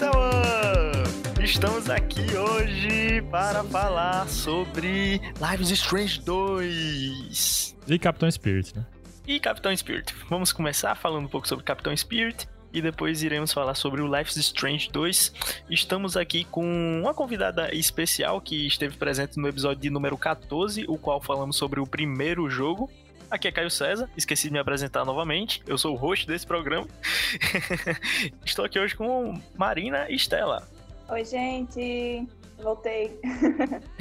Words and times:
Pixel 0.00 1.44
Estamos 1.44 1.90
aqui 1.90 2.34
hoje 2.34 3.20
para 3.30 3.62
falar 3.64 4.26
sobre 4.28 5.20
Lives 5.50 5.70
Strange 5.70 6.20
2 6.20 7.76
e 7.86 7.98
Capitão 7.98 8.30
Spirit, 8.30 8.74
né? 8.76 8.86
E 9.26 9.38
Capitão 9.38 9.76
Spirit. 9.76 10.14
Vamos 10.28 10.52
começar 10.52 10.94
falando 10.94 11.26
um 11.26 11.28
pouco 11.28 11.46
sobre 11.46 11.64
Capitão 11.64 11.94
Spirit 11.94 12.48
e 12.72 12.80
depois 12.80 13.22
iremos 13.22 13.52
falar 13.52 13.74
sobre 13.74 14.00
o 14.00 14.06
Life 14.06 14.30
is 14.30 14.36
Strange 14.38 14.90
2. 14.90 15.32
Estamos 15.68 16.16
aqui 16.16 16.44
com 16.44 16.64
uma 17.00 17.12
convidada 17.12 17.74
especial 17.74 18.40
que 18.40 18.66
esteve 18.66 18.96
presente 18.96 19.38
no 19.38 19.48
episódio 19.48 19.82
de 19.82 19.90
número 19.90 20.16
14, 20.16 20.86
o 20.88 20.96
qual 20.96 21.20
falamos 21.20 21.56
sobre 21.56 21.78
o 21.78 21.86
primeiro 21.86 22.48
jogo. 22.48 22.90
Aqui 23.30 23.46
é 23.46 23.52
Caio 23.52 23.70
César, 23.70 24.10
esqueci 24.16 24.48
de 24.48 24.52
me 24.52 24.58
apresentar 24.58 25.04
novamente. 25.04 25.62
Eu 25.64 25.78
sou 25.78 25.94
o 25.94 25.96
host 25.96 26.26
desse 26.26 26.44
programa. 26.44 26.88
Estou 28.44 28.64
aqui 28.64 28.78
hoje 28.78 28.96
com 28.96 29.40
Marina 29.56 30.10
e 30.10 30.16
Estela. 30.16 30.68
Oi, 31.08 31.24
gente. 31.24 32.26
Voltei. 32.58 33.18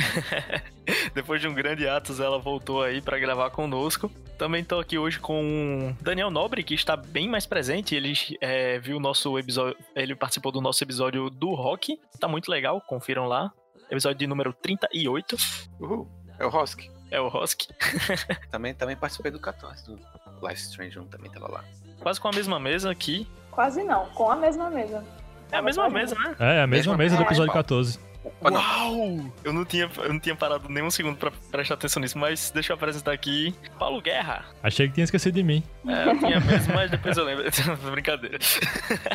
Depois 1.14 1.40
de 1.40 1.48
um 1.48 1.54
grande 1.54 1.88
atos, 1.88 2.20
ela 2.20 2.40
voltou 2.40 2.82
aí 2.82 3.02
para 3.02 3.20
gravar 3.20 3.52
conosco. 3.52 4.12
Também 4.38 4.62
estou 4.62 4.80
aqui 4.80 4.98
hoje 4.98 5.20
com 5.20 5.96
Daniel 6.02 6.32
Nobre, 6.32 6.64
que 6.64 6.74
está 6.74 6.98
bem 6.98 7.30
mais 7.30 7.46
presente. 7.46 7.94
Ele 7.94 8.14
é, 8.42 8.80
viu 8.80 8.98
o 8.98 9.00
nosso 9.00 9.38
episódio, 9.38 9.78
ele 9.96 10.16
participou 10.16 10.52
do 10.52 10.60
nosso 10.60 10.84
episódio 10.84 11.30
do 11.30 11.54
rock. 11.54 12.00
Tá 12.20 12.28
muito 12.28 12.50
legal, 12.50 12.82
confiram 12.82 13.28
lá. 13.28 13.52
Episódio 13.92 14.18
de 14.18 14.28
número 14.28 14.54
38. 14.54 15.38
Uhul, 15.80 16.08
é 16.40 16.46
o 16.46 16.50
Rosk. 16.50 16.99
É 17.12 17.20
o 17.20 17.28
Rosk. 17.28 17.64
também, 18.52 18.74
também 18.74 18.96
participei 18.96 19.32
do 19.32 19.40
14, 19.40 19.86
do 19.86 20.00
Life 20.48 20.62
Strange 20.62 21.00
1 21.00 21.06
também 21.06 21.32
tava 21.32 21.52
lá. 21.52 21.64
Quase 22.00 22.20
com 22.20 22.28
a 22.28 22.32
mesma 22.32 22.60
mesa 22.60 22.92
aqui. 22.92 23.28
Quase 23.52 23.84
não, 23.84 24.06
com 24.10 24.32
a 24.32 24.36
mesma 24.36 24.70
mesa. 24.70 25.04
É 25.52 25.58
a 25.58 25.62
mesma 25.62 25.90
mesa, 25.90 26.16
né? 26.16 26.36
É, 26.40 26.62
a 26.62 26.68
mesma, 26.68 26.96
mesma 26.96 26.98
mesa 26.98 27.18
do 27.18 27.24
episódio 27.24 27.52
14. 27.54 28.00
Uau! 28.44 29.32
Eu 29.44 29.54
não 29.54 29.66
tinha, 29.66 29.90
eu 29.98 30.14
não 30.14 30.20
tinha 30.20 30.36
parado 30.36 30.70
nem 30.70 30.84
um 30.84 30.92
segundo 30.92 31.18
pra 31.18 31.32
prestar 31.52 31.76
atenção 31.76 32.02
nisso, 32.02 32.18
mas 32.18 32.52
deixa 32.52 32.72
eu 32.72 32.76
apresentar 32.76 33.12
aqui 33.12 33.56
Paulo 33.78 34.02
Guerra. 34.02 34.46
Achei 34.62 34.88
que 34.88 34.94
tinha 34.94 35.04
esquecido 35.04 35.36
de 35.36 35.44
mim. 35.44 35.64
É, 35.88 36.10
eu 36.10 36.20
tinha 36.20 36.40
mesmo, 36.40 36.74
mas 36.74 36.92
depois 36.92 37.18
eu 37.18 37.24
lembro. 37.24 37.46
Brincadeira. 37.92 38.38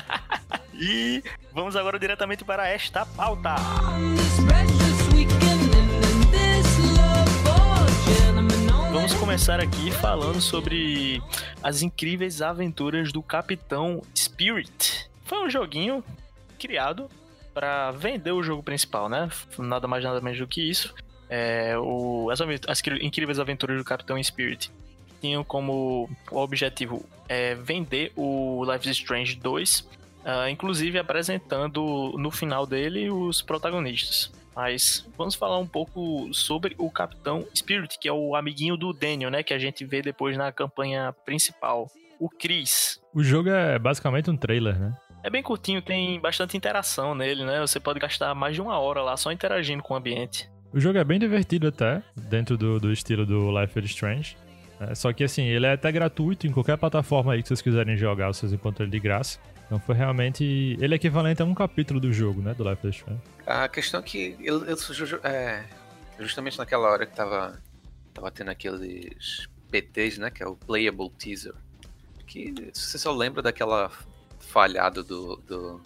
e 0.75 1.23
vamos 1.53 1.77
agora 1.77 1.99
diretamente 1.99 2.45
para 2.45 2.69
esta 2.69 3.07
pauta. 3.07 3.55
Vamos 9.15 9.27
começar 9.27 9.61
aqui 9.61 9.93
falando 9.93 10.41
sobre 10.41 11.23
as 11.63 11.83
incríveis 11.83 12.43
aventuras 12.43 13.13
do 13.13 13.23
Capitão 13.23 14.03
Spirit. 14.13 15.09
Foi 15.25 15.47
um 15.47 15.49
joguinho 15.49 16.03
criado 16.59 17.09
para 17.55 17.93
vender 17.93 18.33
o 18.33 18.43
jogo 18.43 18.61
principal, 18.61 19.09
né? 19.09 19.31
Nada 19.57 19.87
mais 19.87 20.03
nada 20.03 20.21
menos 20.21 20.41
do 20.41 20.49
que 20.49 20.69
isso. 20.69 20.93
É, 21.31 21.79
o, 21.79 22.29
as, 22.29 22.41
as, 22.67 22.83
incríveis 23.01 23.39
aventuras 23.39 23.79
do 23.79 23.85
Capitão 23.85 24.21
Spirit 24.21 24.73
tinham 25.21 25.45
como 25.45 26.11
objetivo 26.33 27.07
é, 27.29 27.55
vender 27.55 28.13
o 28.17 28.65
Life 28.65 28.91
is 28.91 28.97
Strange 28.97 29.37
2, 29.37 29.81
uh, 29.81 29.89
ah, 30.25 30.51
inclusive 30.51 30.99
apresentando 30.99 32.13
no 32.19 32.33
final 32.33 32.67
dele 32.67 33.11
os 33.11 33.41
protagonistas. 33.41 34.33
Mas 34.55 35.07
vamos 35.17 35.35
falar 35.35 35.59
um 35.59 35.67
pouco 35.67 36.33
sobre 36.33 36.75
o 36.79 36.91
Capitão 36.91 37.47
Spirit, 37.55 37.99
que 37.99 38.09
é 38.09 38.13
o 38.13 38.37
amiguinho 38.37 38.77
do 38.77 38.93
Daniel, 38.93 39.31
né? 39.31 39.43
Que 39.43 39.53
a 39.53 39.59
gente 39.59 39.85
vê 39.85 40.01
depois 40.01 40.37
na 40.37 40.53
campanha 40.53 41.13
principal. 41.25 41.91
O 42.21 42.29
Chris. 42.29 43.01
O 43.13 43.23
jogo 43.23 43.49
é 43.49 43.79
basicamente 43.79 44.31
um 44.31 44.37
trailer, 44.37 44.79
né? 44.79 44.97
É 45.23 45.31
bem 45.31 45.43
curtinho, 45.43 45.81
tem 45.83 46.21
bastante 46.21 46.57
interação 46.57 47.15
nele, 47.15 47.45
né? 47.45 47.61
Você 47.61 47.81
pode 47.81 47.99
gastar 47.99 48.35
mais 48.35 48.55
de 48.55 48.63
uma 48.63 48.79
hora 48.79 49.03
lá 49.03 49.17
só 49.17 49.33
interagindo 49.33 49.83
com 49.83 49.95
o 49.95 49.97
ambiente. 49.97 50.49
O 50.73 50.79
jogo 50.79 50.99
é 50.99 51.05
bem 51.05 51.19
divertido 51.19 51.69
até, 51.69 52.03
dentro 52.15 52.57
do, 52.57 52.79
do 52.79 52.93
estilo 52.93 53.25
do 53.25 53.51
Life 53.59 53.79
is 53.79 53.87
Strange. 53.87 54.37
É, 54.81 54.95
só 54.95 55.13
que 55.13 55.25
assim, 55.25 55.45
ele 55.45 55.67
é 55.67 55.73
até 55.73 55.91
gratuito 55.91 56.47
em 56.47 56.53
qualquer 56.53 56.77
plataforma 56.77 57.33
aí 57.33 57.43
que 57.43 57.49
vocês 57.49 57.63
quiserem 57.63 57.97
jogar, 57.97 58.29
vocês 58.29 58.53
encontram 58.53 58.85
ele 58.85 58.93
de 58.93 59.01
graça. 59.01 59.39
Então 59.75 59.81
foi 59.81 59.97
realmente. 59.97 60.45
Ele 60.81 60.95
é 60.95 60.97
equivalente 60.97 61.43
a 61.43 61.45
um 61.45 61.53
capítulo 61.53 61.99
do 61.99 62.13
jogo, 62.13 62.41
né? 62.41 62.55
Do 62.55 62.69
Life 62.69 62.87
is 62.87 62.95
Strange. 62.95 63.21
A 63.45 63.69
questão 63.69 63.99
é 63.99 64.03
que 64.05 64.37
ele, 64.39 64.65
ele 64.71 65.21
é, 65.25 65.65
justamente 66.21 66.57
naquela 66.59 66.89
hora 66.89 67.05
que 67.05 67.15
tava, 67.15 67.61
tava 68.13 68.31
tendo 68.31 68.51
aqueles 68.51 69.49
PTs, 69.73 70.19
né? 70.19 70.31
Que 70.31 70.45
é 70.45 70.47
o 70.47 70.55
Playable 70.55 71.11
Teaser. 71.11 71.55
Que 72.25 72.55
você 72.73 72.99
só 72.99 73.13
lembra 73.13 73.43
daquela 73.43 73.91
falhado 74.39 75.03
do, 75.03 75.37
do 75.39 75.81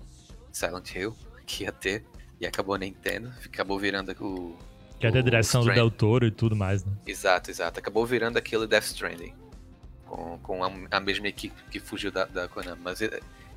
Silent 0.53 0.95
Hill 0.95 1.17
que 1.47 1.65
ia 1.65 1.73
ter 1.73 2.05
e 2.39 2.47
acabou 2.47 2.77
nem 2.77 2.93
tendo, 2.93 3.33
acabou 3.43 3.79
virando 3.79 4.13
o. 4.23 4.55
Que 5.01 5.07
é 5.07 5.11
da 5.11 5.23
direção 5.23 5.65
do 5.65 5.73
Del 5.73 5.91
Toro 5.91 6.27
e 6.27 6.31
tudo 6.31 6.55
mais, 6.55 6.85
né? 6.85 6.93
Exato, 7.07 7.51
exato. 7.51 7.79
Acabou 7.79 8.05
virando 8.05 8.37
aquele 8.37 8.67
Death 8.67 8.85
Stranding. 8.85 9.33
Com, 10.05 10.39
com 10.39 10.65
a, 10.65 10.71
a 10.91 11.01
mesma 11.01 11.29
equipe 11.29 11.55
que 11.71 11.79
fugiu 11.79 12.11
da, 12.11 12.25
da 12.25 12.49
Konami. 12.49 12.81
Mas, 12.83 13.01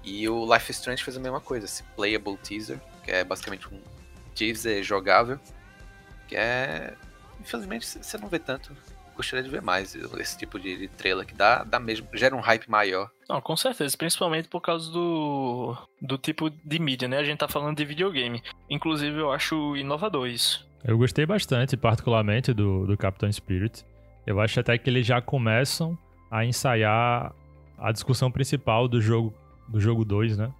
e 0.04 0.28
o 0.28 0.52
Life 0.52 0.72
is 0.72 0.78
Strange 0.78 1.04
fez 1.04 1.18
a 1.18 1.20
mesma 1.20 1.40
coisa, 1.40 1.66
esse 1.66 1.84
playable 1.96 2.38
teaser, 2.38 2.80
que 3.04 3.12
é 3.12 3.24
basicamente 3.24 3.68
um 3.68 3.80
teaser 4.36 4.84
jogável, 4.84 5.40
que 6.28 6.36
é. 6.36 6.94
Infelizmente 7.40 7.86
você 7.86 8.18
não 8.18 8.28
vê 8.28 8.38
tanto 8.38 8.72
gostaria 9.22 9.44
de 9.44 9.50
ver 9.50 9.62
mais 9.62 9.96
esse 9.96 10.38
tipo 10.38 10.60
de, 10.60 10.88
trailer 10.90 11.26
que 11.26 11.34
dá, 11.34 11.64
dá 11.64 11.80
mesmo, 11.80 12.08
gera 12.14 12.36
um 12.36 12.40
hype 12.40 12.70
maior. 12.70 13.10
Não, 13.30 13.40
com 13.40 13.56
certeza, 13.56 13.96
principalmente 13.96 14.48
por 14.48 14.62
causa 14.62 14.92
do, 14.92 15.78
do 16.02 16.18
tipo 16.18 16.50
de 16.50 16.80
mídia, 16.80 17.08
né? 17.08 17.20
A 17.20 17.24
gente 17.24 17.38
tá 17.38 17.48
falando 17.48 17.78
de 17.78 17.86
videogame. 17.86 18.42
Inclusive, 18.70 19.18
eu 19.18 19.32
acho 19.32 19.76
inovador 19.78 20.28
isso. 20.28 20.68
Eu 20.84 20.98
gostei 20.98 21.26
bastante, 21.26 21.78
particularmente, 21.78 22.54
do, 22.54 22.86
do 22.88 22.98
Capitão 22.98 23.32
Spirit. 23.32 23.86
Eu 24.26 24.40
acho 24.40 24.60
até 24.60 24.78
que 24.78 24.90
eles 24.90 25.06
já 25.06 25.22
começam 25.22 25.98
a 26.30 26.44
ensaiar 26.44 27.34
a 27.78 27.92
discussão 27.92 28.32
principal 28.32 28.88
do 28.88 29.00
jogo 29.00 29.34
do 29.68 29.80
jogo 29.80 30.04
2, 30.06 30.38
né? 30.38 30.52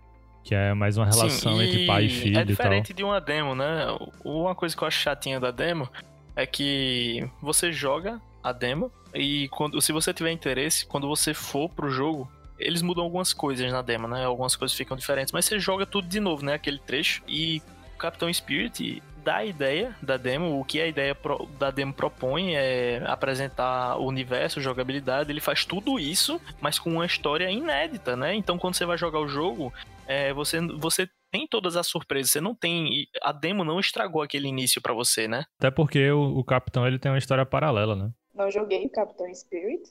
Que 0.44 0.56
é 0.56 0.74
mais 0.74 0.98
uma 0.98 1.06
relação 1.06 1.58
Sim, 1.58 1.64
entre 1.64 1.86
pai 1.86 2.06
e 2.06 2.10
filho 2.10 2.40
é 2.40 2.44
diferente 2.44 2.94
de 2.94 3.04
uma 3.04 3.22
demo, 3.22 3.54
né? 3.54 3.86
Uma 4.24 4.56
coisa 4.56 4.76
que 4.76 4.84
eu 4.84 4.88
acho 4.88 5.00
chatinha 5.00 5.40
da 5.40 5.52
demo 5.52 5.88
é 6.36 6.46
que 6.46 7.30
você 7.42 7.72
joga 7.72 8.20
a 8.44 8.52
demo. 8.52 8.92
E 9.14 9.48
quando, 9.50 9.80
se 9.82 9.92
você 9.92 10.14
tiver 10.14 10.32
interesse, 10.32 10.86
quando 10.86 11.08
você 11.08 11.34
for 11.34 11.70
pro 11.70 11.92
jogo, 11.92 12.32
eles 12.58 12.82
mudam 12.82 13.04
algumas 13.04 13.34
coisas 13.34 13.72
na 13.72 13.82
demo, 13.82 14.08
né? 14.08 14.26
Algumas 14.26 14.56
coisas 14.56 14.76
ficam 14.76 14.98
diferentes, 14.98 15.32
mas 15.32 15.46
você 15.46 15.60
joga 15.60 15.86
tudo 15.86 16.08
de 16.08 16.20
novo, 16.20 16.44
né? 16.44 16.54
Aquele 16.54 16.80
trecho. 16.80 17.22
E 17.28 17.62
o 17.94 17.98
Capitão 17.98 18.32
Spirit 18.34 19.02
dá 19.24 19.38
a 19.38 19.46
ideia 19.46 19.96
da 20.02 20.18
demo, 20.18 20.60
o 20.60 20.66
que 20.66 20.82
a 20.82 20.88
ideia 20.88 21.16
pro, 21.16 21.46
da 21.60 21.72
demo 21.72 21.94
propõe 21.94 22.56
é 22.56 23.04
apresentar 23.06 23.98
o 23.98 24.06
universo, 24.06 24.62
jogabilidade, 24.62 25.32
ele 25.32 25.42
faz 25.42 25.66
tudo 25.66 26.00
isso, 26.00 26.42
mas 26.60 26.80
com 26.80 26.90
uma 26.92 27.06
história 27.06 27.50
inédita, 27.50 28.16
né? 28.16 28.36
Então 28.36 28.58
quando 28.58 28.76
você 28.76 28.86
vai 28.86 28.98
jogar 28.98 29.20
o 29.20 29.28
jogo, 29.28 29.74
é, 30.08 30.34
você, 30.34 30.60
você 30.78 31.08
tem 31.32 31.48
todas 31.48 31.78
as 31.78 31.88
surpresas, 31.88 32.32
você 32.32 32.42
não 32.42 32.54
tem. 32.54 33.08
A 33.22 33.32
demo 33.32 33.64
não 33.64 33.80
estragou 33.80 34.22
aquele 34.22 34.48
início 34.48 34.82
para 34.82 34.94
você, 34.94 35.28
né? 35.28 35.46
Até 35.58 35.72
porque 35.72 36.12
o, 36.12 36.40
o 36.40 36.44
Capitão 36.44 36.86
ele 36.86 37.00
tem 37.00 37.12
uma 37.12 37.18
história 37.18 37.46
paralela, 37.46 37.96
né? 37.96 38.12
Não 38.34 38.52
joguei 38.52 38.88
Capitão 38.90 39.34
Spirit. 39.34 39.84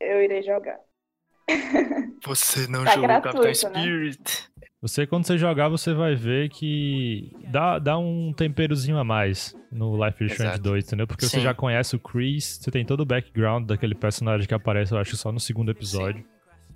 Eu 0.00 0.22
irei 0.22 0.42
jogar. 0.42 0.78
Você 2.24 2.66
não 2.66 2.84
tá 2.84 2.92
jogou 2.92 3.08
gratuito, 3.08 3.60
Capitão 3.60 3.70
né? 3.72 3.80
Spirit. 3.80 4.50
Você, 4.82 5.06
quando 5.06 5.26
você 5.26 5.36
jogar, 5.36 5.68
você 5.68 5.92
vai 5.92 6.14
ver 6.14 6.48
que 6.48 7.30
dá, 7.48 7.78
dá 7.78 7.98
um 7.98 8.32
temperozinho 8.32 8.96
a 8.96 9.04
mais 9.04 9.54
no 9.70 10.02
Life 10.02 10.24
is 10.24 10.32
Strange 10.32 10.58
2, 10.58 10.84
entendeu? 10.86 11.06
Porque 11.06 11.26
Sim. 11.26 11.32
você 11.32 11.40
já 11.40 11.52
conhece 11.52 11.96
o 11.96 11.98
Chris, 11.98 12.58
você 12.60 12.70
tem 12.70 12.84
todo 12.84 13.00
o 13.00 13.04
background 13.04 13.66
daquele 13.66 13.94
personagem 13.94 14.48
que 14.48 14.54
aparece, 14.54 14.92
eu 14.92 14.98
acho, 14.98 15.16
só 15.18 15.30
no 15.30 15.38
segundo 15.38 15.70
episódio. 15.70 16.22
Sim. 16.22 16.28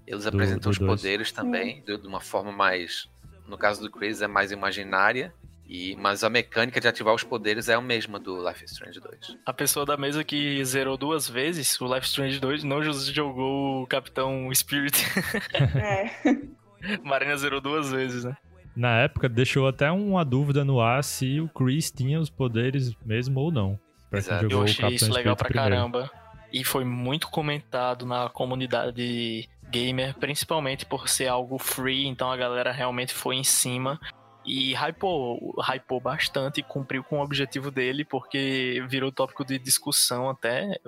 Eles 0.06 0.26
apresentam 0.26 0.70
do 0.70 0.70
os 0.70 0.78
dois. 0.78 1.00
poderes 1.00 1.32
também, 1.32 1.82
de 1.82 1.94
uma 2.06 2.20
forma 2.20 2.52
mais. 2.52 3.08
No 3.48 3.56
caso 3.56 3.80
do 3.80 3.90
Chris, 3.90 4.20
é 4.20 4.26
mais 4.26 4.52
imaginária. 4.52 5.32
E, 5.66 5.96
mas 5.96 6.22
a 6.22 6.28
mecânica 6.28 6.78
de 6.78 6.86
ativar 6.86 7.14
os 7.14 7.24
poderes 7.24 7.70
é 7.70 7.74
a 7.74 7.80
mesma 7.80 8.20
do 8.20 8.46
Life 8.46 8.62
is 8.66 8.72
Strange 8.72 9.00
2. 9.00 9.38
A 9.46 9.52
pessoa 9.54 9.86
da 9.86 9.96
mesa 9.96 10.22
que 10.22 10.62
zerou 10.62 10.98
duas 10.98 11.26
vezes 11.26 11.80
o 11.80 11.86
Life 11.86 12.04
is 12.04 12.10
Strange 12.10 12.38
2 12.38 12.64
não 12.64 12.82
jogou 12.82 13.82
o 13.82 13.86
Capitão 13.86 14.50
Spirit. 14.54 14.94
É. 15.74 16.10
Marina 17.02 17.36
zerou 17.36 17.60
duas 17.60 17.90
vezes, 17.90 18.24
né? 18.24 18.36
Na 18.76 18.98
época 18.98 19.28
deixou 19.28 19.68
até 19.68 19.90
uma 19.90 20.24
dúvida 20.24 20.64
no 20.64 20.80
ar 20.80 21.04
se 21.04 21.40
o 21.40 21.48
Chris 21.48 21.90
tinha 21.90 22.18
os 22.18 22.28
poderes 22.28 22.94
mesmo 23.04 23.40
ou 23.40 23.52
não. 23.52 23.78
Exato. 24.12 24.46
Eu 24.50 24.62
achei 24.62 24.88
isso 24.94 25.12
legal 25.12 25.36
pra 25.36 25.48
primeiro. 25.48 25.70
caramba. 25.70 26.10
E 26.52 26.64
foi 26.64 26.84
muito 26.84 27.28
comentado 27.28 28.06
na 28.06 28.28
comunidade 28.28 29.48
gamer, 29.70 30.14
principalmente 30.14 30.86
por 30.86 31.08
ser 31.08 31.26
algo 31.26 31.58
free, 31.58 32.06
então 32.06 32.30
a 32.30 32.36
galera 32.36 32.70
realmente 32.70 33.12
foi 33.12 33.36
em 33.36 33.44
cima. 33.44 34.00
E 34.46 34.74
hypou, 34.74 35.54
hypou 35.58 36.00
bastante 36.00 36.60
e 36.60 36.62
cumpriu 36.62 37.02
com 37.02 37.18
o 37.18 37.22
objetivo 37.22 37.70
dele, 37.70 38.04
porque 38.04 38.84
virou 38.88 39.10
tópico 39.10 39.44
de 39.44 39.58
discussão 39.58 40.28
até, 40.28 40.78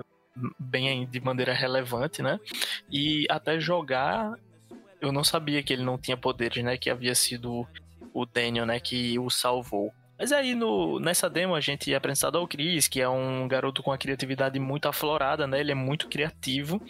bem 0.59 1.05
de 1.07 1.19
maneira 1.19 1.53
relevante, 1.53 2.21
né? 2.21 2.39
E 2.89 3.25
até 3.29 3.59
jogar, 3.59 4.37
eu 5.01 5.11
não 5.11 5.23
sabia 5.23 5.61
que 5.63 5.73
ele 5.73 5.83
não 5.83 5.97
tinha 5.97 6.17
poderes, 6.17 6.63
né? 6.63 6.77
Que 6.77 6.89
havia 6.89 7.15
sido 7.15 7.67
o 8.13 8.25
Daniel, 8.25 8.65
né, 8.65 8.79
que 8.79 9.17
o 9.19 9.29
salvou. 9.29 9.93
Mas 10.17 10.31
aí 10.31 10.55
no, 10.55 10.99
nessa 10.99 11.29
demo 11.29 11.53
a 11.53 11.61
gente 11.61 11.93
é 11.93 11.95
apresentado 11.95 12.37
ao 12.37 12.47
Chris, 12.47 12.87
que 12.87 12.99
é 12.99 13.07
um 13.07 13.47
garoto 13.47 13.83
com 13.83 13.91
a 13.91 13.97
criatividade 13.97 14.59
muito 14.59 14.87
aflorada, 14.87 15.45
né? 15.45 15.59
Ele 15.59 15.71
é 15.71 15.75
muito 15.75 16.07
criativo. 16.07 16.81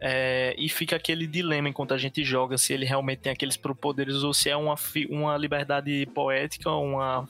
É, 0.00 0.56
e 0.58 0.68
fica 0.68 0.96
aquele 0.96 1.28
dilema 1.28 1.68
enquanto 1.68 1.94
a 1.94 1.98
gente 1.98 2.24
joga, 2.24 2.58
se 2.58 2.72
ele 2.72 2.84
realmente 2.84 3.20
tem 3.20 3.32
aqueles 3.32 3.56
poderes 3.56 4.24
ou 4.24 4.34
se 4.34 4.50
é 4.50 4.56
uma, 4.56 4.74
uma 5.08 5.36
liberdade 5.36 6.06
poética, 6.06 6.68
uma, 6.70 7.28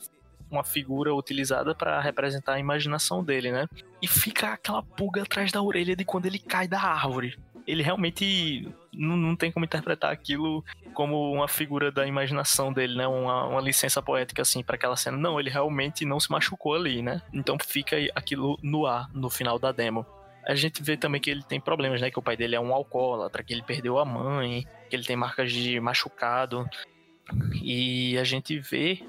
uma 0.49 0.63
figura 0.63 1.13
utilizada 1.13 1.75
para 1.75 2.01
representar 2.01 2.53
a 2.53 2.59
imaginação 2.59 3.23
dele, 3.23 3.51
né? 3.51 3.67
E 4.01 4.07
fica 4.07 4.53
aquela 4.53 4.81
pulga 4.81 5.21
atrás 5.21 5.51
da 5.51 5.61
orelha 5.61 5.95
de 5.95 6.03
quando 6.03 6.25
ele 6.25 6.39
cai 6.39 6.67
da 6.67 6.81
árvore 6.81 7.37
ele 7.65 7.81
realmente 7.81 8.67
não, 8.91 9.15
não, 9.15 9.35
tem 9.35 9.51
como 9.51 9.65
interpretar 9.65 10.11
aquilo 10.11 10.63
como 10.93 11.31
uma 11.31 11.47
figura 11.47 11.91
da 11.91 12.05
imaginação 12.05 12.71
dele, 12.71 12.95
né? 12.95 13.07
Uma, 13.07 13.47
uma 13.47 13.61
licença 13.61 14.01
poética, 14.01 14.41
assim, 14.41 14.63
para 14.63 14.75
aquela 14.75 14.95
cena. 14.95 15.17
Não, 15.17 15.39
ele 15.39 15.49
realmente 15.49 16.05
não 16.05 16.19
se 16.19 16.29
machucou 16.31 16.75
ali, 16.75 17.01
né? 17.01 17.21
Então 17.33 17.57
fica 17.59 17.95
aquilo 18.15 18.57
no 18.61 18.85
ar 18.85 19.09
no 19.13 19.29
final 19.29 19.57
da 19.57 19.71
demo. 19.71 20.05
A 20.45 20.55
gente 20.55 20.83
vê 20.83 20.97
também 20.97 21.21
que 21.21 21.29
ele 21.29 21.43
tem 21.43 21.59
problemas, 21.59 22.01
né? 22.01 22.11
Que 22.11 22.19
o 22.19 22.23
pai 22.23 22.35
dele 22.35 22.55
é 22.55 22.59
um 22.59 22.73
alcoólatra, 22.73 23.43
que 23.43 23.53
ele 23.53 23.63
perdeu 23.63 23.97
a 23.97 24.05
mãe, 24.05 24.67
que 24.89 24.95
ele 24.95 25.05
tem 25.05 25.15
marcas 25.15 25.51
de 25.51 25.79
machucado. 25.79 26.69
E 27.61 28.17
a 28.17 28.23
gente 28.25 28.59
vê 28.59 29.01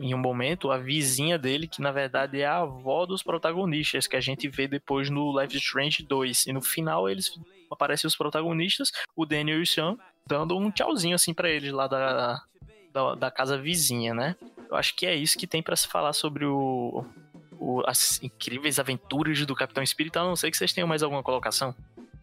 em 0.00 0.12
um 0.14 0.18
momento 0.18 0.72
a 0.72 0.78
vizinha 0.78 1.38
dele, 1.38 1.68
que 1.68 1.80
na 1.80 1.92
verdade 1.92 2.40
é 2.40 2.46
a 2.46 2.58
avó 2.58 3.06
dos 3.06 3.22
protagonistas, 3.22 4.08
que 4.08 4.16
a 4.16 4.20
gente 4.20 4.48
vê 4.48 4.66
depois 4.66 5.08
no 5.08 5.40
Life 5.40 5.56
Strange 5.58 6.02
2. 6.02 6.46
E 6.46 6.52
no 6.52 6.60
final 6.60 7.08
eles 7.08 7.38
aparecem 7.72 8.06
os 8.06 8.16
protagonistas, 8.16 8.92
o 9.16 9.26
Daniel 9.26 9.58
e 9.58 9.62
o 9.62 9.66
Sean, 9.66 9.96
dando 10.26 10.56
um 10.56 10.70
tchauzinho 10.70 11.14
assim 11.14 11.34
para 11.34 11.50
eles 11.50 11.72
lá 11.72 11.86
da, 11.86 12.42
da, 12.92 13.14
da, 13.14 13.30
casa 13.30 13.58
vizinha, 13.58 14.14
né? 14.14 14.36
Eu 14.70 14.76
acho 14.76 14.94
que 14.94 15.06
é 15.06 15.14
isso 15.14 15.38
que 15.38 15.46
tem 15.46 15.62
para 15.62 15.76
se 15.76 15.88
falar 15.88 16.12
sobre 16.12 16.44
o, 16.44 17.04
o, 17.58 17.82
as 17.86 18.22
incríveis 18.22 18.78
aventuras 18.78 19.44
do 19.44 19.54
Capitão 19.54 19.82
Espírito. 19.82 20.18
A 20.18 20.24
não 20.24 20.36
sei 20.36 20.50
que 20.50 20.56
vocês 20.56 20.72
tenham 20.72 20.88
mais 20.88 21.02
alguma 21.02 21.22
colocação. 21.22 21.74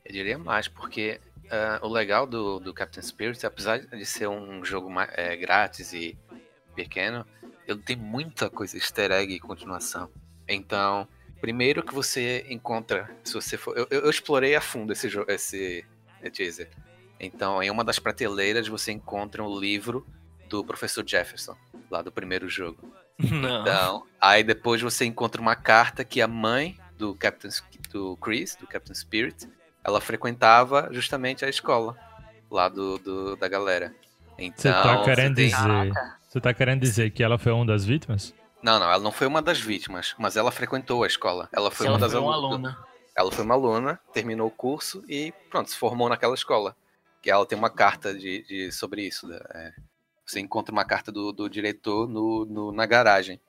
Eu 0.05 0.11
diria 0.11 0.37
mais, 0.37 0.67
porque 0.67 1.19
uh, 1.45 1.85
o 1.85 1.89
legal 1.89 2.25
do, 2.25 2.59
do 2.59 2.73
Captain 2.73 3.03
Spirit, 3.03 3.45
apesar 3.45 3.79
de 3.79 4.05
ser 4.05 4.27
um 4.27 4.63
jogo 4.63 4.89
é, 5.13 5.35
grátis 5.35 5.93
e 5.93 6.17
pequeno, 6.75 7.25
ele 7.67 7.79
tem 7.79 7.95
muita 7.95 8.49
coisa 8.49 8.77
easter 8.77 9.11
egg 9.11 9.33
e 9.33 9.39
continuação. 9.39 10.09
Então, 10.47 11.07
primeiro 11.39 11.83
que 11.83 11.93
você 11.93 12.45
encontra, 12.49 13.09
se 13.23 13.33
você 13.33 13.57
for. 13.57 13.77
Eu, 13.77 13.87
eu 13.89 14.09
explorei 14.09 14.55
a 14.55 14.61
fundo 14.61 14.93
esse 14.93 15.09
jogo, 15.09 15.31
esse 15.31 15.85
teaser. 16.33 16.69
Então, 17.19 17.61
em 17.61 17.69
uma 17.69 17.83
das 17.83 17.99
prateleiras 17.99 18.67
você 18.67 18.91
encontra 18.91 19.43
um 19.43 19.59
livro 19.59 20.05
do 20.47 20.63
professor 20.63 21.03
Jefferson, 21.05 21.55
lá 21.89 22.01
do 22.01 22.11
primeiro 22.11 22.47
jogo. 22.47 22.93
Não. 23.19 23.61
Então, 23.61 24.03
aí 24.19 24.43
depois 24.43 24.81
você 24.81 25.05
encontra 25.05 25.41
uma 25.41 25.55
carta 25.55 26.03
que 26.03 26.21
a 26.21 26.27
mãe 26.27 26.77
do 26.97 27.13
Captain 27.15 27.51
do 27.89 28.17
Chris, 28.17 28.55
do 28.55 28.67
Captain 28.67 28.95
Spirit, 28.95 29.47
ela 29.83 29.99
frequentava 29.99 30.89
justamente 30.91 31.43
a 31.43 31.49
escola 31.49 31.97
lá 32.49 32.69
do, 32.69 32.97
do 32.97 33.35
da 33.35 33.47
galera. 33.47 33.93
Então, 34.37 34.71
você 34.71 34.71
tá 34.71 35.03
querendo 35.03 35.35
você 35.35 35.41
tem... 35.41 35.49
dizer 35.49 36.19
você 36.29 36.39
tá 36.39 36.53
querendo 36.53 36.79
dizer 36.81 37.09
que 37.09 37.23
ela 37.23 37.39
foi 37.39 37.51
uma 37.51 37.65
das 37.65 37.83
vítimas? 37.83 38.35
Não, 38.61 38.79
não, 38.79 38.91
ela 38.91 39.01
não 39.01 39.11
foi 39.11 39.27
uma 39.27 39.41
das 39.41 39.59
vítimas, 39.59 40.13
mas 40.17 40.35
ela 40.35 40.51
frequentou 40.51 41.03
a 41.03 41.07
escola. 41.07 41.49
Ela 41.51 41.71
foi 41.71 41.87
ela 41.87 41.95
uma 41.95 41.99
das 42.01 42.11
foi 42.11 42.21
uma 42.21 42.33
aluna. 42.33 42.77
Ela 43.15 43.31
foi 43.31 43.43
uma 43.43 43.53
aluna, 43.53 43.99
terminou 44.13 44.47
o 44.47 44.51
curso 44.51 45.03
e 45.07 45.33
pronto, 45.49 45.69
se 45.69 45.77
formou 45.77 46.09
naquela 46.09 46.33
escola. 46.33 46.75
Que 47.21 47.29
ela 47.29 47.45
tem 47.45 47.57
uma 47.57 47.69
carta 47.69 48.13
de, 48.13 48.43
de 48.43 48.71
sobre 48.71 49.05
isso. 49.05 49.31
É, 49.31 49.73
você 50.25 50.39
encontra 50.39 50.71
uma 50.71 50.85
carta 50.85 51.11
do, 51.11 51.31
do 51.31 51.49
diretor 51.49 52.07
no, 52.07 52.45
no, 52.45 52.71
na 52.71 52.85
garagem. 52.85 53.39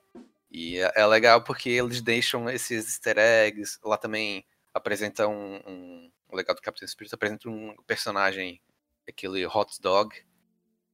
E 0.51 0.77
é, 0.77 0.91
é, 0.95 1.05
legal 1.05 1.41
porque 1.41 1.69
eles 1.69 2.01
deixam 2.01 2.49
esses 2.49 2.85
easter 2.85 3.17
eggs. 3.17 3.79
Lá 3.83 3.97
também 3.97 4.45
apresenta 4.73 5.27
um, 5.27 5.55
um 5.65 6.11
o 6.31 6.35
legal 6.35 6.55
do 6.55 6.61
Captain 6.61 6.87
Spirit 6.87 7.13
apresenta 7.13 7.49
um 7.49 7.75
personagem, 7.85 8.61
aquele 9.07 9.45
hot 9.45 9.81
dog, 9.81 10.15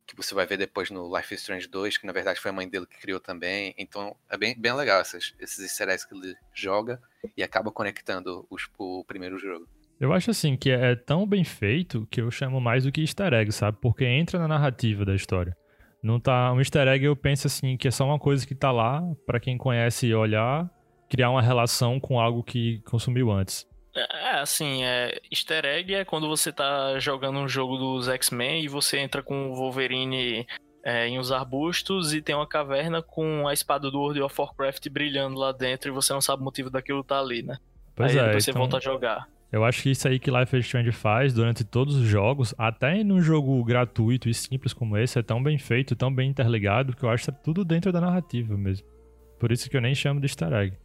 que 0.07 0.15
você 0.15 0.33
vai 0.33 0.45
ver 0.45 0.57
depois 0.57 0.89
no 0.89 1.15
Life 1.15 1.33
is 1.33 1.41
Strange 1.41 1.67
2, 1.67 1.97
que 1.97 2.07
na 2.07 2.13
verdade 2.13 2.39
foi 2.39 2.49
a 2.49 2.53
mãe 2.53 2.67
dele 2.67 2.85
que 2.85 2.97
criou 2.97 3.19
também. 3.19 3.75
Então 3.77 4.15
é 4.29 4.37
bem, 4.37 4.55
bem 4.57 4.73
legal 4.73 5.01
esses, 5.01 5.35
esses 5.39 5.59
easter 5.59 5.89
eggs 5.89 6.07
que 6.07 6.15
ele 6.15 6.33
joga 6.53 7.01
e 7.35 7.43
acaba 7.43 7.71
conectando 7.71 8.47
os, 8.49 8.67
o 8.77 9.03
primeiro 9.03 9.37
jogo. 9.37 9.67
Eu 9.99 10.13
acho 10.13 10.31
assim 10.31 10.55
que 10.55 10.69
é 10.69 10.95
tão 10.95 11.27
bem 11.27 11.43
feito 11.43 12.07
que 12.09 12.21
eu 12.21 12.31
chamo 12.31 12.61
mais 12.61 12.85
do 12.85 12.91
que 12.91 13.01
easter 13.01 13.33
egg, 13.33 13.51
sabe? 13.51 13.77
Porque 13.81 14.05
entra 14.05 14.39
na 14.39 14.47
narrativa 14.47 15.03
da 15.03 15.13
história. 15.13 15.55
Não 16.01 16.19
tá 16.19 16.53
um 16.53 16.59
easter 16.59 16.87
egg, 16.87 17.03
eu 17.03 17.15
penso 17.15 17.47
assim 17.47 17.75
que 17.75 17.87
é 17.87 17.91
só 17.91 18.05
uma 18.05 18.19
coisa 18.19 18.45
que 18.45 18.55
tá 18.55 18.71
lá 18.71 19.01
para 19.25 19.39
quem 19.39 19.57
conhece 19.57 20.13
olhar, 20.13 20.69
criar 21.09 21.31
uma 21.31 21.41
relação 21.41 21.99
com 21.99 22.19
algo 22.19 22.43
que 22.43 22.79
consumiu 22.85 23.31
antes. 23.31 23.67
É, 23.97 24.39
assim, 24.39 24.83
é, 24.83 25.19
easter 25.31 25.65
egg 25.65 25.93
é 25.93 26.05
quando 26.05 26.27
você 26.27 26.51
tá 26.51 26.99
jogando 26.99 27.39
um 27.39 27.47
jogo 27.47 27.77
dos 27.77 28.07
X-Men 28.07 28.63
e 28.63 28.67
você 28.67 28.99
entra 28.99 29.23
com 29.23 29.49
o 29.49 29.55
Wolverine 29.55 30.45
é, 30.83 31.07
em 31.07 31.17
uns 31.17 31.31
arbustos 31.31 32.13
e 32.13 32.21
tem 32.21 32.35
uma 32.35 32.47
caverna 32.47 33.01
com 33.01 33.47
a 33.47 33.53
espada 33.53 33.89
do 33.89 33.99
World 33.99 34.21
of 34.21 34.35
Warcraft 34.39 34.87
brilhando 34.89 35.37
lá 35.39 35.51
dentro 35.51 35.89
e 35.89 35.93
você 35.93 36.13
não 36.13 36.21
sabe 36.21 36.41
o 36.41 36.45
motivo 36.45 36.69
daquilo 36.69 37.03
tá 37.03 37.19
ali, 37.19 37.41
né? 37.41 37.57
Pois 37.95 38.11
aí 38.11 38.17
é, 38.17 38.25
depois 38.25 38.47
então, 38.47 38.53
você 38.53 38.59
volta 38.59 38.77
a 38.77 38.79
jogar. 38.79 39.27
Eu 39.51 39.63
acho 39.63 39.81
que 39.81 39.91
isso 39.91 40.07
aí 40.07 40.19
que 40.19 40.29
Life 40.29 40.55
is 40.57 40.65
Strange 40.65 40.91
faz 40.91 41.33
durante 41.33 41.63
todos 41.63 41.95
os 41.95 42.05
jogos, 42.05 42.53
até 42.57 43.03
num 43.03 43.21
jogo 43.21 43.63
gratuito 43.63 44.29
e 44.29 44.33
simples 44.33 44.73
como 44.73 44.97
esse, 44.97 45.17
é 45.17 45.23
tão 45.23 45.41
bem 45.41 45.57
feito, 45.57 45.95
tão 45.95 46.13
bem 46.13 46.29
interligado, 46.29 46.95
que 46.95 47.03
eu 47.03 47.09
acho 47.09 47.25
que 47.25 47.31
tá 47.31 47.37
tudo 47.43 47.63
dentro 47.63 47.91
da 47.91 48.01
narrativa 48.01 48.55
mesmo. 48.57 48.85
Por 49.39 49.51
isso 49.51 49.69
que 49.69 49.77
eu 49.77 49.81
nem 49.81 49.95
chamo 49.95 50.19
de 50.19 50.25
easter 50.25 50.51
egg. 50.51 50.77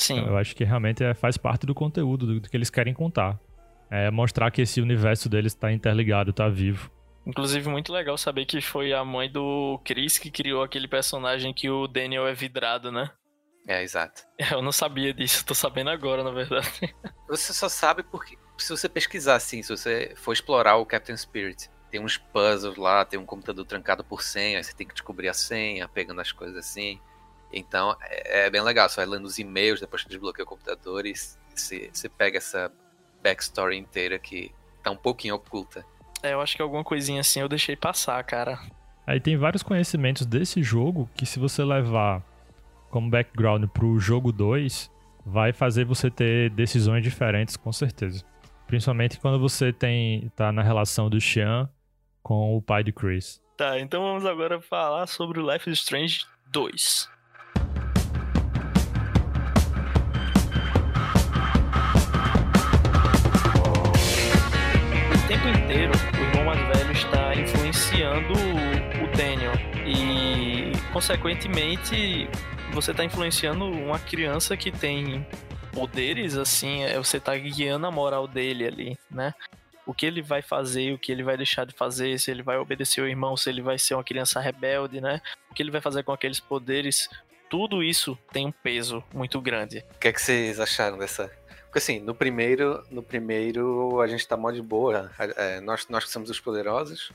Sim. 0.00 0.18
Então, 0.18 0.30
eu 0.30 0.38
acho 0.38 0.56
que 0.56 0.64
realmente 0.64 1.04
é, 1.04 1.12
faz 1.12 1.36
parte 1.36 1.66
do 1.66 1.74
conteúdo, 1.74 2.26
do, 2.26 2.40
do, 2.40 2.48
que 2.48 2.56
eles 2.56 2.70
querem 2.70 2.94
contar. 2.94 3.38
É 3.90 4.10
mostrar 4.10 4.50
que 4.50 4.62
esse 4.62 4.80
universo 4.80 5.28
deles 5.28 5.52
está 5.52 5.70
interligado, 5.70 6.30
está 6.30 6.48
vivo. 6.48 6.90
Inclusive, 7.26 7.68
muito 7.68 7.92
legal 7.92 8.16
saber 8.16 8.46
que 8.46 8.62
foi 8.62 8.94
a 8.94 9.04
mãe 9.04 9.30
do 9.30 9.78
Chris 9.84 10.16
que 10.16 10.30
criou 10.30 10.62
aquele 10.62 10.88
personagem 10.88 11.52
que 11.52 11.68
o 11.68 11.86
Daniel 11.86 12.26
é 12.26 12.32
vidrado, 12.32 12.90
né? 12.90 13.10
É, 13.68 13.82
exato. 13.82 14.22
Eu 14.50 14.62
não 14.62 14.72
sabia 14.72 15.12
disso, 15.12 15.44
tô 15.44 15.54
sabendo 15.54 15.90
agora, 15.90 16.24
na 16.24 16.30
verdade. 16.30 16.70
Você 17.28 17.52
só 17.52 17.68
sabe 17.68 18.02
porque, 18.02 18.38
se 18.56 18.70
você 18.70 18.88
pesquisar 18.88 19.36
assim, 19.36 19.62
se 19.62 19.68
você 19.68 20.14
for 20.16 20.32
explorar 20.32 20.76
o 20.76 20.86
Captain 20.86 21.16
Spirit, 21.16 21.70
tem 21.90 22.00
uns 22.00 22.16
puzzles 22.16 22.76
lá, 22.76 23.04
tem 23.04 23.20
um 23.20 23.26
computador 23.26 23.64
trancado 23.64 24.02
por 24.02 24.22
senha, 24.22 24.62
você 24.62 24.74
tem 24.74 24.86
que 24.86 24.94
descobrir 24.94 25.28
a 25.28 25.34
senha, 25.34 25.86
pegando 25.86 26.20
as 26.20 26.32
coisas 26.32 26.56
assim. 26.56 27.00
Então 27.52 27.96
é, 28.02 28.46
é 28.46 28.50
bem 28.50 28.62
legal, 28.62 28.88
você 28.88 28.96
vai 28.96 29.06
lendo 29.06 29.24
os 29.24 29.38
e-mails 29.38 29.80
depois 29.80 30.02
que 30.02 30.08
desbloqueia 30.08 30.44
o 30.44 30.48
computador 30.48 31.06
e 31.06 31.14
você, 31.54 31.90
você 31.92 32.08
pega 32.08 32.38
essa 32.38 32.70
backstory 33.22 33.76
inteira 33.76 34.18
que 34.18 34.52
tá 34.82 34.90
um 34.90 34.96
pouquinho 34.96 35.34
oculta. 35.34 35.84
É, 36.22 36.32
eu 36.32 36.40
acho 36.40 36.56
que 36.56 36.62
alguma 36.62 36.84
coisinha 36.84 37.20
assim 37.20 37.40
eu 37.40 37.48
deixei 37.48 37.76
passar, 37.76 38.22
cara. 38.24 38.58
Aí 39.06 39.18
tem 39.20 39.36
vários 39.36 39.62
conhecimentos 39.62 40.26
desse 40.26 40.62
jogo 40.62 41.08
que 41.14 41.26
se 41.26 41.38
você 41.38 41.64
levar 41.64 42.22
como 42.90 43.10
background 43.10 43.64
pro 43.68 43.98
jogo 43.98 44.32
2, 44.32 44.90
vai 45.24 45.52
fazer 45.52 45.84
você 45.84 46.10
ter 46.10 46.50
decisões 46.50 47.02
diferentes 47.02 47.56
com 47.56 47.72
certeza. 47.72 48.24
Principalmente 48.66 49.18
quando 49.18 49.38
você 49.38 49.72
tem 49.72 50.30
tá 50.36 50.52
na 50.52 50.62
relação 50.62 51.08
do 51.08 51.20
Xian 51.20 51.68
com 52.22 52.56
o 52.56 52.62
pai 52.62 52.84
de 52.84 52.92
Chris. 52.92 53.42
Tá, 53.56 53.78
então 53.78 54.02
vamos 54.02 54.24
agora 54.24 54.60
falar 54.60 55.06
sobre 55.06 55.40
o 55.40 55.52
Life 55.52 55.68
is 55.70 55.80
Strange 55.80 56.24
2. 56.50 57.08
O 65.70 66.22
irmão 66.22 66.44
mais 66.44 66.76
velho 66.76 66.92
está 66.92 67.34
influenciando 67.34 68.32
o 68.32 69.16
Daniel 69.16 69.52
e, 69.86 70.72
consequentemente, 70.92 72.28
você 72.72 72.90
está 72.90 73.04
influenciando 73.04 73.66
uma 73.66 73.98
criança 73.98 74.56
que 74.56 74.72
tem 74.72 75.24
poderes, 75.72 76.36
assim, 76.36 76.82
é, 76.82 76.96
você 76.98 77.18
está 77.18 77.36
guiando 77.36 77.86
a 77.86 77.90
moral 77.90 78.26
dele 78.26 78.66
ali, 78.66 78.98
né? 79.08 79.32
O 79.86 79.94
que 79.94 80.06
ele 80.06 80.22
vai 80.22 80.42
fazer, 80.42 80.92
o 80.92 80.98
que 80.98 81.10
ele 81.12 81.22
vai 81.22 81.36
deixar 81.36 81.64
de 81.64 81.74
fazer, 81.74 82.18
se 82.18 82.30
ele 82.30 82.42
vai 82.42 82.58
obedecer 82.58 83.00
o 83.00 83.08
irmão, 83.08 83.36
se 83.36 83.48
ele 83.48 83.62
vai 83.62 83.78
ser 83.78 83.94
uma 83.94 84.04
criança 84.04 84.40
rebelde, 84.40 85.00
né? 85.00 85.20
O 85.50 85.54
que 85.54 85.62
ele 85.62 85.70
vai 85.70 85.80
fazer 85.80 86.02
com 86.02 86.12
aqueles 86.12 86.40
poderes, 86.40 87.08
tudo 87.48 87.82
isso 87.82 88.18
tem 88.32 88.46
um 88.46 88.52
peso 88.52 89.02
muito 89.14 89.40
grande. 89.40 89.84
O 89.94 89.98
que 89.98 90.08
é 90.08 90.12
que 90.12 90.20
vocês 90.20 90.58
acharam 90.58 90.98
dessa 90.98 91.30
porque 91.70 91.78
assim, 91.78 92.00
no 92.00 92.16
primeiro, 92.16 92.84
no 92.90 93.00
primeiro 93.00 94.00
a 94.00 94.08
gente 94.08 94.26
tá 94.26 94.36
mó 94.36 94.50
de 94.50 94.60
boa. 94.60 95.08
É, 95.36 95.60
nós, 95.60 95.86
nós 95.88 96.04
que 96.04 96.10
somos 96.10 96.28
os 96.28 96.40
poderosos. 96.40 97.12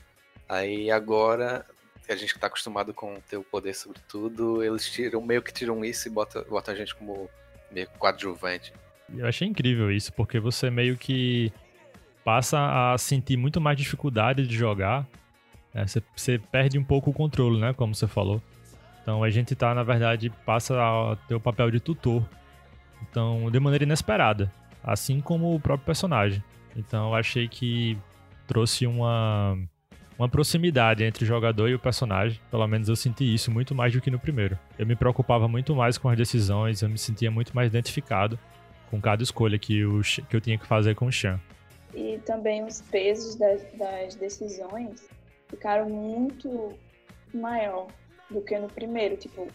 Aí 0.48 0.90
agora, 0.90 1.62
a 2.08 2.16
gente 2.16 2.32
que 2.32 2.40
tá 2.40 2.46
acostumado 2.46 2.94
com 2.94 3.20
ter 3.28 3.36
o 3.36 3.42
poder 3.42 3.74
sobre 3.74 4.00
tudo, 4.08 4.64
eles 4.64 4.88
tiram, 4.88 5.20
meio 5.20 5.42
que 5.42 5.52
tiram 5.52 5.84
isso 5.84 6.08
e 6.08 6.10
botam, 6.10 6.42
botam 6.48 6.72
a 6.72 6.76
gente 6.76 6.94
como 6.94 7.28
meio 7.70 7.86
coadjuvante. 7.98 8.72
Eu 9.14 9.26
achei 9.26 9.46
incrível 9.46 9.92
isso, 9.92 10.10
porque 10.14 10.40
você 10.40 10.70
meio 10.70 10.96
que 10.96 11.52
passa 12.24 12.94
a 12.94 12.96
sentir 12.96 13.36
muito 13.36 13.60
mais 13.60 13.76
dificuldade 13.76 14.46
de 14.46 14.56
jogar 14.56 15.06
É, 15.74 15.86
você, 15.86 16.02
você 16.16 16.38
perde 16.38 16.78
um 16.78 16.84
pouco 16.84 17.10
o 17.10 17.12
controle, 17.12 17.60
né? 17.60 17.74
Como 17.74 17.94
você 17.94 18.06
falou. 18.06 18.42
Então 19.02 19.22
a 19.22 19.28
gente 19.28 19.54
tá, 19.54 19.74
na 19.74 19.82
verdade, 19.82 20.30
passa 20.46 20.74
a 20.80 21.16
ter 21.28 21.34
o 21.34 21.40
papel 21.40 21.70
de 21.70 21.78
tutor. 21.78 22.26
Então, 23.02 23.50
de 23.50 23.60
maneira 23.60 23.84
inesperada. 23.84 24.52
Assim 24.82 25.20
como 25.20 25.54
o 25.54 25.60
próprio 25.60 25.86
personagem. 25.86 26.42
Então 26.76 27.08
eu 27.08 27.14
achei 27.14 27.48
que 27.48 27.98
trouxe 28.46 28.86
uma, 28.86 29.58
uma 30.18 30.28
proximidade 30.28 31.02
entre 31.02 31.24
o 31.24 31.26
jogador 31.26 31.68
e 31.68 31.74
o 31.74 31.78
personagem. 31.78 32.38
Pelo 32.50 32.66
menos 32.66 32.88
eu 32.88 32.94
senti 32.94 33.34
isso 33.34 33.50
muito 33.50 33.74
mais 33.74 33.92
do 33.92 34.00
que 34.00 34.10
no 34.10 34.18
primeiro. 34.18 34.58
Eu 34.78 34.86
me 34.86 34.94
preocupava 34.94 35.48
muito 35.48 35.74
mais 35.74 35.98
com 35.98 36.08
as 36.08 36.16
decisões, 36.16 36.82
eu 36.82 36.88
me 36.88 36.98
sentia 36.98 37.30
muito 37.30 37.54
mais 37.54 37.68
identificado 37.68 38.38
com 38.90 39.00
cada 39.00 39.22
escolha 39.22 39.58
que, 39.58 39.84
o, 39.84 40.00
que 40.28 40.36
eu 40.36 40.40
tinha 40.40 40.58
que 40.58 40.66
fazer 40.66 40.94
com 40.94 41.06
o 41.06 41.12
Chan. 41.12 41.40
E 41.94 42.18
também 42.26 42.62
os 42.62 42.82
pesos 42.82 43.34
das, 43.36 43.62
das 43.74 44.14
decisões 44.14 45.08
ficaram 45.48 45.88
muito 45.88 46.74
maior 47.32 47.88
do 48.30 48.40
que 48.42 48.58
no 48.58 48.68
primeiro. 48.68 49.16
Tipo, 49.16 49.48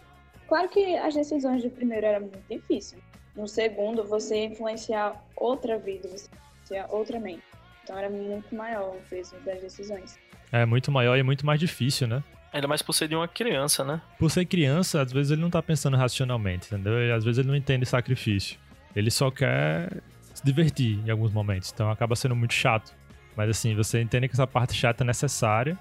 claro 0.48 0.68
que 0.68 0.96
as 0.98 1.14
decisões 1.14 1.64
do 1.64 1.70
primeiro 1.70 2.06
eram 2.06 2.22
muito 2.22 2.42
difíceis. 2.50 3.02
No 3.42 3.48
segundo, 3.48 4.04
você 4.04 4.46
influenciar 4.46 5.20
outra 5.36 5.80
vida, 5.80 6.08
você 6.08 6.30
influenciar 6.64 6.96
outra 6.96 7.20
mente. 7.20 7.42
Então 7.84 7.98
era 7.98 8.08
muito 8.08 8.54
maior 8.54 8.96
o 8.96 9.02
peso 9.10 9.36
das 9.44 9.60
decisões. 9.60 10.20
É 10.52 10.64
muito 10.64 10.92
maior 10.92 11.18
e 11.18 11.24
muito 11.24 11.44
mais 11.44 11.60
difícil, 11.60 12.08
né? 12.08 12.24
Ainda 12.54 12.68
mais 12.68 12.84
por 12.84 12.94
ser 12.94 13.08
de 13.08 13.16
uma 13.16 13.28
criança, 13.28 13.84
né? 13.84 14.00
Por 14.20 14.30
ser 14.30 14.46
criança, 14.46 15.02
às 15.02 15.12
vezes 15.12 15.32
ele 15.32 15.42
não 15.42 15.50
tá 15.50 15.60
pensando 15.60 15.98
racionalmente, 15.98 16.68
entendeu? 16.68 17.02
E, 17.02 17.12
às 17.12 17.24
vezes 17.24 17.40
ele 17.40 17.48
não 17.48 17.56
entende 17.56 17.84
sacrifício. 17.84 18.60
Ele 18.96 19.10
só 19.10 19.32
quer 19.32 19.90
se 20.36 20.46
divertir 20.46 21.00
em 21.04 21.10
alguns 21.10 21.32
momentos. 21.32 21.72
Então 21.74 21.90
acaba 21.90 22.16
sendo 22.16 22.36
muito 22.36 22.54
chato. 22.54 22.94
Mas 23.36 23.50
assim, 23.50 23.74
você 23.74 24.00
entende 24.04 24.28
que 24.28 24.36
essa 24.36 24.46
parte 24.46 24.76
chata 24.76 25.04
é 25.04 25.08
necessária 25.08 25.76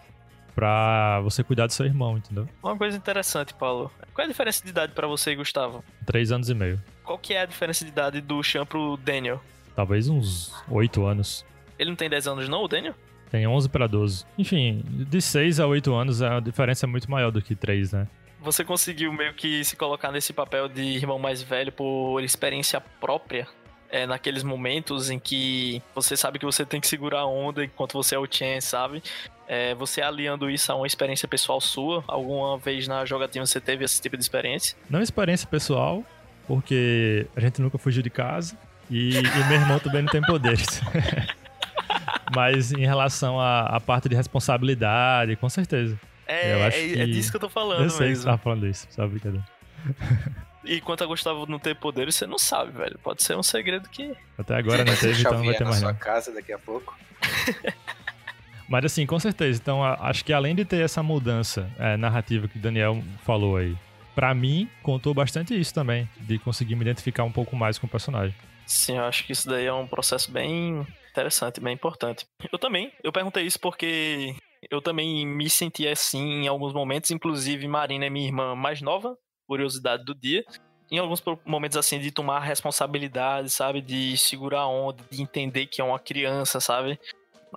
pra 0.61 1.21
você 1.21 1.43
cuidar 1.43 1.67
do 1.67 1.73
seu 1.73 1.87
irmão, 1.87 2.19
entendeu? 2.19 2.47
Uma 2.63 2.77
coisa 2.77 2.95
interessante, 2.95 3.55
Paulo. 3.55 3.91
Qual 4.13 4.23
é 4.23 4.27
a 4.27 4.31
diferença 4.31 4.63
de 4.63 4.69
idade 4.69 4.93
para 4.93 5.07
você 5.07 5.31
e 5.31 5.37
Gustavo? 5.37 5.83
Três 6.05 6.31
anos 6.31 6.51
e 6.51 6.55
meio. 6.55 6.79
Qual 7.03 7.17
que 7.17 7.33
é 7.33 7.41
a 7.41 7.47
diferença 7.47 7.83
de 7.83 7.91
idade 7.91 8.21
do 8.21 8.43
Chan 8.43 8.67
pro 8.67 8.99
Daniel? 8.99 9.41
Talvez 9.75 10.11
uns 10.11 10.53
oito 10.69 11.07
anos. 11.07 11.47
Ele 11.79 11.89
não 11.89 11.97
tem 11.97 12.11
10 12.11 12.29
anos 12.29 12.47
não, 12.47 12.65
o 12.65 12.69
Daniel? 12.69 12.95
Tem 13.31 13.47
11 13.47 13.71
para 13.71 13.87
12. 13.87 14.27
Enfim, 14.37 14.85
de 14.87 15.23
6 15.23 15.61
a 15.61 15.67
8 15.67 15.95
anos 15.95 16.21
a 16.21 16.41
diferença 16.41 16.85
é 16.85 16.89
muito 16.89 17.11
maior 17.11 17.31
do 17.31 17.41
que 17.41 17.55
3, 17.55 17.93
né? 17.93 18.07
Você 18.43 18.63
conseguiu 18.63 19.15
meio 19.15 19.33
que 19.33 19.65
se 19.65 19.77
colocar 19.77 20.13
nesse 20.13 20.35
papel 20.35 20.69
de 20.69 20.83
irmão 20.83 21.19
mais 21.19 21.43
velho 21.43 21.73
por 21.73 22.21
experiência 22.23 22.83
própria? 23.01 23.49
É, 23.93 24.07
naqueles 24.07 24.45
momentos 24.45 25.11
em 25.11 25.19
que 25.19 25.83
você 25.95 26.17
sabe 26.17 26.39
que 26.39 26.45
você 26.45 26.65
tem 26.65 26.81
que 26.81 26.87
segurar 26.87 27.21
a 27.21 27.27
onda 27.27 27.65
enquanto 27.65 27.93
você 27.93 28.15
é 28.15 28.19
o 28.19 28.27
Chen, 28.31 28.61
sabe? 28.61 29.03
É, 29.49 29.75
você 29.75 30.01
aliando 30.01 30.49
isso 30.49 30.71
a 30.71 30.77
uma 30.77 30.87
experiência 30.87 31.27
pessoal 31.27 31.61
sua? 31.61 32.05
Alguma 32.07 32.57
vez 32.57 32.87
na 32.87 33.05
jogatina 33.05 33.45
você 33.45 33.61
teve 33.61 33.85
esse 33.85 34.01
tipo 34.01 34.17
de 34.17 34.23
experiência? 34.23 34.77
Não 34.89 35.03
experiência 35.03 35.49
pessoal, 35.49 36.05
porque 36.47 37.27
a 37.35 37.41
gente 37.41 37.61
nunca 37.61 37.77
fugiu 37.79 38.01
de 38.01 38.11
casa 38.11 38.57
e, 38.89 39.17
e 39.17 39.45
meu 39.49 39.61
irmão 39.61 39.81
também 39.81 40.03
não 40.03 40.09
tem 40.09 40.23
poderes. 40.23 40.81
Mas 42.35 42.73
em 42.73 42.87
relação 42.87 43.41
à, 43.41 43.81
parte 43.81 44.09
de 44.09 44.15
responsabilidade, 44.15 45.35
com 45.35 45.49
certeza. 45.49 45.99
É, 46.27 46.55
eu 46.55 46.65
acho 46.65 46.79
é, 46.79 46.89
que... 46.89 47.01
é 47.01 47.07
disso 47.07 47.31
que 47.31 47.37
eu 47.37 47.41
tô 47.41 47.49
falando 47.49 47.83
eu 47.83 47.91
sei 47.91 48.11
mesmo. 48.11 48.25
Que 48.25 48.31
você 48.31 48.39
falando 48.39 48.67
isso, 48.67 48.87
só 48.91 49.07
brincadeira. 49.07 49.45
E 50.65 50.81
quanto 50.81 51.05
a 51.05 51.07
Gustavo 51.07 51.47
não 51.47 51.59
ter 51.59 51.75
poderes, 51.75 52.15
você 52.15 52.27
não 52.27 52.39
sabe, 52.39 52.73
velho. 52.73 52.99
Pode 52.99 53.23
ser 53.23 53.37
um 53.37 53.43
segredo 53.43 53.89
que. 53.89 54.15
Até 54.37 54.57
agora 54.57 54.85
não 54.85 54.95
teve, 54.97 55.21
então 55.21 55.39
não 55.39 55.45
vai 55.45 55.55
ter 55.55 55.65
mais. 55.65 55.81
na 55.81 55.89
sua 55.89 55.95
casa 55.95 56.33
daqui 56.33 56.53
a 56.53 56.59
pouco. 56.59 56.97
Mas 58.69 58.85
assim, 58.85 59.05
com 59.05 59.19
certeza. 59.19 59.59
Então, 59.61 59.83
acho 59.83 60.25
que 60.25 60.33
além 60.33 60.55
de 60.55 60.65
ter 60.65 60.85
essa 60.85 61.03
mudança 61.03 61.69
é, 61.79 61.97
narrativa 61.97 62.47
que 62.47 62.57
o 62.57 62.61
Daniel 62.61 63.03
falou 63.25 63.57
aí, 63.57 63.77
para 64.15 64.33
mim, 64.33 64.69
contou 64.83 65.13
bastante 65.13 65.59
isso 65.59 65.75
também, 65.75 66.09
de 66.21 66.39
conseguir 66.39 66.77
me 66.77 66.83
identificar 66.83 67.25
um 67.25 67.33
pouco 67.33 67.57
mais 67.57 67.79
com 67.79 67.87
o 67.87 67.91
personagem. 67.91 68.35
Sim, 68.67 68.99
eu 68.99 69.05
acho 69.05 69.27
que 69.27 69.33
isso 69.33 69.49
daí 69.49 69.67
é 69.67 69.73
um 69.73 69.87
processo 69.89 70.31
bem 70.31 70.87
interessante, 71.11 71.61
bem 71.61 71.75
importante. 71.75 72.25
Eu 72.53 72.59
também, 72.59 72.93
eu 73.03 73.11
perguntei 73.11 73.45
isso 73.45 73.59
porque 73.59 74.37
eu 74.71 74.81
também 74.81 75.27
me 75.27 75.51
senti 75.51 75.89
assim 75.89 76.43
em 76.43 76.47
alguns 76.47 76.73
momentos, 76.73 77.11
inclusive 77.11 77.67
Marina 77.67 78.07
é 78.07 78.11
minha 78.11 78.27
irmã 78.27 78.55
mais 78.55 78.81
nova, 78.81 79.17
curiosidade 79.51 80.05
do 80.05 80.15
dia. 80.15 80.45
Em 80.89 80.99
alguns 80.99 81.21
momentos 81.45 81.77
assim 81.77 81.99
de 81.99 82.13
tomar 82.13 82.39
responsabilidade, 82.39 83.51
sabe, 83.51 83.81
de 83.81 84.17
segurar 84.17 84.61
a 84.61 84.69
onda, 84.69 85.03
de 85.11 85.21
entender 85.21 85.67
que 85.67 85.81
é 85.81 85.85
uma 85.85 85.99
criança, 85.99 86.61
sabe? 86.61 87.01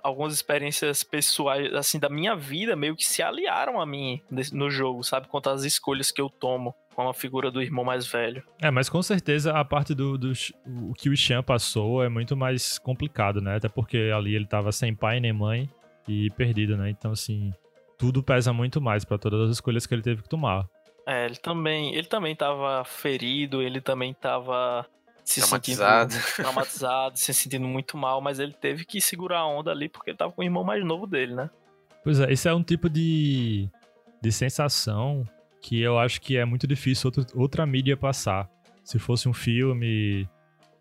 Algumas 0.02 0.34
experiências 0.34 1.04
pessoais 1.04 1.72
assim 1.72 2.00
da 2.00 2.08
minha 2.08 2.34
vida 2.34 2.74
meio 2.74 2.96
que 2.96 3.06
se 3.06 3.22
aliaram 3.22 3.80
a 3.80 3.86
mim 3.86 4.20
no 4.52 4.68
jogo, 4.68 5.04
sabe, 5.04 5.28
quanto 5.28 5.50
às 5.50 5.62
escolhas 5.62 6.10
que 6.10 6.20
eu 6.20 6.28
tomo 6.28 6.74
com 6.96 7.08
a 7.08 7.14
figura 7.14 7.50
do 7.50 7.62
irmão 7.62 7.84
mais 7.84 8.06
velho. 8.06 8.42
É, 8.60 8.70
mas 8.70 8.88
com 8.88 9.02
certeza 9.02 9.52
a 9.52 9.64
parte 9.64 9.94
do, 9.94 10.18
do 10.18 10.32
o 10.66 10.94
que 10.94 11.08
o 11.08 11.16
Chan 11.16 11.42
passou 11.42 12.02
é 12.02 12.08
muito 12.08 12.36
mais 12.36 12.78
complicado, 12.78 13.40
né? 13.40 13.56
Até 13.56 13.68
porque 13.68 14.10
ali 14.14 14.34
ele 14.34 14.46
tava 14.46 14.72
sem 14.72 14.94
pai 14.94 15.20
nem 15.20 15.32
mãe 15.32 15.68
e 16.08 16.30
perdido, 16.30 16.76
né? 16.76 16.90
Então, 16.90 17.12
assim, 17.12 17.52
tudo 17.98 18.22
pesa 18.22 18.52
muito 18.52 18.80
mais 18.80 19.04
para 19.04 19.18
todas 19.18 19.48
as 19.48 19.56
escolhas 19.56 19.86
que 19.86 19.94
ele 19.94 20.02
teve 20.02 20.22
que 20.22 20.28
tomar. 20.28 20.68
É, 21.06 21.26
ele 21.26 21.36
também, 21.36 21.94
ele 21.94 22.06
também 22.06 22.34
tava 22.34 22.84
ferido, 22.84 23.62
ele 23.62 23.80
também 23.80 24.14
tava 24.14 24.86
se 25.24 25.40
traumatizado. 25.40 26.12
sentindo 26.12 26.36
traumatizado, 26.36 27.18
se 27.18 27.34
sentindo 27.34 27.66
muito 27.66 27.96
mal, 27.96 28.20
mas 28.20 28.38
ele 28.38 28.52
teve 28.52 28.84
que 28.84 29.00
segurar 29.00 29.40
a 29.40 29.46
onda 29.46 29.70
ali 29.70 29.88
porque 29.88 30.10
ele 30.10 30.18
tava 30.18 30.32
com 30.32 30.42
o 30.42 30.44
irmão 30.44 30.64
mais 30.64 30.84
novo 30.84 31.06
dele, 31.06 31.34
né? 31.34 31.50
Pois 32.02 32.20
é, 32.20 32.32
isso 32.32 32.48
é 32.48 32.54
um 32.54 32.62
tipo 32.62 32.88
de, 32.88 33.68
de 34.20 34.32
sensação 34.32 35.26
que 35.60 35.80
eu 35.80 35.98
acho 35.98 36.20
que 36.20 36.36
é 36.36 36.44
muito 36.44 36.66
difícil 36.66 37.08
outro, 37.08 37.40
outra 37.40 37.66
mídia 37.66 37.96
passar. 37.96 38.48
Se 38.82 38.98
fosse 38.98 39.26
um 39.26 39.32
filme, 39.32 40.28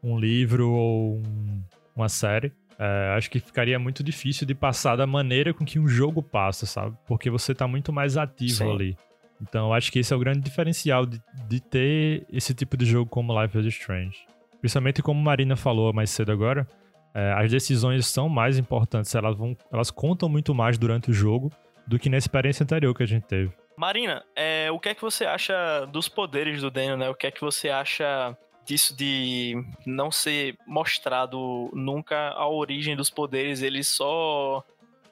um 0.03 0.19
livro 0.19 0.69
ou 0.69 1.15
um, 1.15 1.63
uma 1.95 2.09
série, 2.09 2.51
é, 2.77 3.13
acho 3.15 3.31
que 3.31 3.39
ficaria 3.39 3.79
muito 3.79 4.03
difícil 4.03 4.45
de 4.45 4.53
passar 4.53 4.97
da 4.97 5.07
maneira 5.07 5.53
com 5.53 5.63
que 5.63 5.79
um 5.79 5.87
jogo 5.87 6.21
passa, 6.21 6.65
sabe? 6.65 6.97
Porque 7.07 7.29
você 7.29 7.55
tá 7.55 7.65
muito 7.65 7.93
mais 7.93 8.17
ativo 8.17 8.55
Sim. 8.55 8.71
ali. 8.71 8.97
Então, 9.41 9.73
acho 9.73 9.91
que 9.91 9.99
esse 9.99 10.13
é 10.13 10.15
o 10.15 10.19
grande 10.19 10.39
diferencial 10.39 11.05
de, 11.05 11.21
de 11.47 11.59
ter 11.59 12.25
esse 12.31 12.53
tipo 12.53 12.77
de 12.77 12.85
jogo 12.85 13.09
como 13.09 13.39
Life 13.41 13.57
is 13.59 13.65
Strange. 13.65 14.25
Principalmente 14.59 15.01
como 15.01 15.21
Marina 15.21 15.55
falou 15.55 15.91
mais 15.91 16.09
cedo 16.09 16.31
agora, 16.31 16.67
é, 17.13 17.33
as 17.33 17.51
decisões 17.51 18.07
são 18.07 18.27
mais 18.27 18.57
importantes, 18.57 19.13
elas, 19.13 19.37
vão, 19.37 19.55
elas 19.71 19.91
contam 19.91 20.27
muito 20.27 20.53
mais 20.55 20.77
durante 20.77 21.11
o 21.11 21.13
jogo 21.13 21.51
do 21.85 21.99
que 21.99 22.09
na 22.09 22.17
experiência 22.17 22.63
anterior 22.63 22.93
que 22.95 23.03
a 23.03 23.07
gente 23.07 23.23
teve. 23.23 23.51
Marina, 23.77 24.23
é, 24.35 24.71
o 24.71 24.79
que 24.79 24.89
é 24.89 24.95
que 24.95 25.01
você 25.01 25.25
acha 25.25 25.85
dos 25.85 26.07
poderes 26.07 26.61
do 26.61 26.71
Daniel, 26.71 26.97
né? 26.97 27.09
O 27.09 27.15
que 27.15 27.27
é 27.27 27.31
que 27.31 27.41
você 27.41 27.69
acha 27.69 28.37
disso 28.65 28.95
de 28.95 29.55
não 29.85 30.11
ser 30.11 30.55
mostrado 30.65 31.69
nunca 31.73 32.29
a 32.29 32.47
origem 32.47 32.95
dos 32.95 33.09
poderes, 33.09 33.61
eles 33.61 33.87
só 33.87 34.63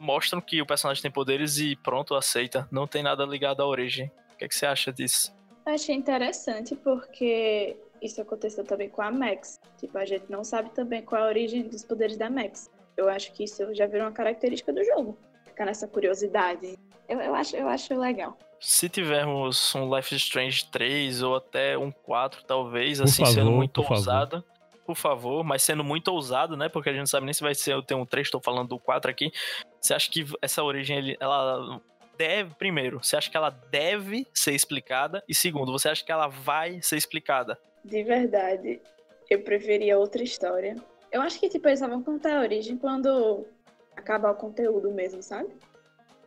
mostram 0.01 0.41
que 0.41 0.62
o 0.62 0.65
personagem 0.65 1.01
tem 1.01 1.12
poderes 1.12 1.58
e 1.58 1.75
pronto, 1.75 2.15
aceita. 2.15 2.67
Não 2.72 2.88
tem 2.88 3.03
nada 3.03 3.24
ligado 3.24 3.62
à 3.62 3.67
origem. 3.67 4.12
O 4.34 4.38
que, 4.38 4.46
é 4.46 4.48
que 4.48 4.55
você 4.55 4.65
acha 4.65 4.91
disso? 4.91 5.34
Eu 5.65 5.74
achei 5.74 5.96
interessante 5.96 6.75
porque 6.75 7.77
isso 8.01 8.20
aconteceu 8.20 8.65
também 8.65 8.89
com 8.89 9.01
a 9.01 9.12
Max. 9.12 9.60
Tipo, 9.77 9.98
a 9.98 10.05
gente 10.05 10.25
não 10.29 10.43
sabe 10.43 10.72
também 10.72 11.03
qual 11.03 11.22
é 11.22 11.25
a 11.25 11.27
origem 11.27 11.63
dos 11.63 11.86
poderes 11.86 12.17
da 12.17 12.29
Max. 12.29 12.70
Eu 12.98 13.08
acho 13.08 13.31
que 13.31 13.43
isso 13.43 13.74
já 13.74 13.86
virou 13.86 14.08
uma 14.08 14.12
característica 14.12 14.74
do 14.74 14.84
jogo. 14.84 15.17
Ficar 15.46 15.65
nessa 15.65 15.88
curiosidade. 15.88 16.77
Eu, 17.08 17.20
eu, 17.22 17.36
acho, 17.36 17.55
eu 17.55 17.67
acho 17.67 17.93
legal 17.98 18.38
se 18.62 18.88
tivermos 18.88 19.74
um 19.74 19.93
Life 19.93 20.15
is 20.15 20.22
Strange 20.22 20.65
3 20.65 21.24
ou 21.24 21.36
até 21.36 21.75
um 21.75 21.91
4, 21.91 22.43
talvez, 22.46 23.00
por 23.00 23.05
assim, 23.05 23.24
favor, 23.24 23.34
sendo 23.34 23.51
muito 23.51 23.81
ousado. 23.81 24.38
Favor. 24.38 24.50
Por 24.92 24.98
favor, 24.98 25.42
mas 25.42 25.64
sendo 25.64 25.86
muito 25.86 26.10
ousado, 26.10 26.58
né? 26.58 26.68
Porque 26.68 26.90
a 26.90 26.92
gente 26.92 27.00
não 27.00 27.06
sabe 27.06 27.26
nem 27.26 27.34
se 27.34 27.42
vai 27.42 27.56
ser 27.56 27.72
eu 27.72 27.82
tenho 27.82 28.02
um 28.02 28.06
3, 28.06 28.28
estou 28.28 28.42
falando 28.42 28.68
do 28.68 28.78
4 28.78 29.10
aqui. 29.10 29.32
Você 29.80 29.94
acha 29.94 30.12
que 30.12 30.26
essa 30.42 30.62
origem, 30.62 31.16
ela 31.18 31.82
deve, 32.18 32.54
primeiro, 32.56 33.02
você 33.02 33.16
acha 33.16 33.32
que 33.32 33.38
ela 33.38 33.50
deve 33.50 34.28
ser 34.34 34.52
explicada? 34.52 35.24
E 35.30 35.34
segundo, 35.34 35.72
você 35.72 35.88
acha 35.88 36.04
que 36.04 36.12
ela 36.12 36.28
vai 36.28 36.82
ser 36.82 36.98
explicada? 36.98 37.58
De 37.86 38.04
verdade, 38.04 38.82
eu 39.30 39.42
preferia 39.42 39.98
outra 39.98 40.22
história. 40.24 40.76
Eu 41.10 41.22
acho 41.22 41.40
que, 41.40 41.48
tipo, 41.48 41.70
eles 41.70 41.80
só 41.80 41.88
vão 41.88 42.04
contar 42.04 42.36
a 42.36 42.42
origem 42.42 42.76
quando 42.76 43.48
acabar 43.96 44.32
o 44.32 44.36
conteúdo 44.36 44.92
mesmo, 44.92 45.24
sabe? 45.24 45.56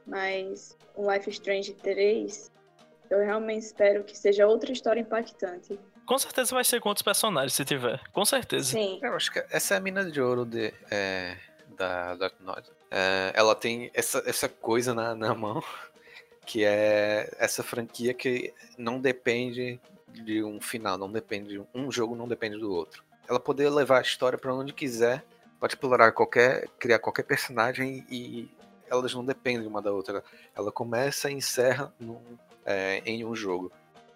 Mas 0.06 0.74
o 0.96 1.12
Life 1.12 1.28
Strange 1.28 1.74
3, 1.74 2.50
eu 3.10 3.18
realmente 3.18 3.64
espero 3.64 4.04
que 4.04 4.16
seja 4.16 4.46
outra 4.46 4.72
história 4.72 5.02
impactante. 5.02 5.78
Com 6.06 6.18
certeza 6.18 6.54
vai 6.54 6.64
ser 6.64 6.80
com 6.80 6.88
outros 6.88 7.02
personagens, 7.02 7.54
se 7.54 7.64
tiver. 7.64 8.00
Com 8.12 8.24
certeza. 8.24 8.72
Sim. 8.72 8.98
Eu 9.02 9.14
acho 9.14 9.32
que 9.32 9.44
essa 9.50 9.74
é 9.74 9.76
a 9.78 9.80
mina 9.80 10.10
de 10.10 10.20
ouro 10.20 10.44
de, 10.44 10.72
é, 10.90 11.36
da 11.76 12.14
Dark 12.16 12.34
Knight. 12.40 12.70
É, 12.90 13.32
ela 13.34 13.54
tem 13.54 13.90
essa, 13.94 14.22
essa 14.26 14.48
coisa 14.48 14.94
na, 14.94 15.14
na 15.14 15.34
mão, 15.34 15.62
que 16.46 16.64
é 16.64 17.34
essa 17.38 17.62
franquia 17.62 18.12
que 18.12 18.52
não 18.76 19.00
depende 19.00 19.80
de 20.08 20.42
um 20.44 20.60
final, 20.60 20.96
não 20.96 21.10
depende 21.10 21.60
um 21.74 21.90
jogo 21.90 22.14
não 22.14 22.28
depende 22.28 22.56
do 22.56 22.72
outro. 22.72 23.02
Ela 23.28 23.40
poder 23.40 23.68
levar 23.70 23.98
a 23.98 24.02
história 24.02 24.38
para 24.38 24.54
onde 24.54 24.72
quiser, 24.72 25.24
pode 25.58 25.74
explorar 25.74 26.12
qualquer, 26.12 26.68
criar 26.78 26.98
qualquer 26.98 27.24
personagem 27.24 28.06
e 28.10 28.48
elas 28.88 29.14
não 29.14 29.24
dependem 29.24 29.66
uma 29.66 29.82
da 29.82 29.90
outra. 29.90 30.22
Ela 30.54 30.70
começa 30.70 31.30
e 31.30 31.34
encerra 31.34 31.92
num, 31.98 32.20
é, 32.64 33.02
em 33.04 33.24
um 33.24 33.34
jogo. 33.34 33.72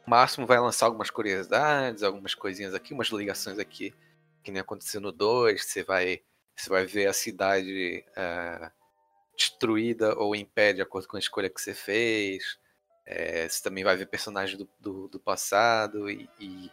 Máximo 0.08 0.46
vai 0.46 0.58
lançar 0.58 0.86
algumas 0.86 1.10
curiosidades, 1.10 2.02
algumas 2.02 2.34
coisinhas 2.34 2.74
aqui, 2.74 2.94
umas 2.94 3.08
ligações 3.08 3.58
aqui, 3.58 3.94
que 4.42 4.50
nem 4.50 4.60
aconteceu 4.60 5.00
no 5.00 5.12
2. 5.12 5.62
Você 5.62 5.82
vai, 5.82 6.22
você 6.56 6.70
vai 6.70 6.86
ver 6.86 7.06
a 7.06 7.12
cidade 7.12 8.04
é, 8.16 8.70
destruída 9.36 10.18
ou 10.18 10.34
em 10.34 10.44
pé 10.44 10.72
de 10.72 10.82
acordo 10.82 11.06
com 11.06 11.16
a 11.16 11.20
escolha 11.20 11.50
que 11.50 11.60
você 11.60 11.74
fez. 11.74 12.58
É, 13.06 13.48
você 13.48 13.62
também 13.62 13.84
vai 13.84 13.96
ver 13.96 14.06
personagens 14.06 14.58
do, 14.58 14.68
do, 14.80 15.08
do 15.08 15.20
passado 15.20 16.10
e, 16.10 16.28
e 16.40 16.70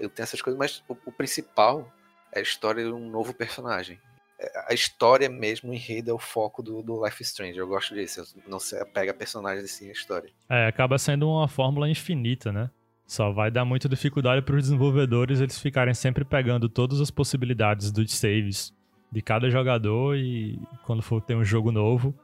eu 0.00 0.08
tenho 0.08 0.24
essas 0.24 0.40
coisas, 0.42 0.58
mas 0.58 0.82
o, 0.88 0.96
o, 1.06 1.12
principal 1.12 1.90
é 2.32 2.40
a 2.40 2.42
história 2.42 2.84
de 2.84 2.90
um 2.90 3.10
novo 3.10 3.32
personagem. 3.34 4.00
É, 4.38 4.66
a 4.68 4.74
história 4.74 5.28
mesmo, 5.28 5.72
é 5.74 6.12
o 6.12 6.18
foco 6.18 6.62
do, 6.62 6.82
do 6.82 7.04
Life 7.04 7.22
Strange. 7.22 7.58
Eu 7.58 7.66
gosto 7.66 7.94
disso, 7.94 8.36
não 8.46 8.58
se 8.58 8.76
apega 8.76 9.12
a 9.12 9.14
personagens 9.14 9.64
assim 9.64 9.88
a 9.88 9.92
história. 9.92 10.30
É, 10.48 10.66
acaba 10.66 10.98
sendo 10.98 11.28
uma 11.28 11.48
fórmula 11.48 11.88
infinita, 11.88 12.52
né? 12.52 12.70
Só 13.08 13.32
vai 13.32 13.50
dar 13.50 13.64
muita 13.64 13.88
dificuldade 13.88 14.42
para 14.42 14.54
os 14.54 14.64
desenvolvedores 14.64 15.40
eles 15.40 15.58
ficarem 15.58 15.94
sempre 15.94 16.26
pegando 16.26 16.68
todas 16.68 17.00
as 17.00 17.10
possibilidades 17.10 17.90
dos 17.90 18.14
saves 18.14 18.70
de 19.10 19.22
cada 19.22 19.48
jogador 19.48 20.14
e 20.14 20.60
quando 20.84 21.00
for 21.00 21.22
ter 21.22 21.34
um 21.34 21.42
jogo 21.42 21.72
novo, 21.72 22.14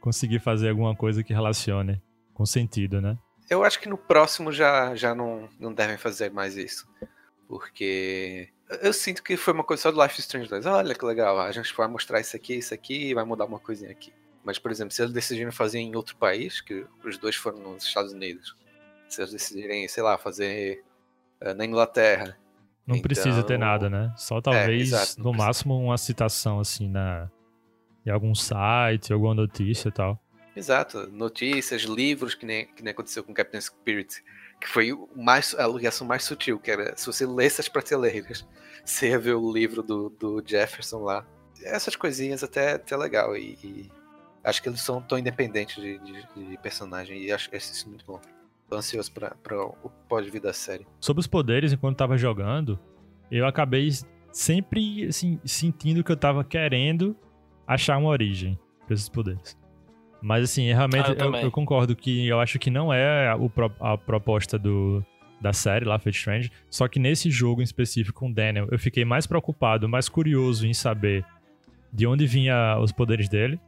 conseguir 0.00 0.38
fazer 0.38 0.70
alguma 0.70 0.96
coisa 0.96 1.22
que 1.22 1.34
relacione 1.34 2.00
com 2.32 2.46
sentido, 2.46 2.98
né? 2.98 3.18
Eu 3.50 3.62
acho 3.62 3.78
que 3.78 3.90
no 3.90 3.98
próximo 3.98 4.50
já, 4.50 4.94
já 4.94 5.14
não, 5.14 5.50
não 5.60 5.70
devem 5.70 5.98
fazer 5.98 6.30
mais 6.30 6.56
isso. 6.56 6.88
Porque 7.46 8.48
eu 8.80 8.94
sinto 8.94 9.22
que 9.22 9.36
foi 9.36 9.52
uma 9.52 9.62
coisa 9.62 9.82
só 9.82 9.92
do 9.92 10.02
Life 10.02 10.18
is 10.18 10.20
Strange 10.20 10.48
2. 10.48 10.64
Olha 10.64 10.94
que 10.94 11.04
legal, 11.04 11.38
a 11.38 11.52
gente 11.52 11.74
vai 11.76 11.86
mostrar 11.88 12.20
isso 12.20 12.34
aqui, 12.34 12.54
isso 12.54 12.72
aqui 12.72 13.10
e 13.10 13.14
vai 13.14 13.24
mudar 13.24 13.44
uma 13.44 13.58
coisinha 13.58 13.90
aqui. 13.90 14.10
Mas, 14.42 14.58
por 14.58 14.70
exemplo, 14.70 14.94
se 14.94 15.02
eles 15.02 15.12
decidirem 15.12 15.52
fazer 15.52 15.78
em 15.78 15.94
outro 15.94 16.16
país, 16.16 16.62
que 16.62 16.86
os 17.04 17.18
dois 17.18 17.36
foram 17.36 17.58
nos 17.58 17.84
Estados 17.84 18.12
Unidos, 18.12 18.56
se 19.14 19.20
eles 19.20 19.32
decidirem, 19.32 19.86
sei 19.88 20.02
lá, 20.02 20.16
fazer 20.18 20.82
uh, 21.40 21.54
na 21.54 21.64
Inglaterra. 21.64 22.38
Não 22.86 22.96
então... 22.96 23.02
precisa 23.02 23.42
ter 23.42 23.54
então, 23.54 23.66
nada, 23.66 23.88
né? 23.88 24.12
Só 24.16 24.40
talvez, 24.40 24.92
é, 24.92 24.96
exato, 24.96 25.18
no 25.18 25.30
precisa. 25.30 25.46
máximo, 25.46 25.78
uma 25.78 25.98
citação 25.98 26.60
assim 26.60 26.88
na 26.88 27.30
em 28.04 28.10
algum 28.10 28.34
site, 28.34 29.12
alguma 29.12 29.34
notícia 29.34 29.88
e 29.88 29.92
tal. 29.92 30.20
Exato, 30.54 31.08
notícias, 31.10 31.82
livros, 31.82 32.34
que 32.34 32.44
nem, 32.44 32.66
que 32.66 32.82
nem 32.82 32.92
aconteceu 32.92 33.24
com 33.24 33.32
Captain 33.32 33.60
Spirit, 33.60 34.22
que 34.60 34.68
foi 34.68 34.92
o 34.92 35.08
mais, 35.16 35.54
a 35.54 35.66
ligação 35.66 36.06
mais 36.06 36.24
sutil, 36.24 36.58
que 36.58 36.70
era 36.70 36.94
se 36.96 37.06
você 37.06 37.24
lesse 37.24 37.60
as 37.60 37.68
prateleiras, 37.68 38.46
você 38.84 39.10
ia 39.10 39.18
ver 39.18 39.34
o 39.34 39.52
livro 39.52 39.82
do, 39.82 40.10
do 40.10 40.42
Jefferson 40.44 40.98
lá. 40.98 41.26
Essas 41.62 41.96
coisinhas 41.96 42.42
até, 42.42 42.72
até 42.72 42.96
legal, 42.96 43.36
e, 43.36 43.58
e 43.64 43.90
acho 44.44 44.60
que 44.62 44.68
eles 44.68 44.82
são 44.82 45.00
tão 45.00 45.16
independentes 45.16 45.76
de, 45.76 45.98
de, 45.98 46.50
de 46.50 46.58
personagem, 46.58 47.22
e 47.22 47.32
acho 47.32 47.54
isso 47.54 47.88
muito 47.88 48.04
bom. 48.04 48.20
Tô 48.72 48.78
ansioso 48.78 49.12
pra, 49.12 49.36
pra 49.42 49.66
o 49.66 49.92
pode 50.08 50.30
vir 50.30 50.40
da 50.40 50.54
série. 50.54 50.86
Sobre 50.98 51.20
os 51.20 51.26
poderes, 51.26 51.74
enquanto 51.74 51.98
tava 51.98 52.16
jogando, 52.16 52.80
eu 53.30 53.46
acabei 53.46 53.90
sempre 54.32 55.04
assim, 55.04 55.38
sentindo 55.44 56.02
que 56.02 56.10
eu 56.10 56.16
tava 56.16 56.42
querendo 56.42 57.14
achar 57.66 57.98
uma 57.98 58.08
origem 58.08 58.58
para 58.86 58.94
esses 58.94 59.10
poderes. 59.10 59.58
Mas 60.22 60.44
assim, 60.44 60.72
realmente 60.72 61.10
ah, 61.10 61.14
eu, 61.18 61.34
eu, 61.34 61.40
eu, 61.42 61.50
concordo 61.50 61.94
que 61.94 62.26
eu 62.26 62.40
acho 62.40 62.58
que 62.58 62.70
não 62.70 62.90
é 62.90 63.28
a, 63.28 63.36
a 63.92 63.98
proposta 63.98 64.58
do, 64.58 65.04
da 65.38 65.52
série 65.52 65.84
lá, 65.84 65.98
Fate 65.98 66.16
Strange. 66.16 66.50
Só 66.70 66.88
que 66.88 66.98
nesse 66.98 67.30
jogo 67.30 67.60
em 67.60 67.64
específico 67.64 68.20
com 68.20 68.30
o 68.30 68.34
Daniel, 68.34 68.68
eu 68.70 68.78
fiquei 68.78 69.04
mais 69.04 69.26
preocupado, 69.26 69.86
mais 69.86 70.08
curioso 70.08 70.66
em 70.66 70.72
saber 70.72 71.26
de 71.92 72.06
onde 72.06 72.26
vinha 72.26 72.78
os 72.80 72.90
poderes 72.90 73.28
dele 73.28 73.60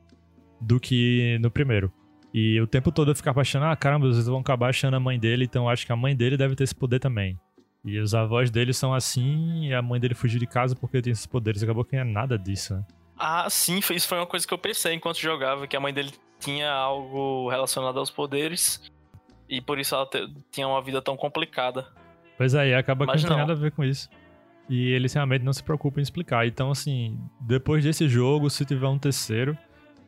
do 0.58 0.80
que 0.80 1.38
no 1.42 1.50
primeiro. 1.50 1.92
E 2.34 2.60
o 2.60 2.66
tempo 2.66 2.90
todo 2.90 3.12
eu 3.12 3.14
ficava 3.14 3.42
achando, 3.42 3.66
ah, 3.66 3.76
caramba, 3.76 4.08
vocês 4.08 4.26
vão 4.26 4.40
acabar 4.40 4.70
achando 4.70 4.94
a 4.94 5.00
mãe 5.00 5.20
dele, 5.20 5.44
então 5.44 5.64
eu 5.64 5.68
acho 5.68 5.86
que 5.86 5.92
a 5.92 5.96
mãe 5.96 6.16
dele 6.16 6.36
deve 6.36 6.56
ter 6.56 6.64
esse 6.64 6.74
poder 6.74 6.98
também. 6.98 7.38
E 7.84 7.96
os 8.00 8.12
avós 8.12 8.50
dele 8.50 8.72
são 8.72 8.92
assim, 8.92 9.68
e 9.68 9.72
a 9.72 9.80
mãe 9.80 10.00
dele 10.00 10.14
fugiu 10.14 10.40
de 10.40 10.46
casa 10.46 10.74
porque 10.74 11.00
tem 11.00 11.12
esses 11.12 11.26
poderes. 11.26 11.62
Acabou 11.62 11.84
que 11.84 11.94
não 11.94 12.02
é 12.02 12.04
nada 12.04 12.36
disso, 12.36 12.74
né? 12.74 12.84
Ah, 13.16 13.48
sim, 13.48 13.78
isso 13.78 14.08
foi 14.08 14.18
uma 14.18 14.26
coisa 14.26 14.44
que 14.44 14.52
eu 14.52 14.58
pensei 14.58 14.94
enquanto 14.94 15.20
jogava, 15.20 15.68
que 15.68 15.76
a 15.76 15.80
mãe 15.80 15.94
dele 15.94 16.10
tinha 16.40 16.72
algo 16.72 17.48
relacionado 17.48 18.00
aos 18.00 18.10
poderes 18.10 18.90
e 19.48 19.60
por 19.60 19.78
isso 19.78 19.94
ela 19.94 20.08
tinha 20.50 20.66
uma 20.66 20.82
vida 20.82 21.00
tão 21.00 21.16
complicada. 21.16 21.86
Pois 22.36 22.56
aí, 22.56 22.74
acaba 22.74 23.06
Mas 23.06 23.22
que 23.22 23.28
não 23.28 23.36
tem 23.36 23.46
nada 23.46 23.52
a 23.52 23.62
ver 23.62 23.70
com 23.70 23.84
isso. 23.84 24.10
E 24.68 24.88
eles 24.88 25.12
realmente 25.12 25.42
não 25.44 25.52
se 25.52 25.62
preocupam 25.62 26.00
em 26.00 26.02
explicar. 26.02 26.46
Então, 26.48 26.72
assim, 26.72 27.16
depois 27.40 27.84
desse 27.84 28.08
jogo, 28.08 28.50
se 28.50 28.64
tiver 28.64 28.88
um 28.88 28.98
terceiro, 28.98 29.56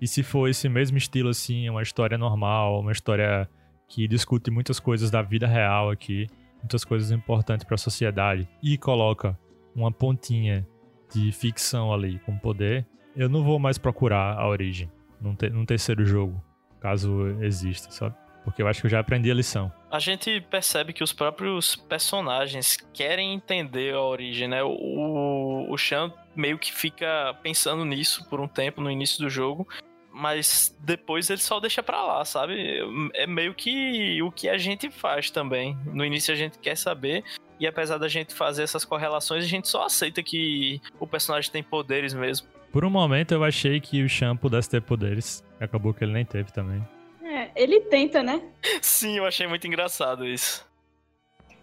e 0.01 0.07
se 0.07 0.23
for 0.23 0.49
esse 0.49 0.69
mesmo 0.69 0.99
estilo, 0.99 1.31
assim, 1.31 1.69
uma 1.69 1.83
história 1.83 2.19
normal, 2.19 2.81
uma 2.81 2.93
história 2.93 3.49
que 3.89 4.07
discute 4.07 4.51
muitas 4.51 4.81
coisas 4.81 5.11
da 5.11 5.23
vida 5.23 5.47
real 5.47 5.91
aqui, 5.91 6.27
muitas 6.59 6.85
coisas 6.85 7.11
importantes 7.11 7.65
para 7.65 7.77
a 7.77 7.79
sociedade, 7.79 8.49
e 8.63 8.77
coloca 8.77 9.39
uma 9.75 9.93
pontinha 9.93 10.67
de 11.13 11.31
ficção 11.33 11.93
ali 11.93 12.19
com 12.21 12.37
poder, 12.37 12.87
eu 13.15 13.29
não 13.29 13.43
vou 13.43 13.59
mais 13.59 13.79
procurar 13.79 14.37
a 14.37 14.47
origem 14.47 14.91
num, 15.21 15.35
te, 15.35 15.49
num 15.49 15.65
terceiro 15.65 16.05
jogo, 16.05 16.43
caso 16.81 17.29
exista, 17.41 17.91
sabe? 17.91 18.15
Porque 18.45 18.63
eu 18.63 18.69
acho 18.69 18.81
que 18.81 18.87
eu 18.87 18.91
já 18.91 19.01
aprendi 19.01 19.29
a 19.31 19.35
lição. 19.35 19.73
A 19.91 19.99
gente 19.99 20.41
percebe 20.43 20.93
que 20.93 21.03
os 21.03 21.13
próprios 21.13 21.75
personagens 21.75 22.77
querem 22.93 23.35
entender 23.35 23.93
a 23.95 24.01
origem, 24.01 24.47
né? 24.47 24.63
O, 24.63 25.67
o 25.69 25.77
Chan 25.77 26.13
meio 26.35 26.57
que 26.57 26.73
fica 26.73 27.35
pensando 27.43 27.85
nisso 27.85 28.25
por 28.29 28.41
um 28.41 28.47
tempo 28.47 28.81
no 28.81 28.91
início 28.91 29.19
do 29.19 29.29
jogo, 29.29 29.67
mas 30.16 30.74
depois 30.81 31.29
ele 31.29 31.40
só 31.40 31.61
deixa 31.61 31.83
pra 31.83 32.02
lá, 32.02 32.24
sabe? 32.24 32.81
É 33.12 33.26
meio 33.26 33.55
que 33.55 34.22
o 34.22 34.33
que 34.33 34.48
a 34.48 34.57
gente 34.57 34.90
faz 34.90 35.31
também. 35.31 35.76
No 35.85 36.02
início 36.02 36.33
a 36.33 36.37
gente 36.37 36.59
quer 36.59 36.74
saber, 36.74 37.22
e 37.61 37.66
apesar 37.66 37.98
da 37.98 38.09
gente 38.09 38.35
fazer 38.35 38.62
essas 38.62 38.83
correlações, 38.83 39.44
a 39.44 39.46
gente 39.46 39.68
só 39.68 39.85
aceita 39.85 40.22
que 40.22 40.81
o 40.98 41.07
personagem 41.07 41.52
tem 41.52 41.62
poderes 41.62 42.14
mesmo. 42.14 42.48
Por 42.72 42.83
um 42.83 42.90
momento 42.90 43.33
eu 43.33 43.44
achei 43.44 43.79
que 43.79 44.02
o 44.02 44.09
Chan 44.09 44.37
pudesse 44.37 44.70
ter 44.70 44.81
poderes. 44.81 45.44
Acabou 45.61 45.92
que 45.92 46.02
ele 46.02 46.12
nem 46.12 46.24
teve 46.24 46.50
também. 46.50 46.83
É, 47.22 47.50
ele 47.55 47.81
tenta, 47.83 48.22
né? 48.22 48.40
Sim, 48.81 49.18
eu 49.18 49.26
achei 49.26 49.46
muito 49.46 49.66
engraçado 49.66 50.26
isso. 50.26 50.64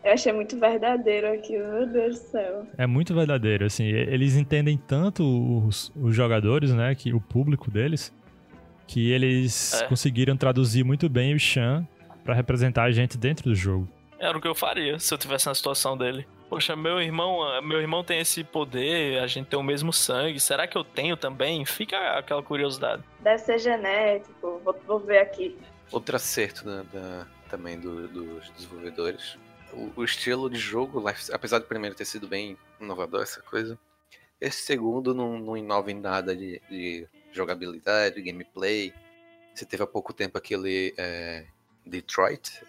Eu 0.03 0.13
achei 0.13 0.33
muito 0.33 0.59
verdadeiro 0.59 1.31
aqui, 1.31 1.57
meu 1.57 1.87
Deus 1.87 2.19
do 2.19 2.25
céu. 2.27 2.67
É 2.77 2.85
muito 2.85 3.15
verdadeiro, 3.15 3.65
assim, 3.65 3.85
eles 3.85 4.35
entendem 4.35 4.77
tanto 4.77 5.23
os, 5.65 5.91
os 5.95 6.13
jogadores, 6.13 6.73
né, 6.73 6.93
que 6.93 7.13
o 7.13 7.21
público 7.21 7.71
deles, 7.71 8.13
que 8.87 9.11
eles 9.11 9.73
é. 9.73 9.87
conseguiram 9.87 10.35
traduzir 10.35 10.83
muito 10.83 11.09
bem 11.09 11.33
o 11.33 11.39
Chan 11.39 11.87
para 12.23 12.33
representar 12.33 12.83
a 12.83 12.91
gente 12.91 13.17
dentro 13.17 13.49
do 13.49 13.55
jogo. 13.55 13.87
Era 14.19 14.37
o 14.37 14.41
que 14.41 14.47
eu 14.47 14.55
faria 14.55 14.97
se 14.99 15.13
eu 15.13 15.17
tivesse 15.17 15.47
na 15.47 15.55
situação 15.55 15.97
dele. 15.97 16.25
Poxa, 16.49 16.75
meu 16.75 17.01
irmão, 17.01 17.39
meu 17.63 17.81
irmão 17.81 18.03
tem 18.03 18.19
esse 18.19 18.43
poder, 18.43 19.19
a 19.19 19.27
gente 19.27 19.47
tem 19.47 19.57
o 19.57 19.63
mesmo 19.63 19.91
sangue. 19.91 20.39
Será 20.39 20.67
que 20.67 20.77
eu 20.77 20.83
tenho 20.83 21.17
também? 21.17 21.65
Fica 21.65 21.97
aquela 22.17 22.43
curiosidade. 22.43 23.03
Deve 23.19 23.39
ser 23.39 23.57
genético, 23.57 24.61
vou, 24.63 24.79
vou 24.85 24.99
ver 24.99 25.17
aqui. 25.17 25.57
Outro 25.91 26.15
acerto 26.15 26.63
da, 26.63 26.83
da, 26.83 27.27
também 27.49 27.79
do, 27.79 28.07
dos 28.07 28.49
desenvolvedores. 28.51 29.37
O, 29.73 29.91
o, 29.95 30.03
estilo 30.03 30.49
de 30.49 30.59
jogo, 30.59 31.03
apesar 31.31 31.57
do 31.57 31.65
primeiro 31.65 31.95
ter 31.95 32.05
sido 32.05 32.27
bem 32.27 32.55
inovador, 32.79 33.23
essa 33.23 33.41
coisa, 33.41 33.77
esse 34.39 34.61
segundo 34.61 35.13
não, 35.13 35.39
não 35.39 35.57
inova 35.57 35.91
em 35.91 35.99
nada 35.99 36.35
de, 36.35 36.61
de 36.69 37.07
jogabilidade, 37.33 38.21
gameplay. 38.21 38.93
Você 39.53 39.65
teve 39.65 39.83
há 39.83 39.87
pouco 39.87 40.13
tempo 40.13 40.37
aquele 40.37 40.93
é, 40.97 41.45
Detroit, 41.85 42.61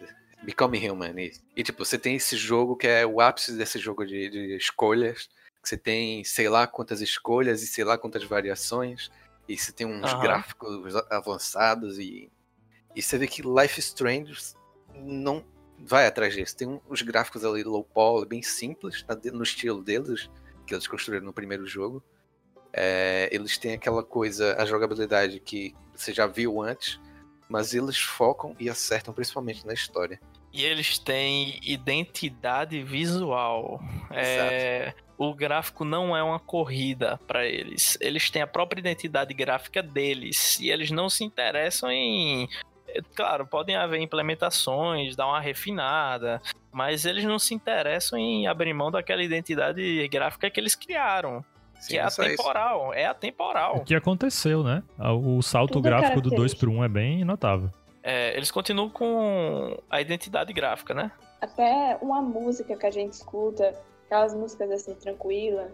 Become 0.42 0.90
Human. 0.90 1.20
E, 1.20 1.32
e, 1.56 1.62
tipo, 1.62 1.84
você 1.84 1.98
tem 1.98 2.16
esse 2.16 2.36
jogo 2.36 2.76
que 2.76 2.86
é 2.86 3.06
o 3.06 3.20
ápice 3.20 3.56
desse 3.56 3.78
jogo 3.78 4.04
de, 4.04 4.28
de 4.28 4.56
escolhas. 4.56 5.28
Você 5.62 5.76
tem 5.76 6.22
sei 6.24 6.48
lá 6.48 6.66
quantas 6.66 7.00
escolhas 7.00 7.62
e 7.62 7.66
sei 7.66 7.84
lá 7.84 7.96
quantas 7.96 8.24
variações. 8.24 9.10
E 9.48 9.56
você 9.56 9.72
tem 9.72 9.86
uns 9.86 10.12
uhum. 10.12 10.20
gráficos 10.20 10.94
avançados. 11.10 11.98
E, 11.98 12.30
e 12.94 13.02
você 13.02 13.18
vê 13.18 13.26
que 13.26 13.42
Life 13.42 13.80
Strange 13.80 14.54
não 14.94 15.44
vai 15.78 16.06
atrás 16.06 16.34
disso. 16.34 16.56
Tem 16.56 16.80
uns 16.88 17.02
gráficos 17.02 17.44
ali 17.44 17.62
low 17.62 17.84
poly, 17.84 18.26
bem 18.26 18.42
simples, 18.42 19.04
no 19.32 19.42
estilo 19.42 19.82
deles, 19.82 20.30
que 20.66 20.74
eles 20.74 20.86
construíram 20.86 21.26
no 21.26 21.32
primeiro 21.32 21.66
jogo. 21.66 22.02
É, 22.76 23.28
eles 23.30 23.56
têm 23.56 23.74
aquela 23.74 24.02
coisa, 24.02 24.56
a 24.60 24.66
jogabilidade 24.66 25.38
que 25.38 25.74
você 25.94 26.12
já 26.12 26.26
viu 26.26 26.60
antes, 26.60 27.00
mas 27.48 27.72
eles 27.72 27.96
focam 27.96 28.54
e 28.58 28.68
acertam 28.68 29.14
principalmente 29.14 29.64
na 29.64 29.72
história. 29.72 30.20
E 30.52 30.64
eles 30.64 30.98
têm 30.98 31.58
identidade 31.62 32.82
visual. 32.82 33.80
É, 34.10 34.92
o 35.16 35.34
gráfico 35.34 35.84
não 35.84 36.16
é 36.16 36.22
uma 36.22 36.38
corrida 36.38 37.18
para 37.26 37.46
eles. 37.46 37.96
Eles 38.00 38.30
têm 38.30 38.42
a 38.42 38.46
própria 38.46 38.80
identidade 38.80 39.32
gráfica 39.34 39.82
deles. 39.82 40.58
E 40.60 40.70
eles 40.70 40.90
não 40.90 41.08
se 41.08 41.24
interessam 41.24 41.90
em. 41.90 42.48
Claro, 43.16 43.46
podem 43.46 43.74
haver 43.74 44.00
implementações, 44.00 45.16
dar 45.16 45.26
uma 45.26 45.40
refinada, 45.40 46.40
mas 46.70 47.04
eles 47.04 47.24
não 47.24 47.38
se 47.38 47.52
interessam 47.52 48.16
em 48.16 48.46
abrir 48.46 48.72
mão 48.72 48.90
daquela 48.90 49.22
identidade 49.22 50.06
gráfica 50.08 50.48
que 50.48 50.60
eles 50.60 50.76
criaram. 50.76 51.44
Sim, 51.80 51.94
que 51.94 51.98
é 51.98 52.06
isso. 52.06 52.22
atemporal. 52.22 52.94
É 52.94 53.06
atemporal. 53.06 53.76
O 53.76 53.84
que 53.84 53.94
aconteceu, 53.94 54.62
né? 54.62 54.82
O 54.98 55.42
salto 55.42 55.72
Tudo 55.74 55.86
é 55.86 55.90
gráfico 55.90 56.20
do 56.20 56.30
2 56.30 56.52
característico. 56.52 56.60
pro 56.60 56.70
1 56.80 56.84
é 56.84 56.88
bem 56.88 57.24
notável. 57.24 57.70
É, 58.02 58.36
eles 58.36 58.50
continuam 58.50 58.88
com 58.90 59.76
a 59.88 60.00
identidade 60.00 60.52
gráfica, 60.52 60.92
né? 60.94 61.10
Até 61.40 61.98
uma 62.02 62.20
música 62.22 62.76
que 62.76 62.86
a 62.86 62.90
gente 62.90 63.12
escuta, 63.12 63.74
aquelas 64.06 64.34
músicas 64.34 64.70
assim, 64.70 64.94
tranquilas, 64.94 65.70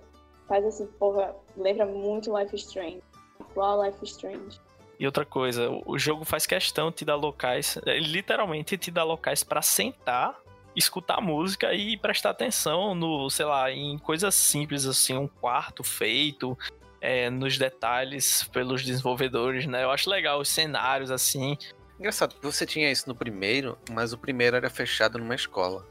faz 0.49 0.65
assim, 0.65 0.87
porra, 0.99 1.35
lembra 1.57 1.87
muito 1.87 2.37
Life 2.37 2.55
is 2.55 2.63
Strange. 2.63 3.03
Igual 3.51 3.85
Life 3.85 3.99
is 4.05 4.11
Strange. 4.11 4.61
E 4.99 5.07
outra 5.07 5.25
coisa, 5.25 5.71
o- 5.87 5.99
jogo 5.99 6.25
faz 6.25 6.47
questão 6.47 6.91
de 6.91 6.97
te 6.97 7.05
dar 7.05 7.15
locais, 7.17 7.79
ele 7.87 8.07
literalmente 8.09 8.77
te 8.77 8.91
dá 8.91 9.03
locais 9.03 9.43
pra 9.43 9.63
sentar, 9.63 10.37
escutar 10.75 11.21
música 11.21 11.75
e 11.75 11.97
prestar 11.97 12.31
atenção 12.31 12.95
no, 12.95 13.29
sei 13.31 13.47
lá, 13.47 13.71
em 13.71 13.99
coisas 13.99 14.35
simples 14.35 14.87
assim, 14.87 15.17
um 15.17 15.29
quarto 15.29 15.83
feito, 15.83 16.57
é, 17.01 17.31
nos 17.31 17.57
detalhes 17.57 18.45
pelos 18.53 18.85
desenvolvedores, 18.85 19.67
né? 19.67 19.85
Eu 19.85 19.91
acho 19.91 20.09
legal 20.09 20.41
os 20.41 20.49
cenários 20.49 21.11
assim. 21.11 21.57
Engraçado, 21.99 22.35
você 22.41 22.65
tinha 22.65 22.91
isso 22.91 23.09
no 23.09 23.15
primeiro, 23.15 23.79
mas 23.91 24.13
o 24.13 24.19
primeiro 24.19 24.57
era 24.57 24.71
fechado 24.71 25.19
numa 25.19 25.35
escola. 25.35 25.87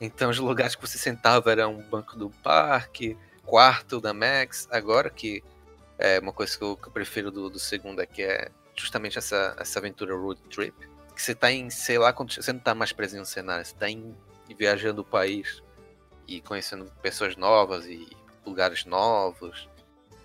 Então 0.00 0.30
os 0.30 0.38
lugares 0.38 0.74
que 0.74 0.86
você 0.86 0.98
sentava 0.98 1.52
era 1.52 1.68
um 1.68 1.82
banco 1.82 2.16
do 2.16 2.30
parque, 2.42 3.16
quarto 3.44 4.00
da 4.00 4.12
Max. 4.12 4.68
Agora 4.70 5.08
que 5.10 5.42
é 5.98 6.18
uma 6.18 6.32
coisa 6.32 6.56
que 6.56 6.64
eu, 6.64 6.76
que 6.76 6.88
eu 6.88 6.92
prefiro 6.92 7.30
do, 7.30 7.48
do 7.48 7.58
segundo 7.58 8.00
é 8.00 8.06
que 8.06 8.22
é 8.22 8.50
justamente 8.74 9.18
essa, 9.18 9.54
essa 9.58 9.78
aventura 9.78 10.14
road 10.14 10.40
trip. 10.50 10.74
Que 11.14 11.22
você 11.22 11.34
tá 11.34 11.52
em, 11.52 11.70
sei 11.70 11.98
lá, 11.98 12.12
quando 12.12 12.32
você 12.32 12.52
não 12.52 12.60
tá 12.60 12.74
mais 12.74 12.92
preso 12.92 13.16
em 13.16 13.20
um 13.20 13.24
cenário, 13.24 13.64
você 13.64 13.74
tá 13.74 13.88
em, 13.88 14.14
viajando 14.58 15.02
o 15.02 15.04
país 15.04 15.62
e 16.26 16.40
conhecendo 16.40 16.90
pessoas 17.02 17.36
novas 17.36 17.86
e 17.86 18.08
lugares 18.44 18.84
novos. 18.84 19.68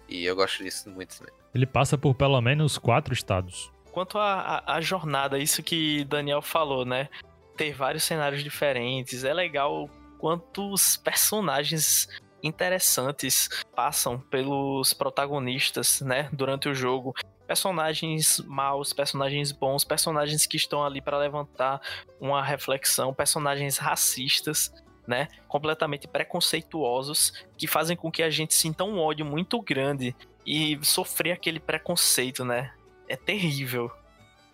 E 0.08 0.26
eu 0.26 0.36
gosto 0.36 0.64
disso 0.64 0.90
muito 0.90 1.18
também. 1.18 1.34
Ele 1.54 1.66
passa 1.66 1.98
por 1.98 2.16
pelo 2.16 2.40
menos 2.42 2.78
quatro 2.78 3.14
estados. 3.14 3.72
Quanto 3.92 4.18
à 4.18 4.80
jornada, 4.82 5.38
isso 5.38 5.64
que 5.64 6.04
Daniel 6.06 6.42
falou, 6.42 6.86
né? 6.86 7.10
Ter 7.58 7.74
vários 7.74 8.04
cenários 8.04 8.44
diferentes, 8.44 9.24
é 9.24 9.34
legal 9.34 9.90
quantos 10.18 10.98
personagens 10.98 12.08
interessantes 12.42 13.50
passam 13.76 14.20
pelos 14.20 14.94
protagonistas, 14.94 16.02
né, 16.02 16.30
durante 16.32 16.70
o 16.70 16.74
jogo. 16.74 17.14
Personagens 17.50 18.40
maus, 18.46 18.94
personagens 18.94 19.52
bons, 19.52 19.84
personagens 19.84 20.46
que 20.46 20.56
estão 20.56 20.86
ali 20.86 21.02
para 21.02 21.18
levantar 21.18 21.82
uma 22.22 22.44
reflexão, 22.44 23.12
personagens 23.12 23.80
racistas, 23.80 24.72
né, 25.08 25.28
completamente 25.48 26.08
preconceituosos, 26.08 27.34
que 27.58 27.66
fazem 27.66 27.98
com 27.98 28.12
que 28.12 28.22
a 28.22 28.30
gente 28.30 28.54
sinta 28.54 28.84
um 28.84 29.00
ódio 29.00 29.26
muito 29.26 29.60
grande 29.64 30.16
e 30.46 30.78
sofrer 30.84 31.32
aquele 31.32 31.60
preconceito, 31.60 32.46
né? 32.46 32.72
É 33.08 33.16
terrível. 33.16 33.92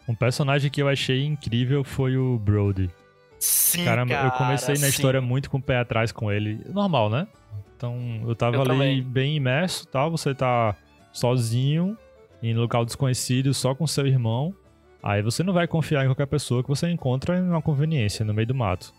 Um 0.08 0.16
personagem 0.16 0.72
que 0.72 0.82
eu 0.82 0.88
achei 0.88 1.26
incrível 1.26 1.84
foi 1.84 2.16
o 2.16 2.38
Brody. 2.38 2.90
Sim, 3.38 3.84
Caramba, 3.84 4.14
eu 4.14 4.32
comecei 4.32 4.76
na 4.76 4.80
sim. 4.80 4.88
história 4.88 5.20
muito 5.20 5.50
com 5.50 5.58
o 5.58 5.62
pé 5.62 5.80
atrás 5.80 6.14
com 6.14 6.32
ele. 6.32 6.62
Normal, 6.70 7.10
né? 7.10 7.28
Então, 7.76 8.22
eu 8.26 8.34
tava 8.34 8.56
Eu 8.56 8.62
ali 8.62 8.70
também. 8.70 9.04
bem 9.04 9.36
imerso, 9.36 9.86
tal. 9.86 10.10
Você 10.12 10.34
tá 10.34 10.74
sozinho, 11.12 11.98
em 12.50 12.54
local 12.56 12.86
desconhecido, 12.86 13.54
só 13.54 13.74
com 13.76 13.86
seu 13.88 14.06
irmão. 14.08 14.54
Aí 15.04 15.22
você 15.22 15.44
não 15.44 15.54
vai 15.54 15.68
confiar 15.68 16.04
em 16.04 16.08
qualquer 16.08 16.26
pessoa 16.28 16.64
que 16.64 16.70
você 16.70 16.90
encontra 16.90 17.38
em 17.38 17.42
uma 17.48 17.62
conveniência 17.62 18.26
no 18.26 18.34
meio 18.34 18.48
do 18.48 18.56
mato. 18.56 18.92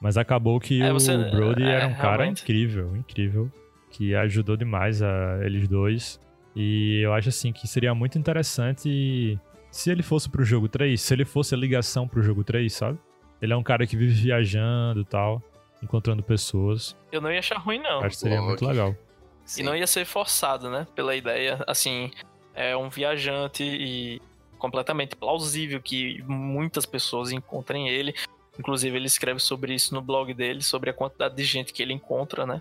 Mas 0.00 0.16
acabou 0.16 0.58
que 0.58 0.80
É, 0.82 0.90
o 0.90 0.94
você- 0.94 1.16
Brody 1.30 1.62
é, 1.62 1.72
era 1.72 1.86
um 1.86 1.94
cara 1.94 2.22
realmente. 2.22 2.42
incrível, 2.42 2.96
incrível. 2.96 3.50
Que 3.90 4.14
ajudou 4.14 4.56
demais 4.56 5.02
a 5.02 5.40
eles 5.44 5.68
dois. 5.68 6.18
E 6.56 7.00
eu 7.02 7.12
acho 7.12 7.28
assim 7.28 7.52
que 7.52 7.66
seria 7.68 7.94
muito 7.94 8.18
interessante 8.18 9.38
se 9.70 9.90
ele 9.90 10.02
fosse 10.02 10.28
pro 10.28 10.44
jogo 10.44 10.68
3, 10.68 11.00
se 11.00 11.12
ele 11.14 11.24
fosse 11.24 11.54
a 11.54 11.58
ligação 11.58 12.08
pro 12.08 12.22
jogo 12.22 12.42
3, 12.42 12.72
sabe? 12.72 12.98
Ele 13.42 13.52
é 13.52 13.56
um 13.56 13.62
cara 13.62 13.86
que 13.86 13.96
vive 13.96 14.12
viajando 14.12 15.00
e 15.00 15.04
tal, 15.04 15.42
encontrando 15.82 16.22
pessoas. 16.22 16.96
Eu 17.12 17.20
não 17.20 17.30
ia 17.30 17.38
achar 17.38 17.58
ruim, 17.58 17.78
não. 17.78 17.98
Acho 18.00 18.08
que 18.10 18.16
seria 18.16 18.36
Logo. 18.38 18.48
muito 18.48 18.66
legal. 18.66 18.90
E 19.46 19.50
Sim. 19.50 19.62
não 19.64 19.76
ia 19.76 19.86
ser 19.86 20.04
forçado, 20.04 20.70
né? 20.70 20.86
Pela 20.94 21.14
ideia, 21.14 21.62
assim, 21.66 22.10
é 22.60 22.76
um 22.76 22.90
viajante 22.90 23.64
e 23.64 24.20
completamente 24.58 25.16
plausível 25.16 25.80
que 25.80 26.22
muitas 26.26 26.84
pessoas 26.84 27.32
encontrem 27.32 27.88
ele. 27.88 28.14
Inclusive, 28.58 28.94
ele 28.94 29.06
escreve 29.06 29.40
sobre 29.40 29.72
isso 29.74 29.94
no 29.94 30.02
blog 30.02 30.34
dele, 30.34 30.62
sobre 30.62 30.90
a 30.90 30.92
quantidade 30.92 31.34
de 31.34 31.44
gente 31.44 31.72
que 31.72 31.82
ele 31.82 31.94
encontra, 31.94 32.44
né? 32.44 32.60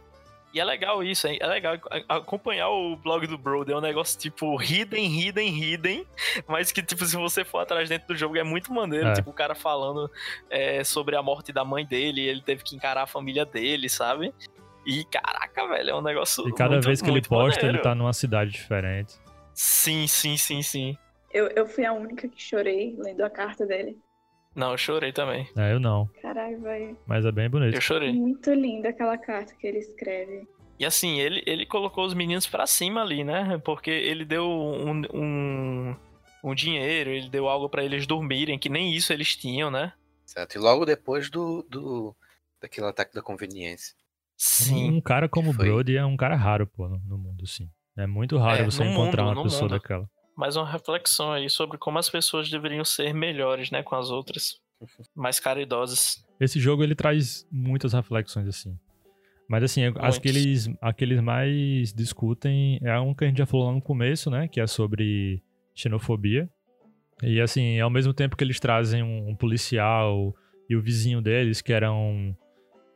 E 0.54 0.60
é 0.60 0.64
legal 0.64 1.04
isso, 1.04 1.28
hein? 1.28 1.38
é 1.40 1.46
legal 1.46 1.76
acompanhar 2.08 2.70
o 2.70 2.96
blog 2.96 3.28
do 3.28 3.38
Brody, 3.38 3.72
é 3.72 3.78
um 3.78 3.82
negócio 3.82 4.18
tipo 4.18 4.56
hidden, 4.60 5.06
hidden, 5.06 5.48
hidden, 5.50 6.08
mas 6.48 6.72
que, 6.72 6.82
tipo, 6.82 7.06
se 7.06 7.16
você 7.18 7.44
for 7.44 7.60
atrás 7.60 7.88
dentro 7.90 8.08
do 8.08 8.16
jogo 8.18 8.36
é 8.38 8.44
muito 8.44 8.74
maneiro, 8.74 9.10
É. 9.10 9.14
tipo, 9.14 9.30
o 9.30 9.34
cara 9.34 9.54
falando 9.54 10.10
é, 10.50 10.84
sobre 10.84 11.16
a 11.16 11.22
morte 11.22 11.52
da 11.52 11.64
mãe 11.66 11.86
dele, 11.86 12.22
ele 12.22 12.42
teve 12.42 12.64
que 12.64 12.76
encarar 12.76 13.04
a 13.04 13.08
família 13.08 13.46
dele, 13.46 13.90
sabe? 13.90 14.34
E 14.86 15.04
caraca, 15.04 15.68
velho, 15.68 15.90
é 15.92 15.96
um 15.96 16.02
negócio. 16.02 16.48
E 16.48 16.54
cada 16.54 16.72
muito, 16.72 16.86
vez 16.86 17.00
que 17.02 17.10
ele 17.10 17.22
posta, 17.22 17.58
maneiro. 17.60 17.78
ele 17.78 17.84
tá 17.84 17.94
numa 17.94 18.14
cidade 18.14 18.50
diferente. 18.52 19.14
Sim, 19.62 20.08
sim, 20.08 20.38
sim, 20.38 20.62
sim. 20.62 20.98
Eu, 21.34 21.48
eu 21.48 21.68
fui 21.68 21.86
a 21.86 21.92
única 21.92 22.30
que 22.30 22.42
chorei 22.42 22.96
lendo 22.98 23.26
a 23.26 23.30
carta 23.30 23.66
dele. 23.66 24.00
Não, 24.56 24.72
eu 24.72 24.78
chorei 24.78 25.12
também. 25.12 25.50
É, 25.58 25.74
eu 25.74 25.82
não, 25.82 26.10
Caralho, 26.22 26.62
velho. 26.62 26.98
mas 27.06 27.26
é 27.26 27.32
bem 27.32 27.50
bonito. 27.50 27.76
Eu 27.76 27.82
chorei. 27.82 28.14
Muito 28.14 28.54
linda 28.54 28.88
aquela 28.88 29.18
carta 29.18 29.54
que 29.56 29.68
ele 29.68 29.80
escreve. 29.80 30.48
E 30.80 30.86
assim, 30.86 31.20
ele, 31.20 31.44
ele 31.46 31.66
colocou 31.66 32.06
os 32.06 32.14
meninos 32.14 32.48
pra 32.48 32.66
cima 32.66 33.02
ali, 33.02 33.26
né? 33.26 33.58
Porque 33.58 33.92
ele 33.92 34.24
deu 34.24 34.46
um, 34.50 35.02
um, 35.14 35.96
um 36.42 36.56
dinheiro, 36.56 37.10
ele 37.10 37.30
deu 37.30 37.50
algo 37.50 37.68
pra 37.68 37.84
eles 37.84 38.08
dormirem, 38.08 38.58
que 38.58 38.70
nem 38.70 38.96
isso 38.96 39.12
eles 39.12 39.36
tinham, 39.36 39.70
né? 39.70 39.92
Certo. 40.26 40.56
E 40.56 40.58
logo 40.58 40.86
depois 40.86 41.30
do, 41.30 41.64
do 41.64 42.16
daquele 42.62 42.88
ataque 42.88 43.14
da 43.14 43.22
conveniência. 43.22 43.94
Sim. 44.38 44.90
Um 44.90 45.02
cara 45.02 45.28
como 45.28 45.50
o. 45.50 45.54
Brody 45.54 45.98
é 45.98 46.06
um 46.06 46.16
cara 46.16 46.38
raro, 46.38 46.66
pô, 46.66 46.88
no, 46.88 46.98
no 47.00 47.18
mundo, 47.18 47.46
sim. 47.46 47.70
É 48.00 48.08
muito 48.08 48.38
raro 48.38 48.62
É, 48.62 48.64
você 48.66 48.84
encontrar 48.84 49.26
mundo, 49.26 49.38
uma 49.38 49.44
pessoa 49.44 49.64
mundo. 49.64 49.72
daquela. 49.72 50.10
Mais 50.38 50.56
uma 50.56 50.70
reflexão 50.70 51.34
aí 51.34 51.50
sobre 51.50 51.78
como 51.78 52.00
as 52.00 52.10
pessoas 52.10 52.50
deveriam 52.50 52.86
ser 52.86 53.14
melhores, 53.14 53.70
né? 53.72 53.84
Com 53.84 53.96
as 53.96 54.10
outras. 54.10 54.56
Mais 55.14 55.38
caridosas. 55.38 56.24
Esse 56.40 56.60
jogo 56.62 56.82
ele 56.82 56.96
traz 56.96 57.46
muitas 57.52 57.92
reflexões 57.92 58.48
assim. 58.48 58.74
Mas 59.50 59.64
assim, 59.64 59.82
as 59.98 60.18
que 60.18 60.30
eles, 60.30 60.70
aqueles 60.82 61.20
mais 61.20 61.92
discutem 61.92 62.80
é 62.82 62.98
um 63.00 63.14
que 63.14 63.26
a 63.26 63.28
gente 63.28 63.40
já 63.40 63.46
falou 63.46 63.68
lá 63.68 63.74
no 63.74 63.82
começo, 63.82 64.30
né? 64.30 64.48
Que 64.48 64.62
é 64.62 64.68
sobre 64.68 65.44
xenofobia. 65.76 66.50
E 67.22 67.42
assim, 67.42 67.78
ao 67.82 67.90
mesmo 67.90 68.14
tempo 68.14 68.38
que 68.38 68.44
eles 68.44 68.62
trazem 68.62 69.04
um, 69.04 69.30
um 69.32 69.36
policial 69.36 70.34
e 70.70 70.76
o 70.76 70.82
vizinho 70.82 71.22
deles, 71.22 71.62
que 71.62 71.74
eram 71.74 72.34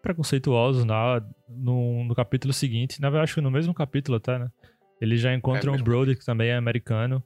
preconceituosos 0.02 0.86
na, 0.86 1.22
no, 1.50 2.04
no 2.06 2.16
capítulo 2.16 2.54
seguinte, 2.54 3.02
na 3.02 3.10
verdade, 3.10 3.24
acho 3.26 3.36
que 3.36 3.42
no 3.42 3.52
mesmo 3.52 3.74
capítulo 3.74 4.18
até, 4.18 4.38
né? 4.38 4.48
Eles 5.04 5.20
já 5.20 5.34
encontram 5.34 5.74
o 5.74 5.76
mesmo 5.76 5.84
Brody, 5.84 6.16
que 6.16 6.24
também 6.26 6.50
é 6.50 6.56
americano. 6.56 7.22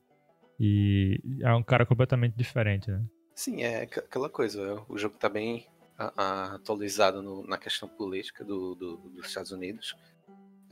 E 0.59 1.21
é 1.41 1.53
um 1.53 1.61
cara 1.61 1.85
completamente 1.85 2.33
diferente, 2.35 2.89
né? 2.89 3.03
Sim, 3.35 3.61
é 3.61 3.83
aqu- 3.83 3.99
aquela 3.99 4.27
coisa. 4.27 4.83
O 4.89 4.97
jogo 4.97 5.15
tá 5.15 5.29
bem 5.29 5.67
atualizado 5.95 7.21
no- 7.21 7.45
na 7.45 7.55
questão 7.55 7.87
política 7.87 8.43
do, 8.43 8.73
do- 8.73 8.97
dos 8.97 9.27
Estados 9.27 9.51
Unidos. 9.51 9.95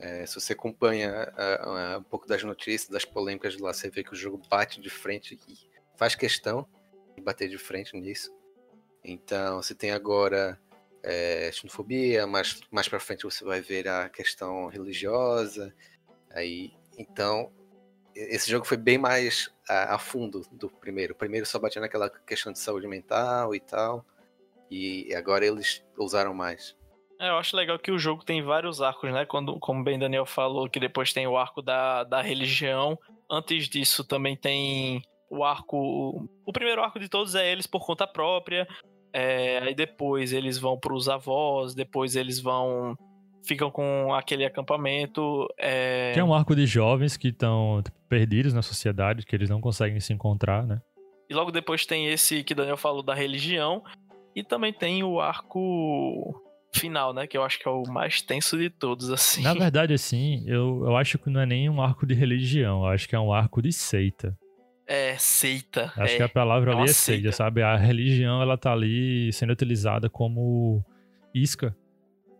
É, 0.00 0.26
se 0.26 0.34
você 0.34 0.52
acompanha 0.52 1.32
a- 1.36 1.94
a- 1.94 1.98
um 1.98 2.02
pouco 2.02 2.26
das 2.26 2.42
notícias, 2.42 2.90
das 2.90 3.04
polêmicas 3.04 3.54
de 3.56 3.62
lá, 3.62 3.72
você 3.72 3.88
vê 3.88 4.02
que 4.02 4.12
o 4.12 4.16
jogo 4.16 4.42
bate 4.50 4.80
de 4.80 4.90
frente 4.90 5.38
e 5.48 5.54
faz 5.96 6.16
questão 6.16 6.66
de 7.16 7.22
bater 7.22 7.48
de 7.48 7.56
frente 7.56 7.96
nisso. 7.96 8.30
Então, 9.04 9.62
você 9.62 9.76
tem 9.76 9.92
agora 9.92 10.58
é, 11.08 11.52
xenofobia, 11.52 12.26
mas 12.26 12.60
mais 12.68 12.88
pra 12.88 12.98
frente 12.98 13.22
você 13.22 13.44
vai 13.44 13.60
ver 13.60 13.86
a 13.86 14.08
questão 14.08 14.66
religiosa. 14.66 15.72
Aí, 16.32 16.72
então, 16.98 17.50
esse 18.14 18.50
jogo 18.50 18.64
foi 18.64 18.76
bem 18.76 18.98
mais 18.98 19.52
a, 19.68 19.94
a 19.94 19.98
fundo 19.98 20.42
do 20.52 20.68
primeiro. 20.68 21.12
O 21.12 21.16
primeiro 21.16 21.46
só 21.46 21.58
batia 21.58 21.80
naquela 21.80 22.08
questão 22.08 22.52
de 22.52 22.58
saúde 22.58 22.86
mental 22.86 23.54
e 23.54 23.60
tal. 23.60 24.04
E 24.70 25.14
agora 25.14 25.46
eles 25.46 25.84
usaram 25.96 26.34
mais. 26.34 26.76
É, 27.20 27.30
eu 27.30 27.38
acho 27.38 27.56
legal 27.56 27.78
que 27.78 27.90
o 27.90 27.98
jogo 27.98 28.24
tem 28.24 28.42
vários 28.42 28.82
arcos, 28.82 29.12
né? 29.12 29.24
Quando, 29.24 29.58
como 29.58 29.82
bem 29.82 29.98
Daniel 29.98 30.26
falou, 30.26 30.68
que 30.68 30.80
depois 30.80 31.12
tem 31.12 31.26
o 31.26 31.36
arco 31.36 31.62
da, 31.62 32.04
da 32.04 32.20
religião. 32.20 32.98
Antes 33.30 33.68
disso 33.68 34.04
também 34.04 34.36
tem 34.36 35.02
o 35.30 35.44
arco. 35.44 36.28
O 36.44 36.52
primeiro 36.52 36.82
arco 36.82 36.98
de 36.98 37.08
todos 37.08 37.34
é 37.34 37.50
eles 37.50 37.66
por 37.66 37.84
conta 37.84 38.06
própria. 38.06 38.66
É, 39.12 39.58
aí 39.58 39.74
depois 39.74 40.32
eles 40.32 40.58
vão 40.58 40.78
pros 40.78 41.08
avós, 41.08 41.74
depois 41.74 42.16
eles 42.16 42.40
vão. 42.40 42.96
Ficam 43.46 43.70
com 43.70 44.12
aquele 44.12 44.44
acampamento. 44.44 45.46
É, 45.56 46.12
Tem 46.12 46.22
um 46.22 46.34
arco 46.34 46.54
de 46.56 46.66
jovens 46.66 47.16
que 47.16 47.28
estão 47.28 47.82
perdidos 48.08 48.52
na 48.52 48.60
sociedade, 48.60 49.24
que 49.24 49.36
eles 49.36 49.48
não 49.48 49.60
conseguem 49.60 50.00
se 50.00 50.12
encontrar, 50.12 50.66
né? 50.66 50.80
E 51.30 51.34
logo 51.34 51.50
depois 51.50 51.86
tem 51.86 52.08
esse 52.08 52.42
que 52.42 52.54
Daniel 52.54 52.76
falou 52.76 53.02
da 53.02 53.14
religião. 53.14 53.82
E 54.34 54.42
também 54.42 54.72
tem 54.72 55.02
o 55.02 55.20
arco 55.20 56.42
final, 56.74 57.14
né? 57.14 57.26
Que 57.26 57.38
eu 57.38 57.42
acho 57.42 57.58
que 57.58 57.68
é 57.68 57.70
o 57.70 57.84
mais 57.84 58.20
tenso 58.20 58.58
de 58.58 58.68
todos, 58.68 59.10
assim. 59.10 59.42
Na 59.42 59.54
verdade, 59.54 59.94
assim, 59.94 60.44
eu, 60.46 60.82
eu 60.84 60.96
acho 60.96 61.18
que 61.18 61.30
não 61.30 61.40
é 61.40 61.46
nem 61.46 61.70
um 61.70 61.80
arco 61.80 62.04
de 62.06 62.14
religião, 62.14 62.84
eu 62.84 62.88
acho 62.88 63.08
que 63.08 63.14
é 63.14 63.20
um 63.20 63.32
arco 63.32 63.62
de 63.62 63.72
seita. 63.72 64.36
É, 64.86 65.16
seita. 65.18 65.92
Acho 65.96 66.14
é. 66.14 66.16
que 66.16 66.22
a 66.22 66.28
palavra 66.28 66.72
é 66.72 66.74
ali 66.74 66.84
é 66.84 66.88
seita, 66.88 67.22
seita. 67.22 67.32
sabe? 67.32 67.62
A 67.62 67.76
religião, 67.76 68.40
ela 68.42 68.56
tá 68.56 68.72
ali 68.72 69.32
sendo 69.32 69.52
utilizada 69.52 70.08
como 70.08 70.84
isca 71.34 71.76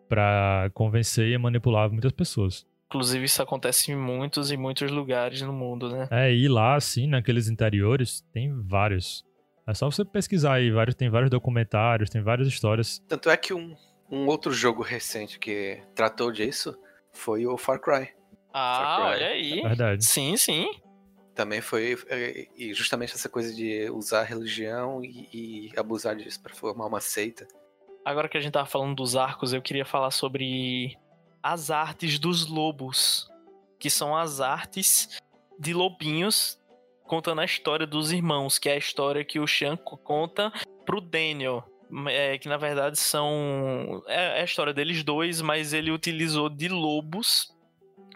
pra 0.09 0.71
convencer 0.75 1.29
e 1.29 1.39
manipular 1.39 1.91
muitas 1.91 2.13
pessoas. 2.13 2.67
Inclusive, 2.87 3.25
isso 3.25 3.43
acontece 3.43 3.91
em 3.91 3.97
muitos 3.97 4.51
e 4.51 4.57
muitos 4.57 4.91
lugares 4.91 5.43
no 5.43 5.53
mundo, 5.53 5.91
né? 5.91 6.09
É, 6.11 6.33
e 6.33 6.49
lá, 6.49 6.77
assim, 6.77 7.09
naqueles 7.09 7.49
interiores, 7.49 8.21
tem 8.33 8.53
vários. 8.63 9.25
É 9.67 9.75
só 9.75 9.91
você 9.91 10.05
pesquisar 10.05 10.55
aí, 10.55 10.71
vários, 10.71 10.95
tem 10.95 11.11
vários 11.11 11.31
documentários, 11.31 12.09
tem 12.09 12.23
várias 12.23 12.47
histórias. 12.47 13.01
Tanto 13.09 13.29
é 13.29 13.37
que 13.37 13.53
um, 13.53 13.75
um 14.09 14.27
outro 14.27 14.53
jogo 14.53 14.83
recente 14.83 15.39
que 15.39 15.83
tratou 15.95 16.31
disso 16.31 16.79
foi 17.13 17.45
o 17.47 17.59
Far 17.59 17.81
Cry. 17.81 18.09
Ah, 18.55 18.79
Far 18.79 18.97
Cry. 18.97 19.15
olha 19.17 19.27
aí. 19.33 19.63
Verdade. 19.63 20.05
Sim, 20.05 20.37
sim. 20.37 20.71
Também 21.35 21.61
foi 21.61 21.99
é, 22.09 22.47
e 22.57 22.73
justamente 22.73 23.15
essa 23.15 23.29
coisa 23.29 23.53
de 23.53 23.91
usar 23.91 24.21
a 24.21 24.25
religião 24.25 25.05
e, 25.05 25.29
e 25.33 25.71
abusar 25.77 26.15
disso 26.15 26.41
pra 26.41 26.55
formar 26.55 26.87
uma 26.87 27.01
seita. 27.01 27.47
Agora 28.07 28.29
que 28.29 28.39
a 28.39 28.41
gente 28.41 28.53
tava 28.53 28.67
falando 28.67 28.95
dos 28.95 29.17
arcos, 29.17 29.53
eu 29.53 29.61
queria 29.61 29.85
falar 29.85 30.13
sobre 30.13 30.97
as 31.43 31.73
artes 31.73 32.21
dos 32.21 32.47
lobos, 32.47 33.29
que 33.81 33.91
são 33.91 34.17
as 34.17 34.41
artes 34.41 35.19
de 35.59 35.75
lobinhos 35.75 36.57
contando 37.03 37.41
a 37.41 37.45
história 37.45 37.85
dos 37.85 38.13
irmãos, 38.13 38.61
que 38.61 38.69
é 38.69 38.75
a 38.75 38.79
história 38.79 39.25
que 39.25 39.41
o 39.41 39.47
Sean 39.49 39.77
conta 39.77 40.53
pro 40.85 41.01
Daniel. 41.01 41.65
É, 42.07 42.39
que 42.39 42.49
na 42.49 42.57
verdade 42.57 42.97
são. 42.97 44.05
É, 44.07 44.39
é 44.39 44.41
a 44.43 44.45
história 44.45 44.73
deles 44.73 45.03
dois, 45.03 45.41
mas 45.41 45.73
ele 45.73 45.91
utilizou 45.91 46.49
de 46.49 46.69
lobos 46.69 47.53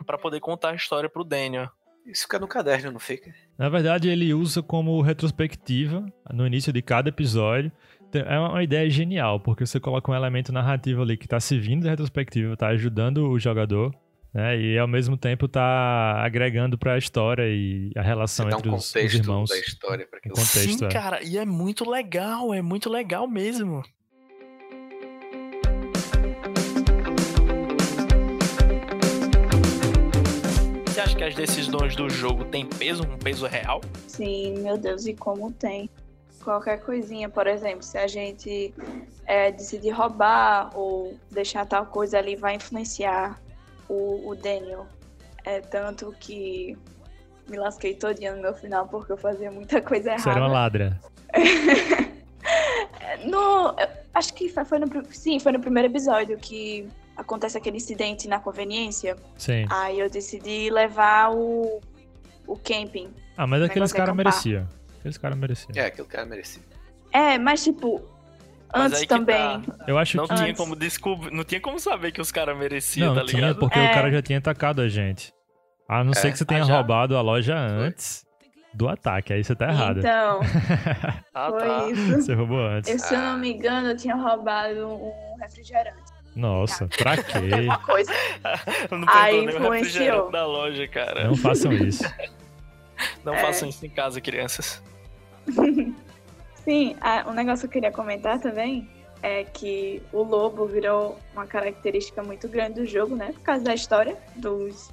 pra 0.06 0.16
poder 0.16 0.38
contar 0.38 0.70
a 0.70 0.76
história 0.76 1.10
pro 1.10 1.24
Daniel. 1.24 1.68
Isso 2.06 2.22
fica 2.22 2.38
no 2.38 2.46
caderno, 2.46 2.92
não 2.92 3.00
fica? 3.00 3.34
Na 3.58 3.68
verdade, 3.68 4.08
ele 4.08 4.32
usa 4.32 4.62
como 4.62 5.00
retrospectiva 5.00 6.06
no 6.32 6.46
início 6.46 6.72
de 6.72 6.80
cada 6.80 7.08
episódio. 7.08 7.72
É 8.18 8.38
uma 8.38 8.62
ideia 8.62 8.88
genial, 8.90 9.38
porque 9.40 9.64
você 9.64 9.78
coloca 9.78 10.10
um 10.10 10.14
elemento 10.14 10.52
narrativo 10.52 11.02
ali 11.02 11.16
que 11.16 11.28
tá 11.28 11.38
servindo 11.38 11.82
de 11.82 11.88
retrospectiva, 11.88 12.56
tá 12.56 12.68
ajudando 12.68 13.28
o 13.28 13.38
jogador, 13.38 13.94
né? 14.34 14.58
E 14.60 14.78
ao 14.78 14.88
mesmo 14.88 15.16
tempo 15.16 15.46
tá 15.46 16.22
agregando 16.24 16.76
pra 16.76 16.98
história 16.98 17.44
e 17.46 17.90
a 17.96 18.02
Você 18.02 18.08
relação 18.08 18.46
um 18.46 18.50
entre 18.50 18.68
os, 18.68 18.86
os 18.86 18.92
contexto 18.92 19.16
irmãos. 19.16 19.50
da 19.50 19.58
história 19.58 20.06
pra 20.06 20.18
aquilo. 20.18 20.34
Contexto, 20.34 20.78
Sim, 20.78 20.84
é. 20.84 20.88
cara, 20.88 21.22
e 21.22 21.38
é 21.38 21.44
muito 21.44 21.88
legal, 21.88 22.52
é 22.52 22.60
muito 22.62 22.90
legal 22.90 23.28
mesmo. 23.28 23.82
Você 30.86 31.00
acha 31.00 31.16
que 31.16 31.24
as 31.24 31.34
decisões 31.34 31.96
do 31.96 32.08
jogo 32.10 32.44
têm 32.44 32.66
peso, 32.66 33.02
um 33.04 33.16
peso 33.16 33.46
real? 33.46 33.80
Sim, 34.06 34.58
meu 34.58 34.76
Deus, 34.76 35.06
e 35.06 35.14
como 35.14 35.52
tem? 35.52 35.88
Qualquer 36.42 36.80
coisinha, 36.80 37.28
por 37.28 37.46
exemplo, 37.46 37.82
se 37.82 37.98
a 37.98 38.06
gente 38.06 38.74
é, 39.26 39.52
decidir 39.52 39.90
roubar 39.90 40.70
ou 40.74 41.14
deixar 41.30 41.66
tal 41.66 41.86
coisa 41.86 42.18
ali, 42.18 42.34
vai 42.34 42.54
influenciar 42.54 43.38
o, 43.88 44.30
o 44.30 44.34
Daniel. 44.34 44.86
É 45.44 45.60
tanto 45.60 46.14
que 46.18 46.76
me 47.48 47.56
lasquei 47.56 47.94
todinha 47.94 48.34
no 48.34 48.42
meu 48.42 48.54
final 48.54 48.86
porque 48.88 49.12
eu 49.12 49.16
fazia 49.16 49.50
muita 49.50 49.80
coisa 49.82 50.18
Você 50.18 50.30
era 50.30 50.40
uma 50.40 50.46
errada. 50.46 50.52
ladra. 50.52 51.00
No, 53.24 53.74
acho 54.14 54.32
que 54.34 54.48
foi, 54.48 54.78
no, 54.78 54.86
sim, 55.10 55.38
foi 55.38 55.52
no 55.52 55.60
primeiro 55.60 55.88
episódio 55.88 56.38
que 56.38 56.88
acontece 57.16 57.58
aquele 57.58 57.76
incidente 57.76 58.28
na 58.28 58.38
conveniência. 58.38 59.16
Sim. 59.36 59.66
Aí 59.68 59.98
eu 59.98 60.08
decidi 60.08 60.70
levar 60.70 61.32
o, 61.32 61.80
o 62.46 62.56
camping. 62.56 63.10
Ah, 63.36 63.46
mas 63.46 63.62
aqueles 63.62 63.92
é 63.92 63.96
caras 63.96 64.14
mereciam. 64.14 64.66
Aqueles 65.00 65.18
caras 65.18 65.36
mereciam. 65.38 65.70
É, 65.74 65.86
aquilo 65.86 66.06
que 66.06 66.16
era 66.16 66.24
merecido. 66.26 66.64
É, 67.12 67.38
mas 67.38 67.64
tipo, 67.64 68.00
Mas 68.72 68.92
antes 68.92 69.06
também. 69.06 69.60
tá. 69.62 69.74
Eu 69.88 69.98
acho 69.98 70.16
Não 70.16 70.28
que. 70.28 70.34
tinha 70.34 70.46
Antes. 70.48 70.56
como 70.58 70.76
descobrir, 70.76 71.32
não 71.32 71.42
tinha 71.42 71.60
como 71.60 71.80
saber 71.80 72.12
que 72.12 72.20
os 72.20 72.30
caras 72.30 72.56
mereciam, 72.56 73.14
Não, 73.14 73.20
tá 73.22 73.26
tinha, 73.26 73.40
ligado? 73.40 73.58
porque 73.58 73.78
É. 73.78 73.90
o 73.90 73.94
cara 73.94 74.10
já 74.12 74.22
tinha 74.22 74.38
atacado 74.38 74.80
a 74.80 74.88
gente. 74.88 75.32
A 75.88 76.04
não 76.04 76.12
ser 76.12 76.28
É. 76.28 76.30
que 76.32 76.38
você 76.38 76.44
tenha 76.44 76.62
Ah, 76.62 76.66
roubado 76.66 77.16
a 77.16 77.20
loja 77.20 77.56
antes 77.58 78.24
do 78.72 78.88
ataque. 78.88 79.32
Aí 79.32 79.42
você 79.42 79.56
tá 79.56 79.68
errado. 79.70 79.98
Então, 79.98 80.40
Ah, 81.34 81.48
foi 81.50 81.58
tá. 81.66 81.88
isso. 81.88 82.12
Você 82.22 82.34
roubou 82.34 82.60
antes. 82.64 82.90
Eu, 82.92 82.98
se 83.00 83.12
eu 83.14 83.18
Ah. 83.18 83.32
não 83.32 83.38
me 83.38 83.52
engano, 83.52 83.88
eu 83.88 83.96
tinha 83.96 84.14
roubado 84.14 84.86
um 84.86 85.36
refrigerante. 85.40 86.12
Nossa, 86.36 86.86
pra 86.86 87.16
quê? 87.24 87.38
Uma 87.64 87.78
coisa. 87.78 88.12
Não 88.92 89.04
Aí 89.08 89.44
influenciou. 89.46 90.30
da 90.30 90.46
loja, 90.46 90.86
cara. 90.86 91.24
Não 91.24 91.34
façam 91.34 91.72
isso. 91.72 92.04
Não 93.24 93.34
É. 93.34 93.38
façam 93.38 93.68
isso 93.68 93.84
em 93.84 93.90
casa, 93.90 94.20
crianças. 94.20 94.80
Sim, 96.64 96.96
um 97.26 97.32
negócio 97.32 97.68
que 97.68 97.78
eu 97.78 97.82
queria 97.82 97.92
comentar 97.92 98.38
também 98.38 98.88
é 99.22 99.44
que 99.44 100.02
o 100.12 100.22
lobo 100.22 100.66
virou 100.66 101.18
uma 101.32 101.46
característica 101.46 102.22
muito 102.22 102.48
grande 102.48 102.80
do 102.80 102.86
jogo, 102.86 103.16
né? 103.16 103.32
Por 103.32 103.42
causa 103.42 103.64
da 103.64 103.74
história 103.74 104.16
dos 104.36 104.90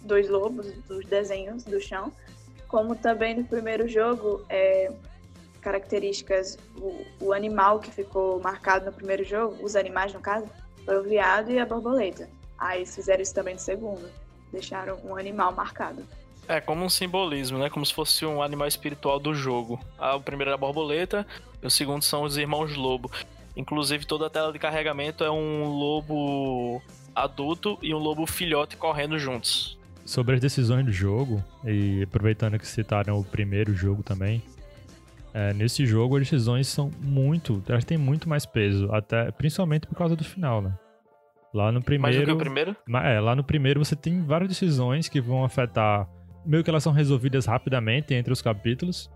dois 0.00 0.28
lobos, 0.28 0.72
dos 0.88 1.04
desenhos 1.06 1.64
do 1.64 1.80
chão. 1.80 2.12
Como 2.68 2.94
também 2.94 3.36
no 3.36 3.44
primeiro 3.44 3.88
jogo, 3.88 4.44
é, 4.48 4.92
características, 5.60 6.58
o, 6.76 7.04
o 7.20 7.32
animal 7.32 7.80
que 7.80 7.90
ficou 7.90 8.40
marcado 8.40 8.86
no 8.86 8.92
primeiro 8.92 9.24
jogo, 9.24 9.56
os 9.64 9.76
animais 9.76 10.12
no 10.12 10.20
caso, 10.20 10.46
foi 10.84 10.98
o 10.98 11.02
veado 11.02 11.50
e 11.50 11.58
a 11.58 11.66
borboleta. 11.66 12.28
Aí 12.58 12.84
fizeram 12.86 13.22
isso 13.22 13.34
também 13.34 13.54
no 13.54 13.60
segundo. 13.60 14.10
Deixaram 14.52 14.98
um 15.04 15.16
animal 15.16 15.52
marcado. 15.52 16.04
É 16.50 16.60
como 16.60 16.84
um 16.84 16.88
simbolismo, 16.88 17.58
né? 17.58 17.70
Como 17.70 17.86
se 17.86 17.94
fosse 17.94 18.26
um 18.26 18.42
animal 18.42 18.66
espiritual 18.66 19.20
do 19.20 19.32
jogo. 19.32 19.78
Ah, 19.96 20.16
o 20.16 20.20
primeiro 20.20 20.50
é 20.50 20.54
a 20.54 20.56
borboleta, 20.56 21.24
e 21.62 21.66
o 21.66 21.70
segundo 21.70 22.02
são 22.02 22.24
os 22.24 22.36
irmãos 22.36 22.74
lobo. 22.74 23.08
Inclusive, 23.56 24.04
toda 24.04 24.26
a 24.26 24.30
tela 24.30 24.52
de 24.52 24.58
carregamento 24.58 25.22
é 25.22 25.30
um 25.30 25.68
lobo 25.68 26.82
adulto 27.14 27.78
e 27.80 27.94
um 27.94 27.98
lobo 27.98 28.26
filhote 28.26 28.76
correndo 28.76 29.16
juntos. 29.16 29.78
Sobre 30.04 30.34
as 30.34 30.40
decisões 30.40 30.84
do 30.84 30.90
jogo, 30.90 31.40
e 31.64 32.02
aproveitando 32.02 32.58
que 32.58 32.66
citaram 32.66 33.16
o 33.16 33.22
primeiro 33.22 33.72
jogo 33.72 34.02
também, 34.02 34.42
é, 35.32 35.52
nesse 35.54 35.86
jogo 35.86 36.16
as 36.16 36.22
decisões 36.22 36.66
são 36.66 36.90
muito, 37.00 37.62
elas 37.68 37.84
têm 37.84 37.96
muito 37.96 38.28
mais 38.28 38.44
peso, 38.44 38.92
até 38.92 39.30
principalmente 39.30 39.86
por 39.86 39.94
causa 39.94 40.16
do 40.16 40.24
final, 40.24 40.60
né? 40.60 40.76
Lá 41.54 41.70
no 41.70 41.74
Mais 41.74 41.82
do 41.82 41.84
primeiro, 41.84 42.26
que 42.26 42.32
o 42.32 42.36
primeiro? 42.36 42.76
É, 43.04 43.20
lá 43.20 43.36
no 43.36 43.44
primeiro 43.44 43.84
você 43.84 43.94
tem 43.94 44.20
várias 44.20 44.48
decisões 44.48 45.08
que 45.08 45.20
vão 45.20 45.44
afetar. 45.44 46.08
Meio 46.44 46.64
que 46.64 46.70
elas 46.70 46.82
são 46.82 46.92
resolvidas 46.92 47.46
rapidamente 47.46 48.14
entre 48.14 48.32
os 48.32 48.40
capítulos. 48.42 49.10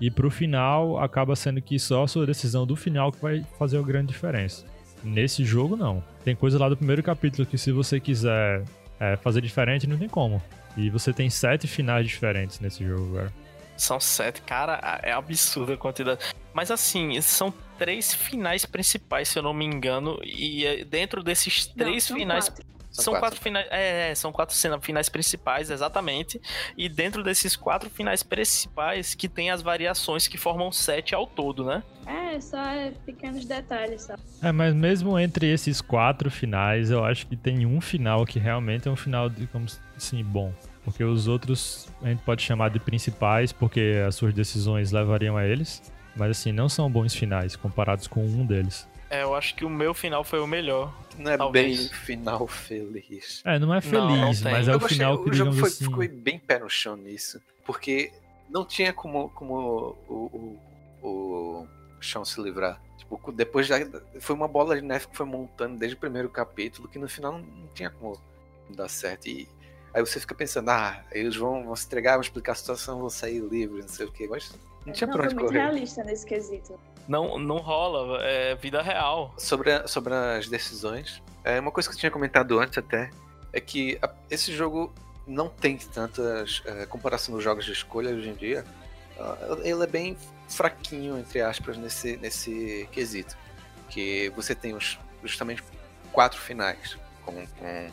E 0.00 0.10
pro 0.10 0.30
final 0.30 0.98
acaba 0.98 1.36
sendo 1.36 1.60
que 1.60 1.78
só 1.78 2.04
a 2.04 2.08
sua 2.08 2.24
decisão 2.24 2.66
do 2.66 2.74
final 2.74 3.12
que 3.12 3.20
vai 3.20 3.44
fazer 3.58 3.78
a 3.78 3.82
grande 3.82 4.08
diferença. 4.08 4.64
Nesse 5.04 5.44
jogo, 5.44 5.76
não. 5.76 6.02
Tem 6.24 6.34
coisa 6.34 6.58
lá 6.58 6.68
do 6.68 6.76
primeiro 6.76 7.02
capítulo 7.02 7.46
que 7.46 7.58
se 7.58 7.70
você 7.70 8.00
quiser 8.00 8.64
é, 8.98 9.16
fazer 9.16 9.42
diferente, 9.42 9.86
não 9.86 9.98
tem 9.98 10.08
como. 10.08 10.42
E 10.76 10.88
você 10.88 11.12
tem 11.12 11.28
sete 11.28 11.66
finais 11.66 12.06
diferentes 12.06 12.60
nesse 12.60 12.84
jogo, 12.84 13.14
cara. 13.16 13.32
São 13.76 13.98
sete, 13.98 14.42
cara, 14.42 15.00
é 15.02 15.12
absurda 15.12 15.74
a 15.74 15.76
quantidade. 15.76 16.20
Mas 16.52 16.70
assim, 16.70 17.18
são 17.20 17.52
três 17.78 18.12
finais 18.12 18.66
principais, 18.66 19.28
se 19.28 19.38
eu 19.38 19.42
não 19.42 19.54
me 19.54 19.64
engano. 19.64 20.18
E 20.22 20.66
é, 20.66 20.84
dentro 20.84 21.22
desses 21.22 21.68
Não, 21.68 21.74
três 21.76 22.04
são 22.04 22.16
finais. 22.16 22.48
quatro. 22.48 22.64
São, 22.90 23.18
quatro. 23.18 23.40
finais. 23.40 23.66
É, 23.70 24.10
é, 24.10 24.14
são 24.14 24.32
quatro 24.32 24.54
finais 24.80 25.08
principais, 25.08 25.70
exatamente. 25.70 26.40
E 26.76 26.88
dentro 26.88 27.22
desses 27.22 27.54
quatro 27.54 27.88
finais 27.88 28.22
principais 28.22 29.14
que 29.14 29.28
tem 29.28 29.50
as 29.50 29.62
variações 29.62 30.26
que 30.26 30.36
formam 30.36 30.72
sete 30.72 31.14
ao 31.14 31.26
todo, 31.26 31.64
né? 31.64 31.82
É, 32.06 32.40
só 32.40 32.58
é 32.58 32.92
pequenos 33.06 33.44
detalhes, 33.44 34.02
só. 34.02 34.14
É, 34.42 34.50
mas 34.50 34.74
mesmo 34.74 35.18
entre 35.18 35.46
esses 35.52 35.80
quatro 35.80 36.30
finais, 36.30 36.90
eu 36.90 37.04
acho 37.04 37.26
que 37.26 37.36
tem 37.36 37.64
um 37.64 37.80
final 37.80 38.26
que 38.26 38.38
realmente 38.38 38.88
é 38.88 38.90
um 38.90 38.96
final, 38.96 39.28
digamos 39.28 39.80
assim, 39.96 40.22
bom. 40.24 40.52
Porque 40.84 41.04
os 41.04 41.28
outros 41.28 41.88
a 42.02 42.08
gente 42.08 42.22
pode 42.22 42.42
chamar 42.42 42.70
de 42.70 42.80
principais, 42.80 43.52
porque 43.52 44.02
as 44.06 44.14
suas 44.14 44.34
decisões 44.34 44.90
levariam 44.90 45.36
a 45.36 45.46
eles. 45.46 45.82
Mas 46.16 46.30
assim, 46.30 46.50
não 46.50 46.68
são 46.68 46.90
bons 46.90 47.14
finais 47.14 47.54
comparados 47.54 48.08
com 48.08 48.24
um 48.24 48.44
deles. 48.44 48.88
É, 49.10 49.22
eu 49.24 49.34
acho 49.34 49.56
que 49.56 49.64
o 49.64 49.68
meu 49.68 49.92
final 49.92 50.22
foi 50.22 50.38
o 50.38 50.46
melhor. 50.46 50.94
Não 51.18 51.30
é 51.32 51.36
Talvez. 51.36 51.88
bem 51.88 51.88
final 51.98 52.46
feliz. 52.46 53.42
É, 53.44 53.58
não 53.58 53.74
é 53.74 53.80
Não, 53.84 54.08
não 54.08 54.16
feliz, 54.22 54.40
tem. 54.40 54.52
mas 54.52 54.68
é 54.68 54.70
Eu 54.72 54.76
o 54.76 54.78
gostei, 54.78 54.96
final 54.98 55.22
que, 55.22 55.30
o 55.30 55.32
jogo 55.32 55.52
foi, 55.52 55.68
assim. 55.68 55.84
ficou 55.84 56.08
bem 56.08 56.38
pé 56.38 56.58
no 56.60 56.70
chão 56.70 56.96
nisso. 56.96 57.40
Porque 57.66 58.12
não 58.48 58.64
tinha 58.64 58.92
como, 58.92 59.28
como 59.30 59.98
o, 60.08 60.58
o, 61.02 61.06
o 61.08 61.66
chão 62.00 62.24
se 62.24 62.40
livrar. 62.40 62.80
Tipo, 62.98 63.32
depois 63.32 63.66
já. 63.66 63.76
Foi 64.20 64.36
uma 64.36 64.46
bola 64.46 64.76
de 64.76 64.82
neve 64.82 65.08
que 65.08 65.16
foi 65.16 65.26
montando 65.26 65.76
desde 65.76 65.96
o 65.96 66.00
primeiro 66.00 66.28
capítulo, 66.28 66.86
que 66.88 66.98
no 66.98 67.08
final 67.08 67.32
não 67.32 67.66
tinha 67.74 67.90
como 67.90 68.16
dar 68.70 68.88
certo. 68.88 69.26
E 69.26 69.48
aí 69.92 70.00
você 70.00 70.20
fica 70.20 70.34
pensando, 70.36 70.68
ah, 70.70 71.02
eles 71.10 71.34
vão, 71.34 71.64
vão 71.64 71.74
se 71.74 71.86
entregar, 71.86 72.12
vão 72.12 72.20
explicar 72.20 72.52
a 72.52 72.54
situação, 72.54 73.00
vão 73.00 73.10
sair 73.10 73.40
livres, 73.40 73.86
não 73.86 73.92
sei 73.92 74.06
o 74.06 74.12
quê. 74.12 74.28
Mas 74.30 74.52
não 74.86 74.92
tinha 74.92 75.08
não, 75.08 75.14
pra 75.14 75.24
foi 75.24 75.26
onde 75.32 75.34
muito 75.34 75.46
correr. 75.48 75.58
realista 75.64 76.04
nesse 76.04 76.24
quesito. 76.24 76.78
Não, 77.10 77.36
não 77.40 77.56
rola, 77.56 78.22
é 78.22 78.54
vida 78.54 78.80
real. 78.80 79.34
Sobre, 79.36 79.72
a- 79.72 79.88
sobre 79.88 80.14
as 80.14 80.46
decisões, 80.48 81.20
é 81.42 81.58
uma 81.58 81.72
coisa 81.72 81.88
que 81.88 81.96
eu 81.96 81.98
tinha 81.98 82.10
comentado 82.12 82.60
antes 82.60 82.78
até, 82.78 83.10
é 83.52 83.60
que 83.60 83.98
a- 84.00 84.14
esse 84.30 84.52
jogo 84.54 84.94
não 85.26 85.48
tem 85.48 85.76
tantas 85.76 86.62
é, 86.64 86.86
comparação 86.86 87.34
dos 87.34 87.42
jogos 87.42 87.64
de 87.64 87.72
escolha 87.72 88.10
hoje 88.10 88.28
em 88.28 88.34
dia. 88.34 88.64
ah, 89.18 89.36
ele 89.64 89.82
é 89.82 89.86
bem 89.88 90.16
fraquinho, 90.48 91.18
entre 91.18 91.40
aspas, 91.42 91.76
nesse, 91.76 92.16
nesse 92.16 92.88
quesito. 92.92 93.36
Que 93.88 94.30
você 94.36 94.54
tem 94.54 94.72
os, 94.74 94.96
justamente 95.24 95.62
quatro 96.12 96.40
finais. 96.40 96.96
Com, 97.24 97.34
com- 97.44 97.90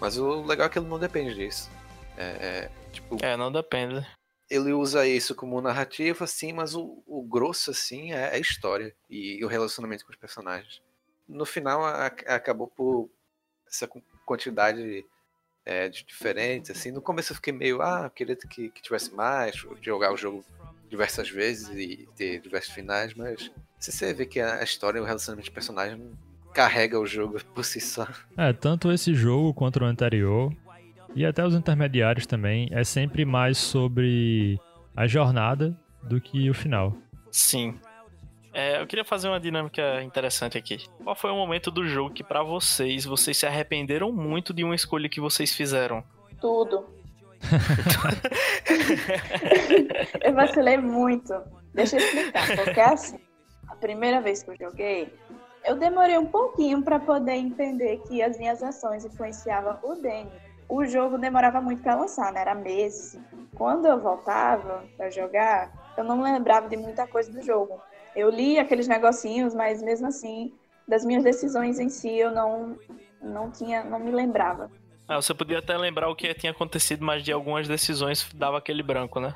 Mas 0.00 0.16
o 0.16 0.42
legal 0.44 0.66
é 0.66 0.70
que 0.70 0.78
ele 0.78 0.86
não 0.88 0.98
depende 1.00 1.34
disso. 1.34 1.68
É, 2.16 2.22
é, 2.24 2.70
tipo, 2.92 3.18
É, 3.22 3.36
não 3.36 3.50
depende. 3.52 4.06
Ele 4.48 4.72
usa 4.72 5.06
isso 5.06 5.34
como 5.34 5.60
narrativa, 5.60 6.26
sim, 6.26 6.52
mas 6.52 6.74
o, 6.74 7.02
o 7.06 7.22
grosso, 7.22 7.70
assim, 7.70 8.12
é 8.12 8.34
a 8.34 8.38
história 8.38 8.94
e, 9.10 9.44
o 9.44 9.48
relacionamento 9.48 10.04
com 10.04 10.12
os 10.12 10.18
personagens. 10.18 10.80
No 11.28 11.44
final, 11.44 11.84
a- 11.84 12.06
a- 12.06 12.34
acabou 12.34 12.68
por 12.68 13.10
essa 13.66 13.88
qu- 13.88 14.02
quantidade 14.24 15.04
é, 15.64 15.88
de 15.88 16.04
diferentes, 16.04 16.70
assim. 16.70 16.92
No 16.92 17.02
começo 17.02 17.32
eu 17.32 17.36
fiquei 17.36 17.52
meio, 17.52 17.82
ah, 17.82 18.08
queria 18.08 18.36
que, 18.36 18.68
que 18.70 18.80
tivesse 18.80 19.12
mais, 19.12 19.56
jogar 19.82 20.12
o 20.12 20.16
jogo 20.16 20.44
diversas 20.88 21.28
vezes 21.28 21.68
e 21.70 22.08
ter 22.16 22.40
diversos 22.40 22.72
finais, 22.72 23.12
mas 23.14 23.50
se 23.80 23.90
você 23.90 24.14
vê 24.14 24.24
que 24.24 24.38
a 24.40 24.62
história 24.62 24.98
e 24.98 25.02
o 25.02 25.04
relacionamento 25.04 25.46
de 25.46 25.50
personagem 25.50 26.16
carrega 26.54 27.00
o 27.00 27.04
jogo 27.06 27.42
por 27.52 27.64
si 27.64 27.80
só. 27.80 28.06
É, 28.36 28.52
tanto 28.52 28.92
esse 28.92 29.12
jogo 29.12 29.52
quanto 29.52 29.80
o 29.80 29.84
anterior, 29.84 30.52
e 31.16 31.24
até 31.24 31.44
os 31.44 31.54
intermediários 31.54 32.26
também, 32.26 32.68
é 32.70 32.84
sempre 32.84 33.24
mais 33.24 33.56
sobre 33.56 34.60
a 34.94 35.06
jornada 35.06 35.74
do 36.02 36.20
que 36.20 36.50
o 36.50 36.54
final. 36.54 36.94
Sim. 37.32 37.80
É, 38.52 38.80
eu 38.80 38.86
queria 38.86 39.04
fazer 39.04 39.28
uma 39.28 39.40
dinâmica 39.40 40.02
interessante 40.02 40.58
aqui. 40.58 40.84
Qual 41.02 41.16
foi 41.16 41.30
o 41.30 41.34
momento 41.34 41.70
do 41.70 41.86
jogo 41.86 42.14
que, 42.14 42.22
pra 42.22 42.42
vocês, 42.42 43.06
vocês 43.06 43.36
se 43.36 43.46
arrependeram 43.46 44.12
muito 44.12 44.52
de 44.52 44.62
uma 44.62 44.74
escolha 44.74 45.08
que 45.08 45.20
vocês 45.20 45.54
fizeram? 45.54 46.04
Tudo. 46.38 46.86
eu 50.22 50.34
vacilei 50.34 50.76
muito. 50.76 51.32
Deixa 51.72 51.96
eu 51.96 52.00
explicar, 52.00 52.56
porque 52.56 52.80
assim, 52.80 53.18
a 53.68 53.76
primeira 53.76 54.20
vez 54.20 54.42
que 54.42 54.50
eu 54.50 54.56
joguei, 54.56 55.12
eu 55.64 55.76
demorei 55.76 56.18
um 56.18 56.26
pouquinho 56.26 56.82
para 56.82 56.98
poder 56.98 57.34
entender 57.34 58.02
que 58.06 58.22
as 58.22 58.38
minhas 58.38 58.62
ações 58.62 59.04
influenciavam 59.04 59.78
o 59.82 59.94
Danny. 59.94 60.30
O 60.68 60.84
jogo 60.84 61.18
demorava 61.18 61.60
muito 61.60 61.82
para 61.82 61.94
lançar, 61.94 62.32
né? 62.32 62.40
Era 62.40 62.54
meses. 62.54 63.18
Quando 63.54 63.86
eu 63.86 64.00
voltava 64.00 64.84
para 64.96 65.10
jogar, 65.10 65.72
eu 65.96 66.04
não 66.04 66.20
lembrava 66.20 66.68
de 66.68 66.76
muita 66.76 67.06
coisa 67.06 67.30
do 67.30 67.42
jogo. 67.42 67.80
Eu 68.14 68.30
li 68.30 68.58
aqueles 68.58 68.88
negocinhos, 68.88 69.54
mas 69.54 69.82
mesmo 69.82 70.06
assim, 70.06 70.52
das 70.88 71.04
minhas 71.04 71.22
decisões 71.22 71.78
em 71.78 71.88
si, 71.88 72.16
eu 72.16 72.30
não 72.30 72.76
não 73.22 73.50
tinha, 73.50 73.82
não 73.82 73.98
me 73.98 74.10
lembrava. 74.10 74.70
Ah, 75.08 75.16
você 75.20 75.34
podia 75.34 75.58
até 75.58 75.76
lembrar 75.76 76.08
o 76.08 76.16
que 76.16 76.32
tinha 76.34 76.52
acontecido, 76.52 77.04
mas 77.04 77.22
de 77.22 77.32
algumas 77.32 77.68
decisões 77.68 78.28
dava 78.34 78.58
aquele 78.58 78.82
branco, 78.82 79.20
né? 79.20 79.34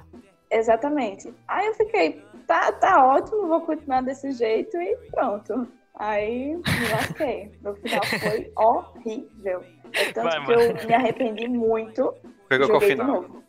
Exatamente. 0.50 1.32
Aí 1.46 1.66
eu 1.66 1.74
fiquei, 1.74 2.24
tá, 2.46 2.72
tá 2.72 3.06
ótimo, 3.06 3.46
vou 3.46 3.60
continuar 3.60 4.02
desse 4.02 4.32
jeito 4.32 4.76
e 4.76 4.96
pronto. 5.12 5.68
Aí 5.94 6.56
me 6.56 6.88
lasquei. 6.92 7.52
No 7.62 7.74
final 7.76 8.00
foi 8.18 8.50
horrível. 8.56 9.64
É 9.92 10.04
tanto 10.12 10.24
Vai, 10.28 10.40
que 10.40 10.46
mano. 10.46 10.62
eu 10.80 10.86
me 10.86 10.94
arrependi 10.94 11.48
muito. 11.48 12.14
Pegou 12.48 12.68
qual 12.68 12.80
final? 12.80 13.06
novo. 13.06 13.44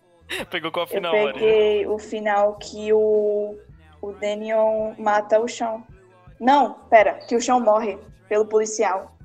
Pegou 0.49 0.71
qual 0.71 0.85
Eu 0.85 0.87
final, 0.87 1.11
Maria? 1.13 1.33
peguei 1.33 1.87
o 1.87 1.97
final 1.99 2.53
que 2.55 2.93
o, 2.93 3.57
o 4.01 4.11
Daniel 4.13 4.95
mata 4.97 5.39
o 5.39 5.47
chão. 5.47 5.83
Não, 6.39 6.73
pera, 6.89 7.15
que 7.15 7.35
o 7.35 7.41
chão 7.41 7.59
morre 7.59 7.97
pelo 8.29 8.45
policial. 8.45 9.15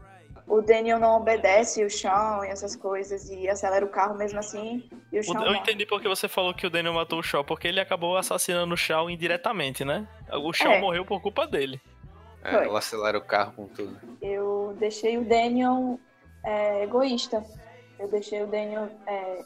O 0.49 0.61
Daniel 0.61 0.99
não 1.01 1.17
obedece 1.17 1.85
o 1.85 1.91
chão 1.91 2.45
e 2.45 2.49
essas 2.49 2.77
coisas 2.77 3.29
e 3.31 3.49
acelera 3.49 3.85
o 3.85 3.89
carro 3.89 4.17
mesmo 4.17 4.39
assim 4.39 4.89
e 5.13 5.17
o 5.17 5.21
O- 5.21 5.23
chão 5.25 5.35
Eu 5.35 5.41
morre. 5.47 5.59
entendi 5.59 5.85
porque 5.87 6.09
você 6.09 6.29
falou 6.29 6.55
que 6.55 6.67
o 6.67 6.71
Daniel 6.71 6.95
matou 6.95 7.19
o 7.19 7.23
Shaw, 7.23 7.43
porque 7.45 7.67
ele 7.69 7.81
acabou 7.81 8.17
assassinando 8.17 8.73
o 8.75 8.77
Shaw 8.77 9.11
indiretamente, 9.11 9.85
né? 9.85 10.07
O 10.33 10.53
Shaw 10.53 10.73
É. 10.73 10.81
morreu 10.81 11.05
por 11.05 11.21
culpa 11.21 11.47
dele. 11.47 11.81
É, 12.45 12.55
ela 12.65 12.79
acelera 12.79 13.19
o 13.19 13.23
carro 13.23 13.53
com 13.57 13.67
tudo. 13.67 13.99
eu 14.23 14.77
deixei 14.79 15.19
o 15.19 15.25
Daniel 15.25 15.99
é, 16.47 16.83
egoísta. 16.85 17.45
Eu 17.99 18.09
deixei 18.09 18.43
o 18.43 18.47
Daniel 18.47 18.89
é, 19.07 19.43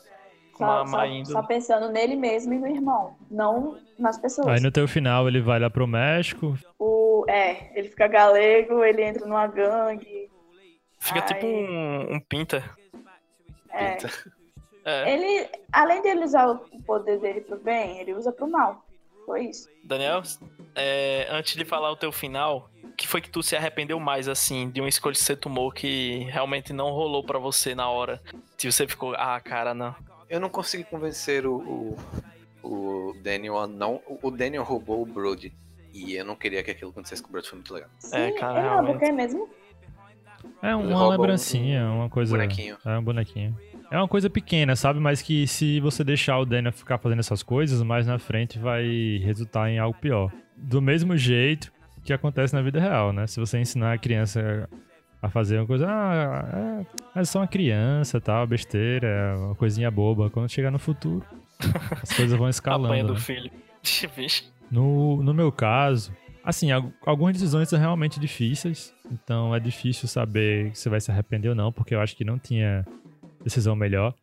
só, 0.56 0.84
má 0.84 1.24
só- 1.24 1.32
só 1.32 1.42
pensando 1.42 1.88
nele 1.90 2.16
mesmo 2.16 2.52
e 2.52 2.58
no 2.58 2.66
irmão, 2.66 3.16
não 3.30 3.78
nas 3.98 4.18
pessoas. 4.18 4.48
Aí 4.48 4.60
no 4.60 4.70
teu 4.70 4.86
final 4.86 5.26
ele 5.28 5.40
vai 5.40 5.58
lá 5.58 5.70
pro 5.70 5.86
México, 5.86 6.56
O, 6.78 7.24
é, 7.28 7.76
ele 7.78 7.88
fica 7.88 8.06
galego, 8.08 8.84
ele 8.84 9.02
entra 9.02 9.26
numa 9.26 9.46
gangue. 9.46 10.30
Fica 10.98 11.20
Ai. 11.20 11.26
tipo 11.26 11.46
um, 11.46 12.14
um 12.14 12.20
pinta. 12.20 12.62
É. 13.72 13.96
É. 14.84 15.12
Ele, 15.12 15.48
além 15.70 16.00
de 16.02 16.08
ele 16.08 16.24
usar 16.24 16.50
o 16.50 16.82
poder 16.84 17.18
dele 17.20 17.42
pro 17.42 17.58
bem, 17.58 17.98
ele 17.98 18.14
usa 18.14 18.32
pro 18.32 18.48
mal. 18.50 18.84
Foi 19.26 19.44
isso. 19.44 19.68
Daniel, 19.84 20.22
é, 20.74 21.28
antes 21.30 21.54
de 21.54 21.64
falar 21.64 21.90
o 21.90 21.96
teu 21.96 22.10
final, 22.10 22.69
que 23.00 23.08
foi 23.08 23.22
que 23.22 23.30
tu 23.30 23.42
se 23.42 23.56
arrependeu 23.56 23.98
mais, 23.98 24.28
assim, 24.28 24.68
de 24.68 24.78
uma 24.78 24.88
escolha 24.88 25.14
que 25.14 25.24
você 25.24 25.34
tomou 25.34 25.72
que 25.72 26.26
realmente 26.30 26.70
não 26.70 26.90
rolou 26.90 27.24
pra 27.24 27.38
você 27.38 27.74
na 27.74 27.88
hora? 27.88 28.20
Se 28.58 28.70
você 28.70 28.86
ficou, 28.86 29.14
ah, 29.16 29.40
cara, 29.40 29.72
não. 29.72 29.94
Eu 30.28 30.38
não 30.38 30.50
consegui 30.50 30.84
convencer 30.84 31.46
o, 31.46 31.96
o, 32.62 32.68
o 33.10 33.16
Daniel 33.22 33.58
a 33.58 33.66
não. 33.66 34.02
o- 34.22 34.30
Daniel 34.30 34.62
roubou 34.64 35.00
o 35.00 35.06
Brody. 35.06 35.50
E 35.94 36.14
eu 36.14 36.26
não 36.26 36.36
queria 36.36 36.62
que 36.62 36.70
aquilo 36.70 36.90
acontecesse 36.90 37.22
com 37.22 37.30
o 37.30 37.32
Brody, 37.32 37.48
foi 37.48 37.56
muito 37.56 37.72
legal. 37.72 37.88
Sim, 37.98 38.16
É, 38.18 38.32
cara, 38.32 38.82
o 38.82 38.98
quê 38.98 39.10
mesmo? 39.10 39.48
é 40.62 40.76
uma 40.76 40.94
rouba 40.94 41.06
um- 41.06 41.10
lembrancinha, 41.12 41.90
uma 41.90 42.10
coisa. 42.10 42.36
bonequinho. 42.36 42.76
É 42.84 42.98
um 42.98 43.02
bonequinho. 43.02 43.56
É 43.90 43.96
uma 43.96 44.06
coisa 44.08 44.28
pequena, 44.28 44.76
sabe? 44.76 45.00
Mas 45.00 45.22
que 45.22 45.46
se 45.46 45.80
você 45.80 46.04
deixar 46.04 46.38
o 46.38 46.44
Daniel 46.44 46.72
ficar 46.72 46.98
fazendo 46.98 47.20
essas 47.20 47.42
coisas, 47.42 47.82
mais 47.82 48.06
na 48.06 48.18
frente 48.18 48.58
vai 48.58 48.84
resultar 49.24 49.70
em 49.70 49.78
algo 49.78 49.98
pior. 49.98 50.30
Do 50.54 50.82
mesmo 50.82 51.16
jeito 51.16 51.72
que 52.04 52.12
acontece 52.12 52.54
na 52.54 52.62
vida 52.62 52.80
real, 52.80 53.12
né? 53.12 53.26
Se 53.26 53.38
você 53.40 53.58
ensinar 53.58 53.92
a 53.92 53.98
criança 53.98 54.68
a 55.22 55.28
fazer 55.28 55.58
uma 55.58 55.66
coisa, 55.66 55.86
ah, 55.88 56.84
é, 57.14 57.20
é 57.20 57.24
só 57.24 57.40
uma 57.40 57.46
criança, 57.48 58.20
tal, 58.20 58.46
besteira, 58.46 59.06
é 59.06 59.34
uma 59.34 59.54
coisinha 59.54 59.90
boba. 59.90 60.30
Quando 60.30 60.48
chegar 60.50 60.70
no 60.70 60.78
futuro, 60.78 61.24
as 62.02 62.10
coisas 62.12 62.30
vão 62.30 62.38
Apanha 62.46 62.50
escalando. 62.50 63.06
do 63.08 63.14
né? 63.14 63.20
filho. 63.20 63.50
No, 64.70 65.20
no 65.20 65.34
meu 65.34 65.50
caso, 65.50 66.12
assim, 66.44 66.70
al- 66.70 66.92
algumas 67.04 67.32
decisões 67.32 67.68
são 67.68 67.76
realmente 67.76 68.20
difíceis. 68.20 68.94
Então 69.10 69.52
é 69.52 69.58
difícil 69.58 70.06
saber 70.06 70.70
se 70.76 70.88
vai 70.88 71.00
se 71.00 71.10
arrepender 71.10 71.48
ou 71.48 71.56
não, 71.56 71.72
porque 71.72 71.92
eu 71.92 72.00
acho 72.00 72.16
que 72.16 72.24
não 72.24 72.38
tinha 72.38 72.86
decisão 73.42 73.74
melhor. 73.74 74.14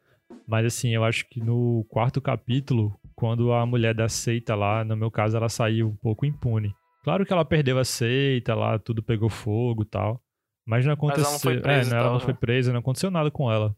Mas 0.47 0.65
assim, 0.65 0.91
eu 0.91 1.03
acho 1.03 1.25
que 1.29 1.41
no 1.41 1.85
quarto 1.89 2.21
capítulo, 2.21 2.97
quando 3.13 3.51
a 3.51 3.65
mulher 3.65 3.93
da 3.93 4.07
seita 4.07 4.55
lá, 4.55 4.85
no 4.85 4.95
meu 4.95 5.11
caso, 5.11 5.35
ela 5.35 5.49
saiu 5.49 5.89
um 5.89 5.95
pouco 5.97 6.25
impune. 6.25 6.73
Claro 7.07 7.25
que 7.25 7.31
ela 7.31 7.45
perdeu 7.45 7.79
a 7.79 7.85
seita 7.85 8.53
lá, 8.53 8.77
tudo 8.77 9.01
pegou 9.01 9.29
fogo 9.29 9.83
e 9.83 9.85
tal. 9.85 10.21
Mas 10.67 10.85
não 10.85 10.93
Mas 10.93 11.17
ela 11.17 11.17
não 11.21 11.21
aconteceu. 11.21 11.39
foi 11.39 11.61
presa 11.61 11.79
é, 11.79 11.87
e 11.87 11.93
não, 11.93 11.97
ela 11.97 12.09
não 12.09 12.17
né? 12.17 12.25
foi 12.25 12.33
presa, 12.33 12.73
não 12.73 12.79
aconteceu 12.81 13.09
nada 13.09 13.31
com 13.31 13.49
ela. 13.49 13.73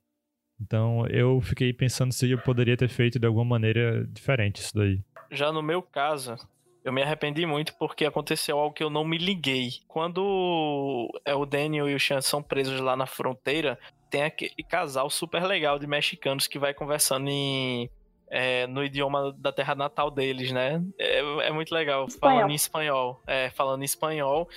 Então 0.60 1.06
eu 1.06 1.40
fiquei 1.40 1.72
pensando 1.72 2.12
se 2.12 2.32
eu 2.32 2.40
poderia 2.40 2.76
ter 2.76 2.90
feito 2.90 3.20
de 3.20 3.28
alguma 3.28 3.46
maneira 3.46 4.04
diferente 4.08 4.62
isso 4.62 4.72
daí. 4.74 5.04
Já 5.30 5.52
no 5.52 5.62
meu 5.62 5.80
caso, 5.80 6.38
eu 6.84 6.92
me 6.92 7.04
arrependi 7.04 7.46
muito 7.46 7.76
porque 7.76 8.04
aconteceu 8.04 8.58
algo 8.58 8.74
que 8.74 8.84
eu 8.84 8.90
não 8.90 9.06
me 9.06 9.20
liguei. 9.20 9.74
Quando 9.88 11.08
é 11.24 11.36
o 11.36 11.46
Daniel 11.46 11.88
e 11.88 11.94
o 11.94 12.00
Chan 12.00 12.22
são 12.22 12.42
presos 12.42 12.80
lá 12.80 12.96
na 12.96 13.06
fronteira, 13.06 13.78
tem 14.10 14.24
aquele 14.24 14.64
casal 14.68 15.08
super 15.08 15.44
legal 15.44 15.78
de 15.78 15.86
mexicanos 15.86 16.48
que 16.48 16.58
vai 16.58 16.74
conversando 16.74 17.30
em, 17.30 17.92
é, 18.30 18.68
no 18.68 18.84
idioma 18.84 19.34
da 19.38 19.52
terra 19.52 19.76
natal 19.76 20.12
deles, 20.12 20.52
né? 20.52 20.82
É, 20.98 21.20
é 21.48 21.52
muito 21.52 21.74
legal, 21.74 22.06
Espanhol. 22.06 22.36
falando 22.38 22.52
em 22.52 22.56
espanhol. 22.56 23.22
É, 23.26 23.50
falando 23.50 23.82
em 23.82 23.86
espanhol. 23.86 24.48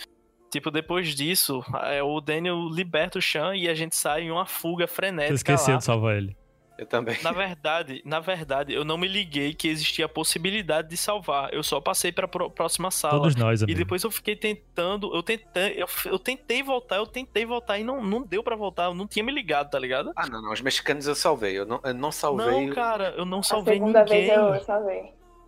Tipo, 0.51 0.71
depois 0.71 1.15
disso, 1.15 1.65
é, 1.85 2.03
o 2.03 2.21
Daniel 2.21 2.69
liberta 2.69 3.19
o 3.19 3.23
Chan 3.23 3.57
e 3.57 3.69
a 3.69 3.75
gente 3.75 3.97
sai 3.97 4.25
em 4.25 4.31
uma 4.31 4.45
fuga 4.45 4.87
Você 4.87 4.95
frenética 4.95 5.35
esqueceu 5.35 5.73
lá. 5.73 5.79
de 5.79 5.85
salvar 5.85 6.17
ele. 6.17 6.37
Eu 6.83 6.87
também. 6.87 7.17
Na 7.23 7.31
verdade, 7.33 8.03
na 8.05 8.19
verdade, 8.21 8.73
eu 8.75 8.85
não 8.85 8.99
me 8.99 9.07
liguei 9.07 9.55
que 9.55 9.69
existia 9.69 10.07
a 10.07 10.09
possibilidade 10.09 10.89
de 10.89 10.97
salvar. 10.97 11.53
Eu 11.55 11.63
só 11.63 11.81
passei 11.81 12.11
pra 12.13 12.27
pro- 12.27 12.51
próxima 12.51 12.91
sala. 12.91 13.19
Todos 13.19 13.37
nós, 13.37 13.61
E 13.61 13.65
amigo. 13.65 13.79
depois 13.79 14.03
eu 14.03 14.11
fiquei 14.11 14.35
tentando, 14.37 15.15
eu 15.15 15.23
tentei, 15.23 15.75
eu, 15.77 15.87
eu 16.07 16.19
tentei 16.19 16.63
voltar, 16.63 16.97
eu 16.97 17.07
tentei 17.07 17.47
voltar 17.47 17.79
e 17.79 17.85
não, 17.85 18.03
não 18.05 18.23
deu 18.23 18.43
pra 18.43 18.57
voltar, 18.57 18.85
eu 18.85 18.95
não 18.95 19.07
tinha 19.07 19.25
me 19.25 19.33
ligado, 19.33 19.71
tá 19.71 19.79
ligado? 19.79 20.13
Ah, 20.17 20.27
não, 20.29 20.43
não. 20.43 20.53
Os 20.53 20.61
mexicanos 20.61 21.07
eu 21.07 21.15
salvei. 21.15 21.59
Eu 21.59 21.67
não, 21.67 21.81
eu 21.85 21.95
não 21.95 22.11
salvei. 22.13 22.67
Não, 22.67 22.75
cara, 22.75 23.15
eu 23.17 23.25
não 23.25 23.39
A 23.41 23.43
salvei 23.43 23.75
segunda 23.75 24.03
ninguém. 24.05 24.27
vez 24.27 24.37
eu 24.39 24.61
salvei. 24.65 25.03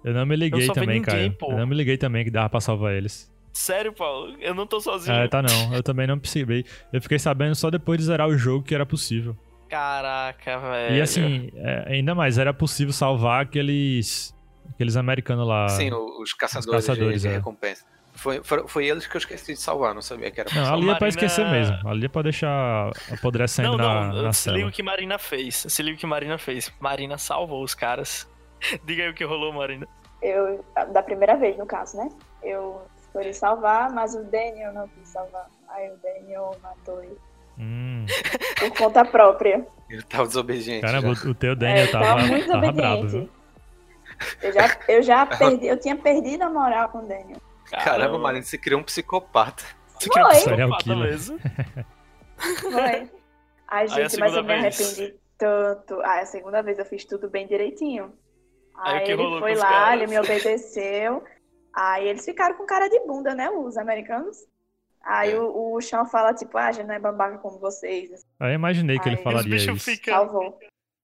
Eu 0.05 0.13
não 0.15 0.27
me 0.27 0.37
liguei 0.37 0.67
também, 0.69 1.01
ninguém, 1.01 1.03
cara. 1.31 1.37
pô. 1.39 1.51
Eu 1.53 1.59
não 1.59 1.67
me 1.67 1.75
liguei 1.75 1.97
também 1.97 2.25
que 2.25 2.31
dava 2.31 2.49
pra 2.51 2.61
salvar 2.61 2.93
eles. 2.93 3.33
Sério, 3.53 3.93
Paulo, 3.93 4.37
eu 4.41 4.53
não 4.53 4.67
tô 4.67 4.81
sozinho. 4.81 5.17
É, 5.17 5.29
tá 5.29 5.41
não. 5.41 5.75
Eu 5.75 5.83
também 5.83 6.07
não 6.07 6.19
percebi. 6.19 6.67
Eu 6.93 7.01
fiquei 7.01 7.19
sabendo 7.19 7.55
só 7.55 7.71
depois 7.71 7.99
de 7.99 8.05
zerar 8.05 8.29
o 8.29 8.37
jogo 8.37 8.65
que 8.65 8.75
era 8.75 8.85
possível. 8.85 9.37
Caraca, 9.75 10.59
velho. 10.59 10.97
E 10.97 11.01
assim, 11.01 11.51
é, 11.55 11.95
ainda 11.95 12.15
mais, 12.15 12.39
era 12.39 12.55
possível 12.55 12.93
salvar 12.93 13.43
aqueles. 13.43 14.33
Aqueles 14.71 14.97
americanos 14.97 15.47
lá. 15.47 15.69
Sim, 15.69 15.93
os 15.93 16.33
caçadores, 16.33 16.87
caçadores, 16.87 17.23
de, 17.23 17.29
de 17.29 17.35
é. 17.35 17.37
recompensa. 17.39 17.85
Foi, 18.15 18.43
foi, 18.45 18.69
foi 18.69 18.87
eles 18.87 19.07
que 19.07 19.17
eu 19.17 19.19
esqueci 19.19 19.55
de 19.55 19.61
salvar, 19.61 19.93
não 19.95 20.01
sabia 20.01 20.31
que 20.31 20.41
era 20.41 20.49
Não, 20.55 20.63
ali 20.75 20.83
é 20.83 20.85
pra 20.85 20.93
Marina- 20.93 21.09
esquecer 21.09 21.45
mesmo. 21.51 21.89
Ali 21.89 22.07
é 22.07 22.09
pra 22.09 22.23
deixar 22.23 22.91
apodrecendo 23.13 23.71
Não, 23.71 23.77
na, 23.77 24.13
não, 24.13 24.23
na 24.23 24.33
se 24.33 24.49
liga 24.51 24.61
cela. 24.61 24.71
o 24.71 24.73
que 24.73 24.83
Marina 24.85 25.19
fez. 25.19 25.67
Se 25.69 25.83
liga 25.83 25.97
o 25.97 26.01
que 26.01 26.07
Marina 26.07 26.39
fez. 26.39 26.73
Marina 26.81 27.19
salvou 27.19 27.63
os 27.65 27.75
caras. 27.75 28.29
Diga 28.87 29.03
aí 29.03 29.11
o 29.11 29.15
que 29.15 29.25
rolou, 29.25 29.53
Marina. 29.53 29.87
Eu, 30.23 30.65
da 30.93 31.03
primeira 31.03 31.37
vez, 31.37 31.59
no 31.59 31.67
caso, 31.67 31.97
né? 31.97 32.09
Eu 32.43 32.83
escolhi 33.03 33.35
salvar, 33.35 33.91
mas 33.93 34.15
o 34.15 34.23
Daniel 34.25 34.73
não 34.73 34.87
quis 34.89 35.09
salvar. 35.09 35.47
Aí 35.69 35.91
o 35.91 35.97
Daniel 35.97 36.57
matou 36.63 37.03
ele. 37.03 37.19
Hum, 37.59 38.07
Por 38.59 38.77
conta 38.77 39.05
própria. 39.05 39.67
Ele 39.89 40.03
tava 40.03 40.27
desobediente. 40.27 40.81
caramba, 40.81 41.15
já. 41.15 41.29
o 41.29 41.35
teu 41.35 41.53
É, 41.53 41.55
Daniel 41.55 41.83
ele 41.85 41.93
tava, 41.93 42.05
tava 42.05 42.23
muito 42.27 42.47
tava 42.47 42.67
obediente. 42.69 43.07
viu? 43.07 43.31
Eu 44.43 44.53
já, 44.53 44.79
eu 44.89 45.03
já 45.03 45.27
perdi, 45.39 45.67
eu 45.67 45.79
tinha 45.79 45.97
perdido 45.97 46.43
a 46.43 46.51
moral 46.51 46.89
com 46.89 46.99
o 46.99 47.07
Daniel. 47.07 47.41
Caramba, 47.71 48.19
Marina, 48.19 48.45
você 48.45 48.57
criou 48.59 48.81
um 48.81 48.85
psicopata. 48.85 49.65
Você 49.99 50.09
Foi. 50.13 50.35
Serial 50.37 50.71
psicopata 50.77 50.97
mesmo? 51.09 51.39
Foi. 52.61 53.11
Ai, 53.69 53.85
a 53.85 53.87
gente, 53.87 54.19
mas 54.19 54.35
eu 54.35 54.43
me 54.43 54.49
vez? 54.61 54.81
arrependi 54.81 55.15
tanto. 55.39 56.01
Ai, 56.03 56.21
a 56.23 56.27
segunda 56.27 56.63
vez 56.63 56.79
eu 56.79 56.85
fiz 56.85 57.05
tudo 57.05 57.29
bem 57.29 57.47
direitinho. 57.47 58.13
Aí 58.77 58.99
Aí 59.05 59.11
ele 59.11 59.39
foi 59.39 59.55
lá, 59.55 59.69
caras? 59.71 59.95
ele 60.03 60.07
me 60.11 60.19
obedeceu. 60.19 61.25
Aí 61.75 62.09
eles 62.09 62.25
ficaram 62.25 62.57
com 62.57 62.67
cara 62.67 62.89
de 62.89 63.01
bunda, 63.07 63.35
né, 63.35 63.51
os 63.51 63.77
americanos. 63.77 64.37
Aí 65.05 65.33
É. 65.33 65.39
o, 65.39 65.75
o 65.75 65.81
Sean 65.81 66.05
fala, 66.07 66.33
tipo, 66.35 66.57
ah, 66.57 66.67
a 66.69 66.73
gente 66.73 66.87
não 66.87 66.95
é 66.95 66.99
babaca 66.99 67.39
como 67.39 67.59
vocês. 67.59 68.11
Aí 68.41 68.51
eu 68.53 68.55
imaginei 68.55 68.99
que 68.99 69.09
ele 69.09 69.17
Ai, 69.17 69.17
E 69.17 69.19
os 69.19 69.25
falaria 69.25 69.51
bichos 69.51 69.77
isso. 69.77 69.85
ficam. 69.91 70.15
Salvou. 70.15 70.59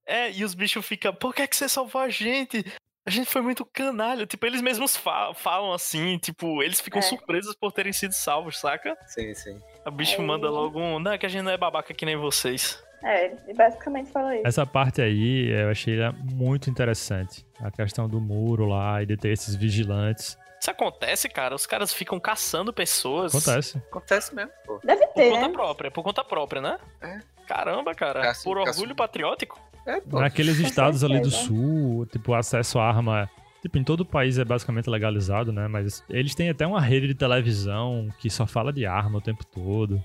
É, 0.06 0.30
e 0.32 0.42
os 0.44 0.54
bichos 0.54 0.84
ficam, 0.86 1.14
por 1.14 1.34
que, 1.34 1.46
que 1.46 1.54
você 1.56 1.68
salvou 1.68 2.00
a 2.00 2.08
gente? 2.08 2.64
A 3.06 3.10
gente 3.10 3.26
foi 3.30 3.40
muito 3.42 3.64
canalha. 3.64 4.26
Tipo, 4.26 4.44
eles 4.46 4.60
mesmos 4.60 4.96
fa- 4.96 5.32
falam 5.34 5.72
assim, 5.72 6.18
tipo, 6.18 6.62
eles 6.62 6.80
ficam 6.80 6.98
É. 6.98 7.02
surpresos 7.02 7.54
por 7.54 7.72
terem 7.72 7.92
sido 7.92 8.12
salvos, 8.12 8.58
saca? 8.58 8.96
Sim, 9.06 9.32
sim. 9.34 9.58
O 9.86 9.90
bicho 9.90 10.20
Aí- 10.20 10.26
manda 10.26 10.50
logo 10.50 10.78
um. 10.80 10.98
Não, 10.98 11.12
é 11.12 11.18
que 11.18 11.26
a 11.26 11.28
gente 11.28 11.42
não 11.42 11.52
é 11.52 11.56
babaca 11.56 11.92
que 11.94 12.04
nem 12.04 12.16
vocês. 12.16 12.82
É, 13.02 13.26
ele 13.46 13.54
basicamente 13.54 14.10
falou 14.10 14.30
isso. 14.32 14.42
Essa 14.46 14.66
parte 14.66 15.00
aí 15.00 15.48
eu 15.50 15.70
achei 15.70 15.96
muito 16.34 16.68
interessante. 16.68 17.46
A 17.62 17.70
questão 17.70 18.06
do 18.06 18.20
muro 18.20 18.66
lá 18.66 19.02
e 19.02 19.06
de 19.06 19.16
ter 19.16 19.30
esses 19.32 19.54
vigilantes. 19.54 20.36
Isso 20.60 20.70
acontece, 20.70 21.26
cara. 21.28 21.54
Os 21.54 21.66
caras 21.66 21.92
ficam 21.92 22.20
caçando 22.20 22.70
pessoas. 22.72 23.34
Acontece. 23.34 23.78
Acontece 23.78 24.34
mesmo, 24.34 24.52
pô. 24.66 24.78
Deve 24.84 25.06
Por 25.06 25.14
ter, 25.14 25.30
conta 25.30 25.48
né? 25.48 25.52
própria, 25.54 25.90
por 25.90 26.02
conta 26.02 26.22
própria, 26.24 26.60
né? 26.60 26.78
É. 27.00 27.20
Caramba, 27.48 27.94
cara. 27.94 28.20
Caça- 28.20 28.44
por 28.44 28.58
caça- 28.58 28.70
orgulho 28.78 28.94
patriótico. 28.94 29.58
É, 29.86 30.00
pô. 30.02 30.20
Naqueles 30.20 30.58
estados 30.58 31.02
ali 31.02 31.18
do 31.20 31.30
sul, 31.30 32.04
tipo, 32.06 32.32
o 32.32 32.34
acesso 32.34 32.78
à 32.78 32.86
arma. 32.86 33.28
Tipo, 33.62 33.78
em 33.78 33.84
todo 33.84 34.00
o 34.00 34.04
país 34.04 34.38
é 34.38 34.44
basicamente 34.44 34.88
legalizado, 34.90 35.50
né? 35.50 35.66
Mas 35.66 36.04
eles 36.10 36.34
têm 36.34 36.50
até 36.50 36.66
uma 36.66 36.80
rede 36.80 37.06
de 37.08 37.14
televisão 37.14 38.08
que 38.18 38.28
só 38.28 38.46
fala 38.46 38.70
de 38.72 38.84
arma 38.84 39.18
o 39.18 39.20
tempo 39.22 39.44
todo. 39.46 40.02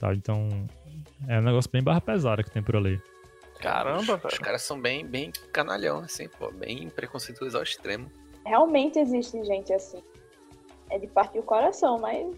Tá? 0.00 0.14
Então, 0.14 0.48
é 1.28 1.38
um 1.38 1.42
negócio 1.42 1.70
bem 1.70 1.82
barra 1.82 2.00
pesada 2.00 2.42
que 2.42 2.50
tem 2.50 2.62
por 2.62 2.76
ali. 2.76 3.00
Caramba, 3.60 4.20
Os, 4.24 4.32
os 4.32 4.38
caras 4.38 4.62
são 4.62 4.80
bem, 4.80 5.06
bem 5.06 5.30
canalhão, 5.52 5.98
assim, 6.00 6.28
pô. 6.28 6.50
Bem 6.50 6.88
preconceituosos 6.88 7.54
ao 7.54 7.62
extremo. 7.62 8.10
Realmente 8.44 8.98
existe 8.98 9.42
gente 9.44 9.72
assim. 9.72 10.02
É 10.90 10.98
de 10.98 11.06
partir 11.06 11.38
o 11.38 11.42
coração, 11.42 11.98
mas 11.98 12.36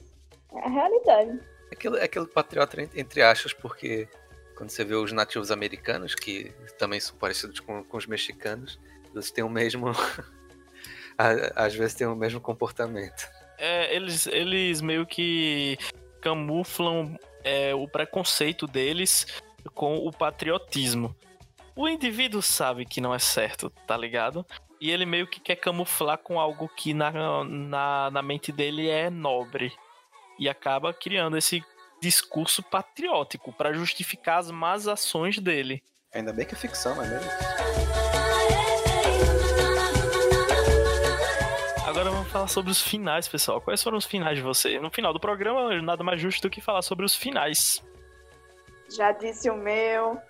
é 0.52 0.60
a 0.60 0.68
realidade. 0.68 1.40
Aquilo, 1.72 1.96
é 1.96 2.04
aquele 2.04 2.26
patriota 2.26 2.80
entre, 2.94 3.22
aspas, 3.22 3.52
porque 3.52 4.08
quando 4.56 4.70
você 4.70 4.84
vê 4.84 4.94
os 4.94 5.12
nativos 5.12 5.50
americanos, 5.50 6.14
que 6.14 6.52
também 6.78 7.00
são 7.00 7.16
parecidos 7.16 7.58
com, 7.60 7.82
com 7.82 7.96
os 7.96 8.06
mexicanos, 8.06 8.78
eles 9.12 9.30
têm 9.30 9.44
o 9.44 9.48
mesmo. 9.48 9.86
às 11.54 11.74
vezes 11.74 11.94
têm 11.94 12.06
o 12.06 12.14
mesmo 12.14 12.40
comportamento. 12.40 13.28
É, 13.58 13.94
eles, 13.94 14.26
eles 14.26 14.80
meio 14.80 15.06
que 15.06 15.78
camuflam 16.20 17.16
é, 17.42 17.74
o 17.74 17.86
preconceito 17.86 18.66
deles 18.66 19.26
com 19.74 19.96
o 19.96 20.10
patriotismo. 20.10 21.14
O 21.76 21.88
indivíduo 21.88 22.40
sabe 22.40 22.84
que 22.84 23.00
não 23.00 23.14
é 23.14 23.18
certo, 23.18 23.70
tá 23.86 23.96
ligado? 23.96 24.46
E 24.84 24.90
ele 24.90 25.06
meio 25.06 25.26
que 25.26 25.40
quer 25.40 25.56
camuflar 25.56 26.18
com 26.18 26.38
algo 26.38 26.68
que 26.68 26.92
na, 26.92 27.10
na, 27.42 28.10
na 28.10 28.22
mente 28.22 28.52
dele 28.52 28.86
é 28.86 29.08
nobre. 29.08 29.72
E 30.38 30.46
acaba 30.46 30.92
criando 30.92 31.38
esse 31.38 31.64
discurso 32.02 32.62
patriótico 32.62 33.50
pra 33.50 33.72
justificar 33.72 34.40
as 34.40 34.50
más 34.50 34.86
ações 34.86 35.38
dele. 35.38 35.82
Ainda 36.12 36.34
bem 36.34 36.44
que 36.44 36.54
é 36.54 36.58
ficção, 36.58 36.94
não 36.96 37.02
é 37.02 37.08
mesmo? 37.08 37.30
Agora 41.86 42.10
vamos 42.10 42.30
falar 42.30 42.48
sobre 42.48 42.70
os 42.70 42.82
finais, 42.82 43.26
pessoal. 43.26 43.62
Quais 43.62 43.82
foram 43.82 43.96
os 43.96 44.04
finais 44.04 44.36
de 44.36 44.42
você? 44.42 44.78
No 44.78 44.90
final 44.90 45.14
do 45.14 45.18
programa, 45.18 45.80
nada 45.80 46.04
mais 46.04 46.20
justo 46.20 46.42
do 46.42 46.50
que 46.50 46.60
falar 46.60 46.82
sobre 46.82 47.06
os 47.06 47.16
finais. 47.16 47.82
Já 48.94 49.12
disse 49.12 49.48
o 49.48 49.56
meu. 49.56 50.20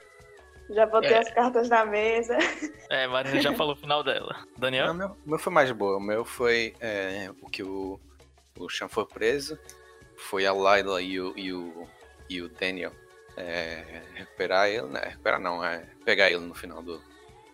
Já 0.70 0.86
botei 0.86 1.12
É. 1.12 1.18
as 1.18 1.30
cartas 1.32 1.68
na 1.68 1.84
mesa. 1.84 2.36
É, 2.90 3.06
Marina 3.08 3.40
já 3.40 3.52
falou 3.54 3.72
o 3.72 3.76
final 3.76 4.04
dela. 4.04 4.46
Daniel? 4.58 4.88
Não, 4.88 4.94
o 4.94 4.96
meu, 4.96 5.08
o 5.26 5.30
meu 5.30 5.38
foi 5.38 5.52
mais 5.52 5.70
boa. 5.72 5.96
O 5.96 6.00
meu 6.00 6.22
foi 6.24 6.74
é, 6.78 7.30
o 7.40 7.48
que 7.48 7.62
o, 7.62 7.98
o 8.58 8.68
Sean 8.70 8.88
foi 8.88 9.06
preso. 9.06 9.58
Foi 10.16 10.46
a 10.46 10.52
Layla 10.52 11.00
e 11.00 11.18
o, 11.18 11.32
e 11.36 11.50
o, 11.52 11.88
e 12.28 12.42
o 12.42 12.48
Daniel 12.50 12.92
é, 13.38 14.02
recuperar 14.14 14.68
ele. 14.68 14.86
Né? 14.88 15.00
Recuperar 15.06 15.40
não, 15.40 15.64
é 15.64 15.78
pegar 16.04 16.30
ele 16.30 16.40
no 16.44 16.54
final 16.54 16.82
do. 16.82 17.02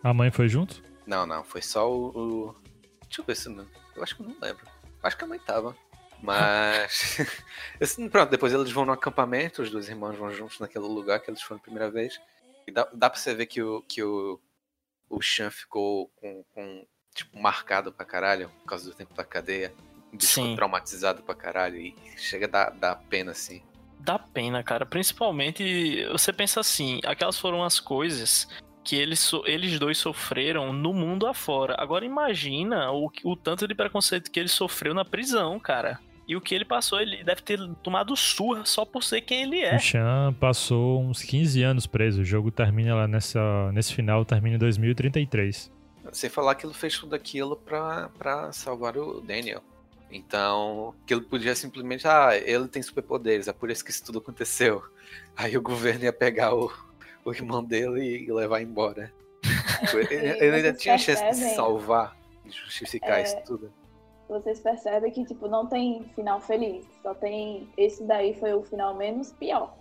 A 0.02 0.12
mãe 0.12 0.30
foi 0.32 0.48
junto? 0.48 0.82
Não, 1.06 1.24
não, 1.24 1.44
foi 1.44 1.62
só 1.62 1.90
o. 1.90 2.08
o- 2.48 2.56
Deixa 3.04 3.20
eu 3.22 3.24
ver 3.24 3.36
se. 3.36 3.48
não- 3.48 3.66
Eu 3.94 4.02
acho 4.02 4.16
que 4.16 4.22
eu 4.22 4.26
não 4.26 4.36
lembro. 4.42 4.66
Acho 5.02 5.16
que 5.16 5.24
a 5.24 5.28
mãe 5.28 5.38
tava. 5.38 5.76
Mas. 6.20 7.18
Esse- 7.80 8.08
pronto, 8.10 8.30
depois 8.30 8.52
eles 8.52 8.70
vão 8.72 8.84
no 8.84 8.92
acampamento, 8.92 9.62
os 9.62 9.70
dois 9.70 9.88
irmãos 9.88 10.16
vão 10.16 10.30
juntos 10.32 10.58
naquele 10.58 10.84
lugar 10.86 11.20
que 11.20 11.30
eles 11.30 11.40
foram 11.40 11.60
a 11.60 11.62
primeira 11.62 11.88
vez. 11.90 12.20
E 12.70 12.72
dá, 12.72 12.88
dá 12.92 13.10
pra 13.10 13.18
você 13.18 13.34
ver 13.34 13.46
que 13.46 13.60
o, 13.60 13.82
que 13.82 14.00
o, 14.00 14.40
o 15.08 15.20
Sean 15.20 15.50
ficou 15.50 16.08
com, 16.14 16.44
com, 16.54 16.86
tipo, 17.12 17.36
marcado 17.36 17.92
pra 17.92 18.06
caralho 18.06 18.48
por 18.60 18.66
causa 18.66 18.88
do 18.88 18.94
tempo 18.94 19.12
da 19.12 19.24
cadeia. 19.24 19.74
Sim. 20.18 20.56
traumatizado 20.56 21.22
pra 21.22 21.36
caralho 21.36 21.76
e 21.76 21.94
chega 22.16 22.46
a 22.46 22.48
dar, 22.48 22.70
dar 22.70 22.96
pena, 22.96 23.32
assim. 23.32 23.62
Dá 23.98 24.18
pena, 24.18 24.62
cara. 24.62 24.86
Principalmente, 24.86 26.04
você 26.06 26.32
pensa 26.32 26.60
assim, 26.60 27.00
aquelas 27.04 27.38
foram 27.38 27.62
as 27.62 27.78
coisas 27.78 28.48
que 28.82 28.96
eles, 28.96 29.30
eles 29.44 29.78
dois 29.78 29.98
sofreram 29.98 30.72
no 30.72 30.92
mundo 30.92 31.26
afora. 31.26 31.76
Agora 31.78 32.04
imagina 32.04 32.90
o, 32.90 33.10
o 33.24 33.36
tanto 33.36 33.68
de 33.68 33.74
preconceito 33.74 34.30
que 34.30 34.40
ele 34.40 34.48
sofreu 34.48 34.94
na 34.94 35.04
prisão, 35.04 35.60
cara. 35.60 36.00
E 36.30 36.36
o 36.36 36.40
que 36.40 36.54
ele 36.54 36.64
passou, 36.64 37.00
ele 37.00 37.24
deve 37.24 37.42
ter 37.42 37.58
tomado 37.82 38.14
surra 38.16 38.64
só 38.64 38.84
por 38.84 39.02
ser 39.02 39.20
quem 39.20 39.42
ele 39.42 39.62
é. 39.62 39.74
O 39.74 39.80
Chan 39.80 40.32
passou 40.38 41.02
uns 41.02 41.24
15 41.24 41.60
anos 41.60 41.86
preso. 41.88 42.20
O 42.20 42.24
jogo 42.24 42.52
termina 42.52 42.94
lá 42.94 43.08
nessa, 43.08 43.72
nesse 43.72 43.92
final, 43.92 44.24
termina 44.24 44.54
em 44.54 44.58
2033. 44.60 45.72
Sem 46.12 46.30
falar 46.30 46.54
que 46.54 46.64
ele 46.64 46.72
fez 46.72 46.96
tudo 46.96 47.16
aquilo 47.16 47.56
pra, 47.56 48.10
pra 48.16 48.52
salvar 48.52 48.96
o 48.96 49.20
Daniel. 49.20 49.60
Então, 50.08 50.94
que 51.04 51.12
ele 51.12 51.22
podia 51.22 51.52
simplesmente, 51.56 52.06
ah, 52.06 52.30
ele 52.36 52.68
tem 52.68 52.80
superpoderes, 52.80 53.48
é 53.48 53.52
por 53.52 53.68
isso 53.68 53.84
que 53.84 53.90
isso 53.90 54.04
tudo 54.04 54.20
aconteceu. 54.20 54.84
Aí 55.36 55.56
o 55.56 55.60
governo 55.62 56.04
ia 56.04 56.12
pegar 56.12 56.54
o, 56.54 56.72
o 57.24 57.32
irmão 57.32 57.64
dele 57.64 58.24
e 58.24 58.32
levar 58.32 58.62
embora. 58.62 59.12
ele, 60.08 60.14
ele 60.14 60.56
ainda 60.58 60.72
tinha 60.72 60.96
chance 60.96 61.24
de 61.28 61.34
se 61.34 61.56
salvar, 61.56 62.16
de 62.44 62.52
justificar 62.52 63.18
É. 63.18 63.24
isso 63.24 63.36
tudo. 63.44 63.79
Vocês 64.30 64.60
percebem 64.60 65.10
que, 65.10 65.24
tipo, 65.24 65.48
não 65.48 65.66
tem 65.66 66.04
final 66.14 66.40
feliz. 66.40 66.86
Só 67.02 67.12
tem. 67.14 67.68
Esse 67.76 68.04
daí 68.04 68.32
foi 68.38 68.54
o 68.54 68.62
final 68.62 68.94
menos 68.94 69.32
pior. 69.32 69.74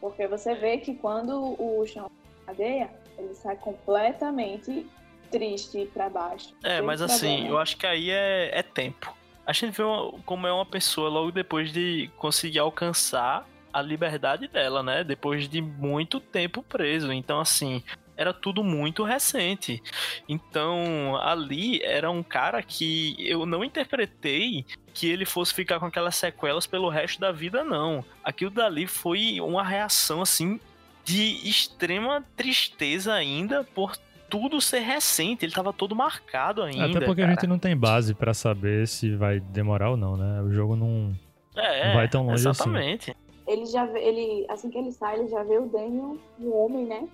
Porque 0.00 0.26
você 0.28 0.54
vê 0.54 0.78
que 0.78 0.94
quando 0.94 1.60
o 1.60 1.84
chão 1.84 2.08
cadeia, 2.46 2.88
ele 3.18 3.34
sai 3.34 3.56
completamente 3.56 4.86
triste 5.30 5.90
pra 5.92 6.08
baixo. 6.08 6.54
É, 6.62 6.80
mas 6.80 7.02
assim, 7.02 7.48
eu 7.48 7.58
acho 7.58 7.76
que 7.76 7.86
aí 7.86 8.10
é, 8.10 8.50
é 8.56 8.62
tempo. 8.62 9.12
A 9.44 9.52
gente 9.52 9.76
vê 9.76 9.82
uma- 9.82 10.12
como 10.24 10.46
é 10.46 10.52
uma 10.52 10.64
pessoa 10.64 11.08
logo 11.08 11.32
depois 11.32 11.72
de 11.72 12.08
conseguir 12.16 12.60
alcançar 12.60 13.46
a 13.72 13.82
liberdade 13.82 14.46
dela, 14.46 14.82
né? 14.82 15.02
Depois 15.02 15.48
de 15.48 15.60
muito 15.60 16.20
tempo 16.20 16.62
preso. 16.62 17.12
Então, 17.12 17.40
assim, 17.40 17.82
era 18.18 18.34
tudo 18.34 18.64
muito 18.64 19.04
recente. 19.04 19.80
Então, 20.28 21.16
ali 21.22 21.80
era 21.84 22.10
um 22.10 22.24
cara 22.24 22.60
que 22.64 23.14
eu 23.20 23.46
não 23.46 23.62
interpretei 23.62 24.66
que 24.92 25.08
ele 25.08 25.24
fosse 25.24 25.54
ficar 25.54 25.78
com 25.78 25.86
aquelas 25.86 26.16
sequelas 26.16 26.66
pelo 26.66 26.88
resto 26.88 27.20
da 27.20 27.30
vida, 27.30 27.62
não. 27.62 28.04
Aquilo 28.24 28.50
dali 28.50 28.88
foi 28.88 29.40
uma 29.40 29.62
reação, 29.62 30.20
assim, 30.20 30.58
de 31.04 31.48
extrema 31.48 32.24
tristeza 32.36 33.14
ainda 33.14 33.62
por 33.62 33.96
tudo 34.28 34.60
ser 34.60 34.80
recente. 34.80 35.44
Ele 35.44 35.52
tava 35.52 35.72
todo 35.72 35.94
marcado 35.94 36.62
ainda. 36.64 36.86
Até 36.86 37.06
porque 37.06 37.22
a 37.22 37.24
cara. 37.24 37.36
gente 37.36 37.46
não 37.46 37.58
tem 37.58 37.76
base 37.76 38.14
pra 38.14 38.34
saber 38.34 38.88
se 38.88 39.14
vai 39.14 39.38
demorar 39.38 39.90
ou 39.90 39.96
não, 39.96 40.16
né? 40.16 40.42
O 40.42 40.50
jogo 40.50 40.74
não. 40.74 41.14
É, 41.54 41.86
não 41.86 41.94
vai 41.94 42.08
tão 42.08 42.26
longe 42.26 42.48
assim. 42.48 42.62
exatamente. 42.62 43.16
Ele 43.46 43.64
já 43.64 43.86
ele, 43.96 44.44
assim 44.48 44.68
que 44.68 44.76
ele 44.76 44.90
sai, 44.90 45.20
ele 45.20 45.28
já 45.28 45.42
vê 45.44 45.56
o 45.56 45.66
Daniel, 45.66 46.18
um 46.40 46.52
homem, 46.52 46.84
né? 46.84 47.08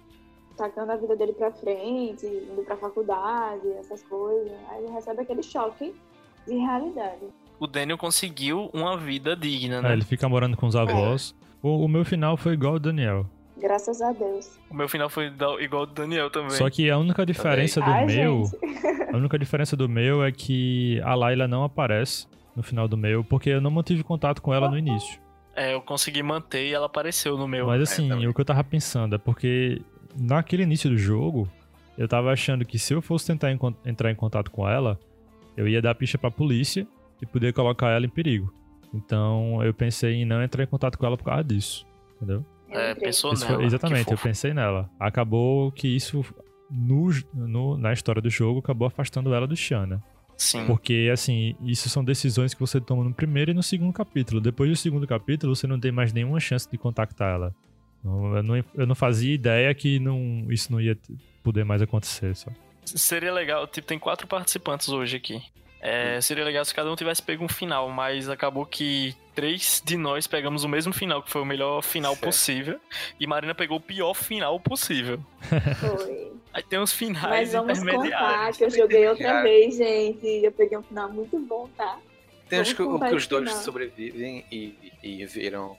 Tacando 0.57 0.92
a 0.92 0.96
vida 0.96 1.16
dele 1.16 1.32
pra 1.32 1.50
frente, 1.50 2.26
indo 2.26 2.62
pra 2.64 2.76
faculdade, 2.76 3.68
essas 3.78 4.02
coisas. 4.05 4.52
Aí 4.70 4.84
ele 4.84 4.92
recebe 4.92 5.20
aquele 5.22 5.42
choque 5.42 5.94
de 6.46 6.55
realidade. 6.55 7.26
o 7.59 7.66
Daniel 7.66 7.98
conseguiu 7.98 8.70
uma 8.72 8.96
vida 8.96 9.34
digna, 9.34 9.80
né? 9.80 9.90
É, 9.90 9.92
ele 9.94 10.05
fica 10.05 10.28
morando 10.28 10.57
com 10.57 10.66
os 10.66 10.76
avós. 10.76 11.34
O, 11.62 11.84
o 11.84 11.88
meu 11.88 12.05
final 12.05 12.36
foi 12.36 12.52
igual 12.52 12.74
o 12.74 12.78
Daniel. 12.78 13.26
Graças 13.57 14.02
a 14.02 14.12
Deus. 14.12 14.59
O 14.68 14.74
meu 14.74 14.88
final 14.88 15.09
foi 15.09 15.32
igual 15.61 15.86
do 15.86 15.92
Daniel 15.94 16.28
também. 16.30 16.50
Só 16.50 16.68
que 16.68 16.90
a 16.90 16.98
única 16.98 17.24
diferença 17.24 17.80
do 17.80 17.90
Ai, 17.90 18.05
meu. 18.05 18.44
A 19.12 19.16
única 19.16 19.38
diferença 19.38 19.76
do 19.76 19.88
meu 19.88 20.22
é 20.24 20.30
que 20.32 21.00
a 21.02 21.14
Layla 21.14 21.48
não 21.48 21.64
aparece 21.64 22.26
no 22.55 22.62
final 22.62 22.86
do 22.86 22.96
meu, 22.96 23.24
porque 23.24 23.50
eu 23.50 23.61
não 23.61 23.70
mantive 23.70 24.02
contato 24.02 24.42
com 24.42 24.52
ela 24.52 24.68
no 24.68 24.76
início. 24.76 25.18
É, 25.57 25.72
eu 25.72 25.80
consegui 25.80 26.22
manter 26.22 26.66
e 26.66 26.74
ela 26.74 26.86
apareceu 26.86 27.38
no 27.38 27.46
meu. 27.46 27.66
Mas 27.66 27.80
assim, 27.82 28.09
também. 28.09 28.26
o 28.26 28.34
que 28.34 28.40
eu 28.40 28.44
tava 28.44 28.62
pensando 28.64 29.14
é 29.14 29.18
porque 29.18 29.80
naquele 30.16 30.62
início 30.62 30.90
do 30.90 30.96
jogo, 30.98 31.48
eu 31.96 32.08
tava 32.08 32.32
achando 32.32 32.64
que 32.64 32.78
se 32.78 32.92
eu 32.94 33.00
fosse 33.02 33.26
tentar 33.26 33.52
encon- 33.52 33.74
entrar 33.84 34.10
em 34.10 34.14
contato 34.14 34.50
com 34.50 34.68
ela, 34.68 34.98
eu 35.56 35.68
ia 35.68 35.80
dar 35.80 35.94
pista 35.94 36.18
pra 36.18 36.30
polícia 36.30 36.86
e 37.22 37.26
poder 37.26 37.52
colocar 37.52 37.90
ela 37.90 38.04
em 38.06 38.08
perigo. 38.08 38.52
Então 38.92 39.62
eu 39.64 39.72
pensei 39.74 40.14
em 40.14 40.24
não 40.24 40.42
entrar 40.42 40.62
em 40.64 40.66
contato 40.66 40.96
com 40.98 41.06
ela 41.06 41.16
por 41.16 41.24
causa 41.24 41.44
disso. 41.44 41.86
Entendeu? 42.16 42.44
Eu 42.70 42.80
É, 42.80 42.94
pensou 42.94 43.32
Isso 43.32 43.44
nela. 43.44 43.56
foi- 43.58 43.66
exatamente, 43.66 44.10
eu 44.10 44.18
pensei 44.18 44.52
nela. 44.54 44.90
Acabou 44.98 45.70
que 45.70 45.86
isso, 45.88 46.24
no, 46.70 47.10
no- 47.32 47.76
na 47.76 47.92
história 47.92 48.20
do 48.20 48.30
jogo, 48.30 48.58
acabou 48.60 48.86
afastando 48.88 49.32
ela 49.34 49.46
do 49.46 49.56
Shan, 49.56 49.86
né? 49.86 50.00
Sim. 50.36 50.66
Porque, 50.66 51.08
assim, 51.12 51.54
isso 51.62 51.88
são 51.88 52.02
decisões 52.04 52.52
que 52.54 52.58
você 52.60 52.80
toma 52.80 53.04
no 53.04 53.14
primeiro 53.14 53.52
e 53.52 53.54
no 53.54 53.62
segundo 53.62 53.92
capítulo. 53.92 54.40
Depois 54.40 54.68
do 54.68 54.74
segundo 54.76 55.06
capítulo, 55.06 55.54
você 55.54 55.66
não 55.68 55.78
tem 55.78 55.92
mais 55.92 56.12
nenhuma 56.12 56.40
chance 56.40 56.68
de 56.68 56.76
contactar 56.76 57.34
ela. 57.34 57.54
Eu 58.05 58.42
não, 58.42 58.57
eu 58.57 58.86
não 58.86 58.94
fazia 58.94 59.34
ideia 59.34 59.74
que 59.74 59.98
não, 59.98 60.46
isso 60.50 60.70
não 60.70 60.80
ia 60.80 60.96
poder 61.42 61.64
mais 61.64 61.80
acontecer, 61.80 62.36
só. 62.36 62.50
Seria 62.84 63.32
legal, 63.32 63.66
tipo, 63.66 63.86
tem 63.86 63.98
quatro 63.98 64.26
participantes 64.26 64.88
hoje 64.90 65.16
aqui. 65.16 65.42
É, 65.80 66.18
seria 66.22 66.44
legal 66.44 66.64
se 66.64 66.74
cada 66.74 66.90
um 66.90 66.96
tivesse 66.96 67.22
pego 67.22 67.44
um 67.44 67.48
final, 67.48 67.90
mas 67.90 68.30
acabou 68.30 68.64
que 68.64 69.14
três 69.34 69.82
de 69.84 69.98
nós 69.98 70.26
pegamos 70.26 70.64
o 70.64 70.68
mesmo 70.68 70.94
final, 70.94 71.22
que 71.22 71.30
foi 71.30 71.42
o 71.42 71.44
melhor 71.44 71.82
final 71.82 72.12
Certo. 72.12 72.24
possível, 72.24 72.80
e 73.20 73.26
Marina 73.26 73.55
pegou 73.55 73.76
o 73.76 73.80
pior 73.80 74.14
final 74.14 74.59
possível. 74.59 75.20
Foi. 75.42 76.32
Aí 76.55 76.62
tem 76.62 76.78
os 76.78 76.90
finais 76.90 77.52
Mas 77.52 77.52
vamos 77.52 77.78
contar 77.82 78.52
que 78.52 78.64
eu 78.64 78.70
joguei 78.70 79.07
outra 79.07 79.42
vez, 79.42 79.76
gente. 79.76 80.26
e 80.26 80.46
Eu 80.46 80.52
peguei 80.52 80.78
um 80.78 80.82
final 80.82 81.11
muito 81.12 81.38
bom, 81.38 81.68
tá? 81.76 81.98
Tem 82.48 82.61
acho 82.61 82.74
que, 82.74 82.82
que 82.82 83.14
os 83.14 83.26
dois 83.26 83.48
final. 83.48 83.62
sobrevivem 83.62 84.44
e, 84.50 84.92
e 85.02 85.26
viram 85.26 85.76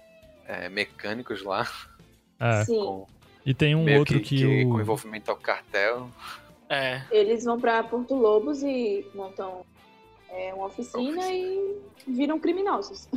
é, 0.47 0.69
mecânicos 0.69 1.41
lá. 1.41 1.67
É. 2.39 2.63
Sim. 2.65 2.77
Com, 2.79 3.07
E 3.45 3.53
tem 3.53 3.75
um 3.75 3.83
meio 3.83 3.99
outro 3.99 4.19
que, 4.19 4.63
com 4.65 4.71
o. 4.73 4.81
envolvimento 4.81 5.29
ao 5.31 5.38
cartel. 5.38 6.09
É, 6.69 7.01
Eles 7.11 7.43
vão 7.43 7.59
pra 7.59 7.83
Porto 7.83 8.15
Lobos 8.15 8.63
e 8.63 9.05
montam 9.13 9.61
é, 10.31 10.53
uma 10.53 10.65
oficina 10.65 11.31
e 11.31 11.75
viram 12.07 12.39
criminosos. 12.39 13.07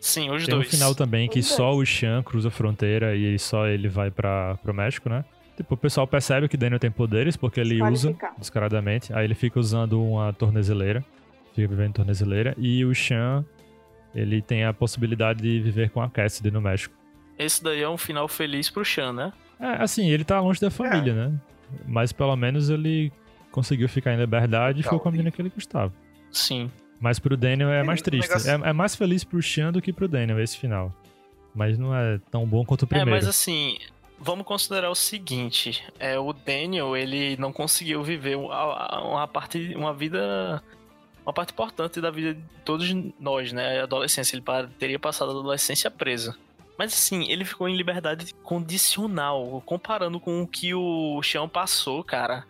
sim, 0.00 0.30
os 0.30 0.44
Tem 0.46 0.54
um 0.54 0.58
dois. 0.58 0.70
final 0.70 0.94
também 0.94 1.28
que 1.28 1.40
Os 1.40 1.46
só 1.48 1.72
dois. 1.72 1.88
o 1.88 1.92
Shan 1.92 2.22
cruza 2.22 2.48
a 2.48 2.50
fronteira 2.50 3.14
e 3.16 3.38
só 3.38 3.66
ele 3.66 3.88
vai 3.88 4.10
para 4.10 4.56
pro 4.62 4.72
México, 4.72 5.08
né? 5.08 5.24
Tipo, 5.56 5.74
o 5.74 5.76
pessoal 5.76 6.06
percebe 6.06 6.48
que 6.48 6.56
Daniel 6.56 6.78
tem 6.78 6.90
poderes 6.90 7.36
porque 7.36 7.60
ele 7.60 7.74
usa 7.82 8.08
Desqualificar. 8.08 8.34
descaradamente. 8.38 9.12
Aí 9.12 9.24
ele 9.24 9.34
fica 9.34 9.58
usando 9.60 10.02
uma 10.02 10.32
tornezeleira. 10.32 11.04
Fica 11.54 11.68
vivendo 11.68 11.92
tornezeleira. 11.94 12.54
E 12.56 12.82
o 12.86 12.94
Shan, 12.94 13.44
ele 14.14 14.40
tem 14.40 14.64
a 14.64 14.72
possibilidade 14.72 15.42
de 15.42 15.60
viver 15.60 15.90
com 15.90 16.00
a 16.00 16.08
Cassidy 16.08 16.50
no 16.50 16.60
México. 16.62 16.94
Esse 17.38 17.62
daí 17.62 17.82
é 17.82 17.88
um 17.88 17.96
final 17.96 18.28
feliz 18.28 18.68
pro 18.70 18.84
Chan, 18.84 19.12
né? 19.12 19.32
É, 19.58 19.82
assim, 19.82 20.08
ele 20.10 20.24
tá 20.24 20.40
longe 20.40 20.60
da 20.60 20.70
família, 20.70 21.14
né? 21.14 21.32
Mas 21.86 22.12
pelo 22.12 22.36
menos 22.36 22.68
ele 22.70 23.12
conseguiu 23.50 23.88
ficar 23.88 24.12
em 24.12 24.16
liberdade 24.18 24.80
e 24.80 24.82
ficou 24.82 24.98
com 25.00 25.08
a 25.08 25.12
menina 25.12 25.30
que 25.30 25.40
ele 25.40 25.50
gostava. 25.50 25.92
Sim. 26.30 26.70
Mas 27.00 27.18
pro 27.18 27.36
Daniel 27.36 27.68
é 27.70 27.80
É, 27.80 27.82
mais 27.82 28.00
o 28.00 28.04
triste. 28.04 28.28
negócio- 28.28 28.50
É, 28.50 28.70
é 28.70 28.72
mais 28.72 28.94
feliz 28.94 29.24
pro 29.24 29.40
Shan 29.42 29.72
do 29.72 29.80
que 29.82 29.92
pro 29.92 30.06
Daniel 30.08 30.40
esse 30.40 30.56
final. 30.56 30.92
Mas 31.54 31.78
não 31.78 31.94
é 31.94 32.18
tão 32.30 32.46
bom 32.46 32.64
quanto 32.64 32.82
o 32.82 32.84
É, 32.86 32.88
primeiro. 32.88 33.10
mas 33.10 33.26
assim, 33.26 33.76
vamos 34.18 34.46
considerar 34.46 34.90
o 34.90 34.94
seguinte: 34.94 35.82
é, 35.98 36.18
o 36.18 36.32
Daniel, 36.32 36.96
ele 36.96 37.36
não 37.38 37.52
conseguiu 37.52 38.02
viver 38.02 38.36
uma, 38.36 39.00
uma 39.02 39.28
parte, 39.28 39.74
uma 39.74 39.92
vida. 39.92 40.62
Uma 41.24 41.32
parte 41.32 41.52
importante 41.52 42.00
da 42.00 42.10
vida 42.10 42.34
de 42.34 42.40
todos 42.64 42.92
nós, 43.20 43.52
né? 43.52 43.80
A 43.80 43.84
adolescência. 43.84 44.34
Ele 44.34 44.42
teria 44.78 44.98
passado 44.98 45.28
a 45.30 45.34
adolescência 45.38 45.88
preso. 45.90 46.34
Mas 46.82 46.94
assim, 46.94 47.30
ele 47.30 47.44
ficou 47.44 47.68
em 47.68 47.76
liberdade 47.76 48.34
condicional. 48.42 49.62
Comparando 49.64 50.18
com 50.18 50.42
o 50.42 50.48
que 50.48 50.74
o 50.74 51.22
Chão 51.22 51.48
passou, 51.48 52.02
cara. 52.02 52.44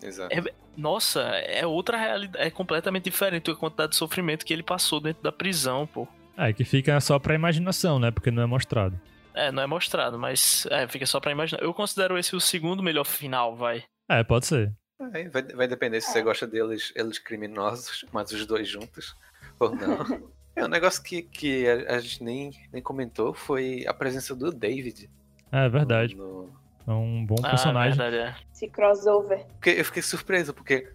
Exato. 0.00 0.32
É- 0.32 0.54
Nossa, 0.76 1.20
é 1.22 1.66
outra 1.66 1.96
realidade. 1.96 2.46
É 2.46 2.50
completamente 2.50 3.02
diferente 3.02 3.50
a 3.50 3.54
quantidade 3.56 3.90
de 3.90 3.96
sofrimento 3.96 4.44
que 4.46 4.52
ele 4.52 4.62
passou 4.62 5.00
dentro 5.00 5.24
da 5.24 5.32
prisão, 5.32 5.88
pô. 5.88 6.06
É, 6.36 6.52
que 6.52 6.64
fica 6.64 7.00
só 7.00 7.18
pra 7.18 7.34
imaginação, 7.34 7.98
né? 7.98 8.12
Porque 8.12 8.30
não 8.30 8.44
é 8.44 8.46
mostrado. 8.46 9.00
É, 9.34 9.50
não 9.50 9.64
é 9.64 9.66
mostrado, 9.66 10.16
mas 10.20 10.68
é, 10.70 10.86
fica 10.86 11.04
só 11.04 11.18
pra 11.18 11.32
imaginar. 11.32 11.60
Eu 11.60 11.74
considero 11.74 12.16
esse 12.16 12.36
o 12.36 12.40
segundo 12.40 12.80
melhor 12.80 13.04
final, 13.04 13.56
vai. 13.56 13.82
É, 14.08 14.22
pode 14.22 14.46
ser. 14.46 14.72
Aí 15.12 15.28
vai, 15.28 15.42
vai 15.42 15.66
depender 15.66 16.00
se 16.00 16.12
você 16.12 16.22
gosta 16.22 16.46
deles, 16.46 16.92
eles 16.94 17.18
criminosos, 17.18 18.04
mas 18.12 18.30
os 18.30 18.46
dois 18.46 18.68
juntos, 18.68 19.16
ou 19.58 19.74
não. 19.74 20.32
é 20.56 20.64
um 20.64 20.68
negócio 20.68 21.02
que, 21.02 21.22
que 21.22 21.66
a, 21.68 21.96
a 21.96 22.00
gente 22.00 22.22
nem, 22.22 22.50
nem 22.72 22.82
comentou 22.82 23.34
foi 23.34 23.84
a 23.86 23.94
presença 23.94 24.34
do 24.34 24.50
David. 24.52 25.10
É 25.50 25.68
verdade. 25.68 26.14
no- 26.14 26.50
É 26.86 26.90
um 26.92 27.24
bom 27.24 27.36
Ah, 27.42 27.50
personagem. 27.50 27.96
verdade, 27.98 28.16
é. 28.16 28.36
Esse 28.52 28.68
crossover. 28.68 29.44
Porque 29.54 29.70
eu 29.70 29.84
fiquei 29.84 30.02
surpreso, 30.02 30.52
porque, 30.52 30.92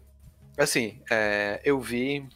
assim, 0.57 1.01
é, 1.09 1.59
eu 1.63 1.79
vi. 1.79 2.27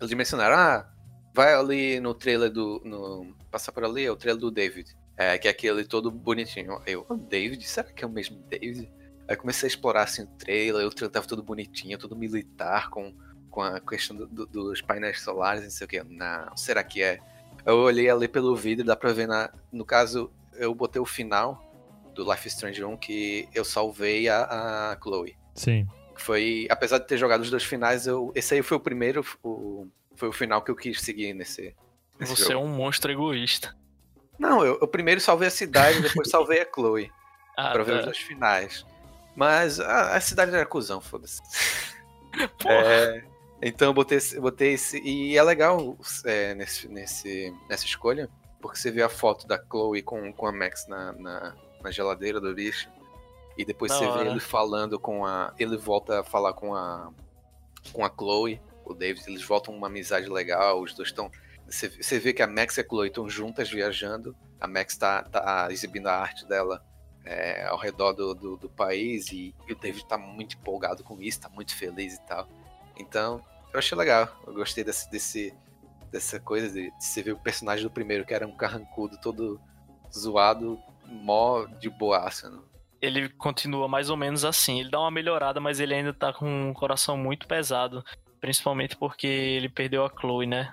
Eles 0.00 0.12
mencionaram, 0.14 0.56
ah, 0.56 0.88
vai 1.34 1.54
ali 1.54 1.98
no 2.00 2.14
trailer 2.14 2.50
do. 2.50 2.80
No, 2.84 3.34
passar 3.50 3.72
por 3.72 3.84
ali, 3.84 4.04
é 4.04 4.10
o 4.10 4.16
trailer 4.16 4.40
do 4.40 4.50
David. 4.50 4.94
É, 5.16 5.36
que 5.36 5.48
é 5.48 5.50
aquele 5.50 5.84
todo 5.84 6.10
bonitinho. 6.12 6.80
Eu, 6.86 7.04
o 7.08 7.16
David? 7.16 7.66
Será 7.66 7.90
que 7.90 8.04
é 8.04 8.06
o 8.06 8.10
mesmo 8.10 8.38
David? 8.48 8.88
Aí 9.26 9.36
comecei 9.36 9.66
a 9.66 9.70
explorar 9.70 10.04
assim 10.04 10.22
o 10.22 10.26
trailer, 10.26 10.86
o 10.86 10.90
trailer 10.90 11.12
tava 11.12 11.26
todo 11.26 11.42
bonitinho, 11.42 11.98
todo 11.98 12.14
militar, 12.14 12.88
com, 12.90 13.12
com 13.50 13.62
a 13.62 13.80
questão 13.80 14.16
do- 14.16 14.26
do- 14.26 14.46
dos 14.46 14.80
painéis 14.80 15.20
solares, 15.22 15.62
não 15.64 15.70
sei 15.70 15.84
o 15.84 15.88
que. 15.88 16.02
Não, 16.04 16.56
será 16.56 16.82
que 16.84 17.02
é? 17.02 17.18
Eu 17.66 17.78
olhei 17.78 18.08
ali 18.08 18.28
pelo 18.28 18.54
vídeo, 18.56 18.84
dá 18.84 18.94
pra 18.96 19.12
ver 19.12 19.26
na. 19.28 19.50
No 19.72 19.84
caso, 19.84 20.30
eu 20.54 20.74
botei 20.74 21.00
o 21.00 21.06
final 21.06 21.64
do 22.14 22.28
Life 22.30 22.46
is 22.48 22.54
Strange 22.54 22.82
1 22.84 22.96
que 22.96 23.48
eu 23.54 23.64
salvei 23.64 24.28
a, 24.28 24.92
a 24.92 24.98
Chloe. 25.02 25.36
Sim. 25.54 25.86
Que 26.16 26.22
Foi, 26.22 26.66
apesar 26.70 26.98
de 26.98 27.06
ter 27.06 27.16
jogado 27.16 27.42
os 27.42 27.50
dois 27.50 27.62
finais, 27.64 28.06
eu, 28.06 28.32
esse 28.34 28.54
aí 28.54 28.62
foi 28.62 28.76
o 28.76 28.80
primeiro, 28.80 29.24
o, 29.42 29.86
foi 30.16 30.28
o 30.28 30.32
final 30.32 30.62
que 30.62 30.70
eu 30.70 30.76
quis 30.76 31.00
seguir 31.00 31.32
nesse. 31.34 31.74
nesse 32.18 32.34
Você 32.36 32.48
é 32.50 32.52
jogo. 32.52 32.66
um 32.66 32.68
monstro 32.68 33.10
egoísta. 33.12 33.76
Não, 34.38 34.64
eu, 34.64 34.78
eu 34.80 34.88
primeiro 34.88 35.20
salvei 35.20 35.48
a 35.48 35.50
cidade, 35.50 36.00
depois 36.00 36.28
salvei 36.30 36.60
a 36.62 36.66
Chloe, 36.72 37.10
Ah, 37.56 37.70
pra 37.72 37.82
ver 37.82 37.92
os 37.94 37.98
tá. 38.00 38.04
dois 38.06 38.18
finais. 38.18 38.86
Mas 39.36 39.78
a, 39.80 40.16
a 40.16 40.20
cidade 40.20 40.52
era 40.54 40.64
cuzão, 40.66 41.00
foda-se. 41.00 41.40
Porra. 42.60 42.74
É, 42.74 43.24
então 43.60 43.88
eu 43.88 43.94
botei 43.94 44.18
esse, 44.18 44.40
botei 44.40 44.72
esse. 44.74 45.00
E 45.00 45.36
é 45.36 45.42
legal 45.42 45.96
é, 46.24 46.54
nesse, 46.54 46.88
nesse, 46.88 47.54
nessa 47.68 47.84
escolha, 47.84 48.28
porque 48.60 48.78
você 48.78 48.90
vê 48.90 49.02
a 49.02 49.08
foto 49.08 49.46
da 49.46 49.58
Chloe 49.58 50.02
com, 50.02 50.32
com 50.32 50.46
a 50.46 50.52
Max 50.52 50.86
na, 50.86 51.12
na, 51.12 51.56
na 51.82 51.90
geladeira 51.90 52.40
do 52.40 52.54
bicho. 52.54 52.88
E 53.56 53.64
depois 53.64 53.90
Da 53.90 53.98
você 53.98 54.04
hora. 54.06 54.24
vê 54.24 54.30
ele 54.30 54.40
falando 54.40 54.98
com 54.98 55.26
a. 55.26 55.52
Ele 55.58 55.76
volta 55.76 56.20
a 56.20 56.24
falar 56.24 56.52
com 56.52 56.74
a. 56.74 57.10
Com 57.92 58.04
a 58.04 58.10
Chloe, 58.10 58.60
o 58.84 58.94
David, 58.94 59.24
eles 59.28 59.42
voltam 59.42 59.74
uma 59.74 59.86
amizade 59.86 60.28
legal, 60.28 60.80
os 60.80 60.94
dois 60.94 61.08
estão. 61.08 61.30
Você, 61.66 61.88
você 61.88 62.18
vê 62.18 62.32
que 62.32 62.42
a 62.42 62.46
Max 62.46 62.76
e 62.76 62.80
a 62.80 62.84
Chloe 62.84 63.08
estão 63.08 63.28
juntas 63.28 63.70
viajando. 63.70 64.36
A 64.60 64.66
Max 64.66 64.96
tá, 64.96 65.22
tá 65.22 65.68
exibindo 65.70 66.06
a 66.06 66.14
arte 66.14 66.46
dela 66.46 66.84
é, 67.24 67.66
ao 67.66 67.76
redor 67.76 68.12
do, 68.12 68.34
do, 68.34 68.56
do 68.56 68.68
país 68.68 69.30
e, 69.32 69.54
e 69.66 69.72
o 69.72 69.76
David 69.76 70.06
tá 70.06 70.16
muito 70.16 70.56
empolgado 70.56 71.04
com 71.04 71.20
isso, 71.20 71.40
tá 71.40 71.48
muito 71.48 71.76
feliz 71.76 72.14
e 72.14 72.20
tal. 72.22 72.48
Então, 72.98 73.42
eu 73.72 73.78
achei 73.78 73.96
legal. 73.96 74.28
Eu 74.46 74.54
gostei 74.54 74.82
desse, 74.84 75.10
desse, 75.10 75.54
dessa 76.10 76.38
coisa 76.40 76.68
de, 76.68 76.90
de 76.90 77.04
você 77.04 77.22
ver 77.22 77.32
o 77.32 77.38
personagem 77.38 77.84
do 77.84 77.90
primeiro, 77.90 78.24
que 78.24 78.34
era 78.34 78.46
um 78.46 78.56
carrancudo 78.56 79.18
todo 79.20 79.60
zoado, 80.16 80.78
mó 81.06 81.64
de 81.66 81.88
boaça. 81.90 82.50
Né? 82.50 82.58
Ele 83.00 83.28
continua 83.28 83.86
mais 83.88 84.10
ou 84.10 84.16
menos 84.16 84.44
assim. 84.44 84.80
Ele 84.80 84.90
dá 84.90 85.00
uma 85.00 85.10
melhorada, 85.10 85.60
mas 85.60 85.80
ele 85.80 85.94
ainda 85.94 86.12
tá 86.12 86.32
com 86.32 86.46
um 86.70 86.72
coração 86.74 87.16
muito 87.16 87.46
pesado. 87.46 88.04
Principalmente 88.40 88.96
porque 88.96 89.26
ele 89.26 89.68
perdeu 89.68 90.04
a 90.04 90.10
Chloe, 90.10 90.46
né? 90.46 90.72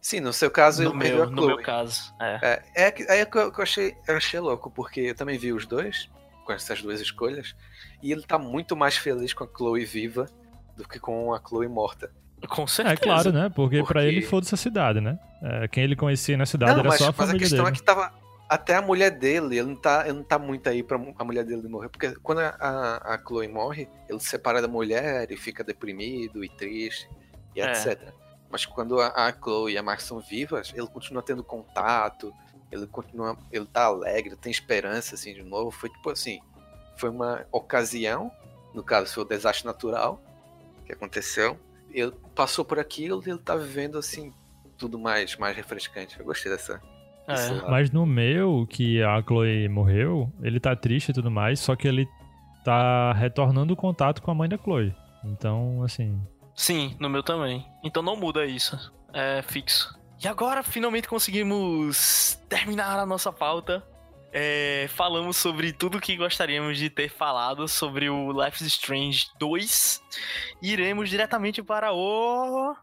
Sim, 0.00 0.20
no 0.20 0.32
seu 0.32 0.50
caso, 0.50 0.82
No 0.84 0.90
ele 0.90 0.98
perdeu 0.98 1.16
meu, 1.16 1.24
a 1.24 1.30
no 1.30 1.36
Chloe. 1.36 1.46
meu 1.56 1.62
caso. 1.64 2.14
É. 2.20 2.38
É, 2.74 2.86
é, 2.86 2.90
que- 2.90 3.02
é 3.04 3.24
que 3.26 3.36
eu 3.38 3.52
achei, 3.58 3.96
eu 4.06 4.16
achei 4.16 4.38
louco, 4.38 4.70
porque 4.70 5.00
eu 5.00 5.14
também 5.14 5.36
vi 5.38 5.52
os 5.52 5.66
dois, 5.66 6.08
com 6.44 6.52
essas 6.52 6.80
duas 6.80 7.00
escolhas, 7.00 7.54
e 8.02 8.12
ele 8.12 8.22
tá 8.22 8.38
muito 8.38 8.76
mais 8.76 8.96
feliz 8.96 9.32
com 9.34 9.44
a 9.44 9.48
Chloe 9.48 9.84
viva 9.84 10.26
do 10.78 10.88
que 10.88 10.98
com 10.98 11.34
a 11.34 11.40
Chloe 11.46 11.68
morta. 11.68 12.10
Com 12.48 12.66
certeza. 12.66 12.94
É 12.94 12.96
claro, 12.96 13.32
né? 13.32 13.50
Porque, 13.54 13.78
pra 13.78 13.86
Porque- 13.86 14.06
ele 14.06 14.22
foda-se 14.22 14.54
a 14.54 14.58
cidade, 14.58 15.00
né? 15.00 15.18
É, 15.42 15.68
quem 15.68 15.82
ele 15.84 15.96
conhecia 15.96 16.36
na 16.36 16.46
cidade 16.46 16.72
Não, 16.72 16.80
era 16.80 16.88
mas, 16.88 16.98
só 16.98 17.04
a 17.04 17.08
mas 17.08 17.14
a 17.18 17.22
família 17.26 17.40
questão 17.40 17.64
dele. 17.64 17.76
é 17.76 17.78
que 17.78 17.82
tava. 17.84 18.12
Até 18.48 18.76
a 18.76 18.80
mulher 18.80 19.10
dele, 19.10 19.58
ele 19.58 19.68
não 19.68 19.76
tá, 19.76 20.04
ele 20.06 20.14
não 20.18 20.22
tá 20.22 20.38
muito 20.38 20.66
aí 20.70 20.82
pra 20.82 20.96
a 21.18 21.24
mulher 21.24 21.44
dele 21.44 21.68
morrer. 21.68 21.90
Porque 21.90 22.14
quando 22.22 22.38
a, 22.38 22.56
a, 22.58 23.14
a 23.14 23.18
Chloe 23.18 23.46
morre, 23.48 23.88
ele 24.08 24.18
se 24.20 24.28
separa 24.28 24.62
da 24.62 24.68
mulher 24.68 25.30
e 25.30 25.36
fica 25.36 25.62
deprimido 25.62 26.42
e 26.42 26.48
triste 26.48 27.06
e 27.54 27.60
É. 27.60 27.70
etc. 27.72 28.10
Mas 28.50 28.64
quando 28.64 29.00
a, 29.00 29.08
a 29.08 29.32
Chloe 29.32 29.72
e 29.74 29.76
a 29.78 29.82
Max 29.82 30.04
são 30.04 30.18
vivas, 30.20 30.72
ele 30.74 30.86
continua 30.86 31.22
tendo 31.22 31.44
contato, 31.44 32.32
ele 32.72 32.86
continua, 32.86 33.36
ele 33.52 33.66
tá 33.66 33.84
alegre, 33.84 34.34
tem 34.36 34.50
esperança, 34.50 35.14
assim, 35.14 35.34
de 35.34 35.42
novo. 35.42 35.70
Foi 35.70 35.90
tipo 35.90 36.08
assim, 36.08 36.40
foi 36.96 37.10
uma 37.10 37.44
ocasião, 37.52 38.30
no 38.72 38.82
caso 38.82 39.12
foi 39.12 39.24
o 39.24 39.26
desastre 39.28 39.66
natural 39.66 40.22
que 40.88 40.94
aconteceu. 40.94 41.58
Ele 41.92 42.12
passou 42.34 42.64
por 42.64 42.78
aquilo 42.78 43.22
e 43.24 43.30
ele 43.30 43.38
tá 43.38 43.54
vivendo, 43.54 43.98
assim, 43.98 44.32
tudo 44.76 44.98
mais, 44.98 45.36
mais 45.36 45.54
refrescante. 45.54 46.18
Eu 46.18 46.24
gostei 46.24 46.50
dessa. 46.50 46.80
É. 47.26 47.70
Mas 47.70 47.90
no 47.90 48.06
meu, 48.06 48.66
que 48.68 49.02
a 49.02 49.22
Chloe 49.22 49.68
morreu, 49.68 50.32
ele 50.42 50.58
tá 50.58 50.74
triste 50.74 51.10
e 51.10 51.12
tudo 51.12 51.30
mais, 51.30 51.60
só 51.60 51.76
que 51.76 51.86
ele 51.86 52.08
tá 52.64 53.12
retornando 53.12 53.74
o 53.74 53.76
contato 53.76 54.22
com 54.22 54.30
a 54.30 54.34
mãe 54.34 54.48
da 54.48 54.56
Chloe. 54.56 54.94
Então, 55.24 55.82
assim. 55.82 56.18
Sim, 56.54 56.96
no 56.98 57.08
meu 57.08 57.22
também. 57.22 57.66
Então 57.84 58.02
não 58.02 58.16
muda 58.16 58.46
isso. 58.46 58.92
É 59.12 59.42
fixo. 59.42 59.96
E 60.22 60.26
agora 60.26 60.62
finalmente 60.62 61.08
conseguimos 61.08 62.40
terminar 62.48 62.98
a 62.98 63.06
nossa 63.06 63.32
pauta. 63.32 63.86
É, 64.32 64.86
falamos 64.90 65.36
sobre 65.38 65.72
tudo 65.72 66.00
que 66.00 66.16
gostaríamos 66.16 66.76
de 66.76 66.90
ter 66.90 67.08
falado 67.08 67.66
sobre 67.66 68.10
o 68.10 68.30
Life 68.32 68.62
is 68.62 68.72
Strange 68.74 69.26
2. 69.38 70.02
E 70.62 70.72
iremos 70.72 71.08
diretamente 71.08 71.62
para 71.62 71.92
o 71.92 72.74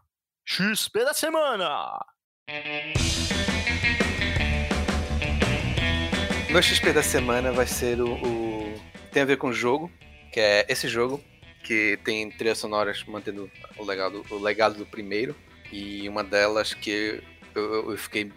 XP 0.44 1.04
da 1.04 1.14
semana. 1.14 1.98
Meu 6.50 6.62
XP 6.62 6.92
da 6.92 7.02
semana 7.02 7.52
vai 7.52 7.66
ser 7.66 8.00
o, 8.00 8.12
o- 8.14 8.80
Tem 9.12 9.22
a 9.22 9.26
ver 9.26 9.36
com 9.36 9.48
o 9.48 9.52
jogo, 9.52 9.90
que 10.32 10.40
é 10.40 10.66
esse 10.68 10.88
jogo, 10.88 11.22
que 11.64 11.98
tem 12.04 12.30
trilhas 12.30 12.58
sonoras 12.58 13.04
mantendo 13.04 13.50
o 13.78 13.84
legado, 13.84 14.24
o 14.30 14.38
legado 14.38 14.74
do 14.76 14.86
primeiro. 14.86 15.34
E 15.72 16.08
uma 16.08 16.22
delas 16.24 16.72
que 16.74 17.22
eu, 17.54 17.90
eu 17.90 17.98
fiquei. 17.98 18.32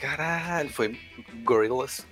Caralho, 0.00 0.70
foi 0.70 0.98
Gorillaz. 1.42 2.06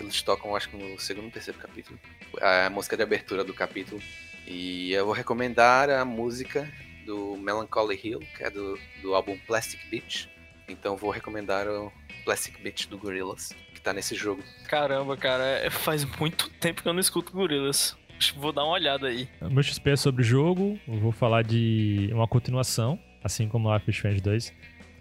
Que 0.00 0.04
eles 0.06 0.22
tocam, 0.22 0.56
acho 0.56 0.70
que 0.70 0.78
no 0.78 0.98
segundo 0.98 1.26
ou 1.26 1.30
terceiro 1.30 1.58
capítulo. 1.60 1.98
A 2.40 2.70
música 2.70 2.96
de 2.96 3.02
abertura 3.02 3.44
do 3.44 3.52
capítulo. 3.52 4.00
E 4.46 4.92
eu 4.92 5.04
vou 5.04 5.12
recomendar 5.12 5.90
a 5.90 6.06
música 6.06 6.66
do 7.04 7.36
Melancholy 7.36 8.00
Hill, 8.02 8.20
que 8.34 8.42
é 8.42 8.48
do, 8.48 8.78
do 9.02 9.14
álbum 9.14 9.36
Plastic 9.46 9.78
Beach. 9.90 10.26
Então 10.66 10.96
vou 10.96 11.10
recomendar 11.10 11.68
o 11.68 11.92
Plastic 12.24 12.58
Beach 12.62 12.88
do 12.88 12.96
Gorillaz, 12.96 13.54
que 13.74 13.80
tá 13.82 13.92
nesse 13.92 14.14
jogo. 14.14 14.42
Caramba, 14.68 15.18
cara, 15.18 15.44
é- 15.44 15.68
faz 15.68 16.02
muito 16.18 16.48
tempo 16.48 16.80
que 16.82 16.88
eu 16.88 16.94
não 16.94 17.00
escuto 17.00 17.30
Gorilas. 17.32 17.94
Vou 18.36 18.52
dar 18.52 18.64
uma 18.64 18.72
olhada 18.72 19.08
aí. 19.08 19.28
O 19.42 19.50
meu 19.50 19.62
XP 19.62 19.90
é 19.90 19.96
sobre 19.96 20.22
o 20.22 20.24
jogo, 20.24 20.80
eu 20.88 20.98
vou 20.98 21.12
falar 21.12 21.42
de 21.42 22.08
uma 22.14 22.26
continuação, 22.26 22.98
assim 23.22 23.48
como 23.50 23.70
Life 23.74 23.90
is 23.90 23.96
Strange 23.96 24.22
2. 24.22 24.52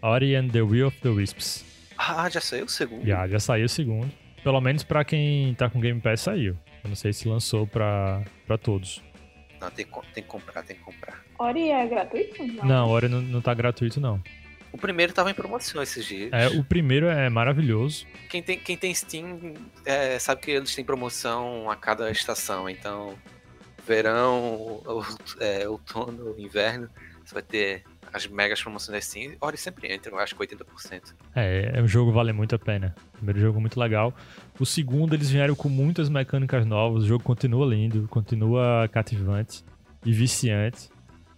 Ori 0.02 0.36
and 0.36 0.50
the 0.50 0.62
Will 0.62 0.88
of 0.88 0.98
the 1.00 1.10
Wisps. 1.10 1.64
Ah, 1.98 2.30
já 2.30 2.42
saiu 2.42 2.66
o 2.66 2.70
segundo? 2.70 3.06
Já, 3.06 3.28
já 3.30 3.40
saiu 3.40 3.66
o 3.66 3.70
segundo. 3.70 4.12
Pelo 4.44 4.62
menos 4.62 4.84
pra 4.84 5.04
quem 5.04 5.54
tá 5.56 5.70
com 5.70 5.80
Game 5.80 6.00
Pass 6.00 6.22
saiu. 6.22 6.58
Eu 6.84 6.90
não 6.90 6.96
sei 6.96 7.14
se 7.14 7.28
lançou 7.28 7.68
pra, 7.68 8.24
pra 8.48 8.58
todos. 8.58 9.02
Não, 9.60 9.70
tem, 9.70 9.86
tem 10.14 10.24
que 10.24 10.30
comprar, 10.30 10.64
tem 10.64 10.78
que 10.78 10.84
comprar. 10.84 11.22
Ori 11.38 11.70
é 11.70 11.86
gratuito? 11.86 12.44
Não, 12.66 12.90
Ori 12.90 13.10
não, 13.10 13.22
não 13.22 13.42
tá 13.42 13.54
gratuito, 13.54 14.00
não. 14.00 14.22
O 14.72 14.78
primeiro 14.78 15.12
tava 15.14 15.32
em 15.32 15.34
promoção 15.34 15.82
esses 15.82 16.06
dias. 16.06 16.32
É, 16.32 16.48
o 16.48 16.64
primeiro 16.64 17.08
é 17.08 17.30
maravilhoso. 17.30 18.06
Quem, 18.30 18.42
tem, 18.42 18.58
quem 18.58 18.78
tem 18.78 18.94
Steam 18.94 19.54
é, 19.84 20.18
sabe 20.20 20.42
que 20.42 20.52
eles 20.52 20.74
têm 20.76 20.86
promoção 20.86 21.70
a 21.70 21.76
cada 21.76 22.10
estação. 22.12 22.70
Então, 22.70 23.16
verão, 23.86 24.82
é, 25.40 25.68
outono, 25.68 26.36
inverno, 26.38 26.88
você 27.30 27.34
vai 27.36 27.44
ter 27.44 27.84
as 28.12 28.26
megas 28.26 28.62
promoções 28.62 28.92
da 28.92 29.00
Steam. 29.00 29.36
Ori 29.40 29.56
sempre 29.56 29.94
entra, 29.94 30.12
eu 30.12 30.18
acho 30.18 30.36
que 30.36 30.42
80%. 30.42 31.14
É, 31.36 31.74
é 31.76 31.82
um 31.82 31.88
jogo 31.88 32.12
vale 32.12 32.34
muito 32.34 32.56
a 32.56 32.60
pena. 32.60 32.96
Primeiro 33.14 33.40
jogo 33.40 33.62
muito 33.62 33.80
legal. 33.80 34.14
O 34.60 34.66
segundo, 34.66 35.14
eles 35.14 35.30
vieram 35.30 35.54
com 35.54 35.70
muitas 35.70 36.10
mecânicas 36.10 36.66
novas. 36.66 37.04
O 37.04 37.08
jogo 37.08 37.24
continua 37.24 37.68
lindo, 37.68 38.08
continua 38.08 38.90
cativante 38.92 39.64
e 40.04 40.12
viciante. 40.12 40.90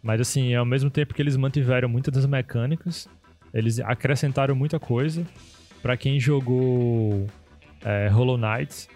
Mas 0.02 0.22
assim, 0.22 0.56
ao 0.56 0.66
mesmo 0.66 0.90
tempo 0.90 1.14
que 1.14 1.22
eles 1.22 1.36
mantiveram 1.36 1.90
muitas 1.90 2.14
das 2.14 2.26
mecânicas, 2.26 3.08
eles 3.54 3.80
acrescentaram 3.82 4.56
muita 4.56 4.80
coisa. 4.80 5.26
Pra 5.82 5.98
quem 5.98 6.20
jogou 6.22 7.28
é, 7.84 8.08
Hollow 8.08 8.38
Knight, 8.38 8.88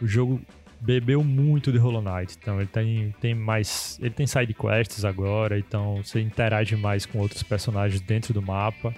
o 0.00 0.06
jogo 0.06 0.40
bebeu 0.86 1.24
muito 1.24 1.72
de 1.72 1.78
Hollow 1.78 2.00
Knight. 2.00 2.36
Então 2.40 2.60
ele 2.60 2.68
tem, 2.68 3.14
tem 3.20 3.34
mais. 3.34 3.98
Ele 4.00 4.10
tem 4.10 4.26
side 4.26 4.54
quests 4.54 5.04
agora, 5.04 5.58
então 5.58 5.96
você 6.02 6.20
interage 6.20 6.76
mais 6.76 7.04
com 7.04 7.18
outros 7.18 7.42
personagens 7.42 8.00
dentro 8.00 8.32
do 8.32 8.40
mapa. 8.40 8.94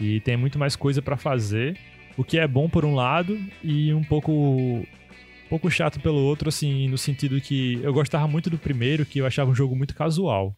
E 0.00 0.20
tem 0.20 0.36
muito 0.36 0.58
mais 0.58 0.76
coisa 0.76 1.02
pra 1.02 1.16
fazer. 1.16 1.76
O 2.16 2.22
que 2.22 2.38
é 2.38 2.46
bom 2.46 2.68
por 2.68 2.84
um 2.84 2.94
lado 2.94 3.36
e 3.62 3.92
um 3.92 4.04
pouco. 4.04 4.32
Um 4.32 5.48
pouco 5.48 5.70
chato 5.70 5.98
pelo 6.00 6.18
outro, 6.18 6.50
assim, 6.50 6.88
no 6.88 6.98
sentido 6.98 7.40
que 7.40 7.80
eu 7.82 7.90
gostava 7.90 8.28
muito 8.28 8.50
do 8.50 8.58
primeiro, 8.58 9.06
que 9.06 9.18
eu 9.18 9.24
achava 9.24 9.50
um 9.50 9.54
jogo 9.54 9.74
muito 9.74 9.94
casual. 9.94 10.54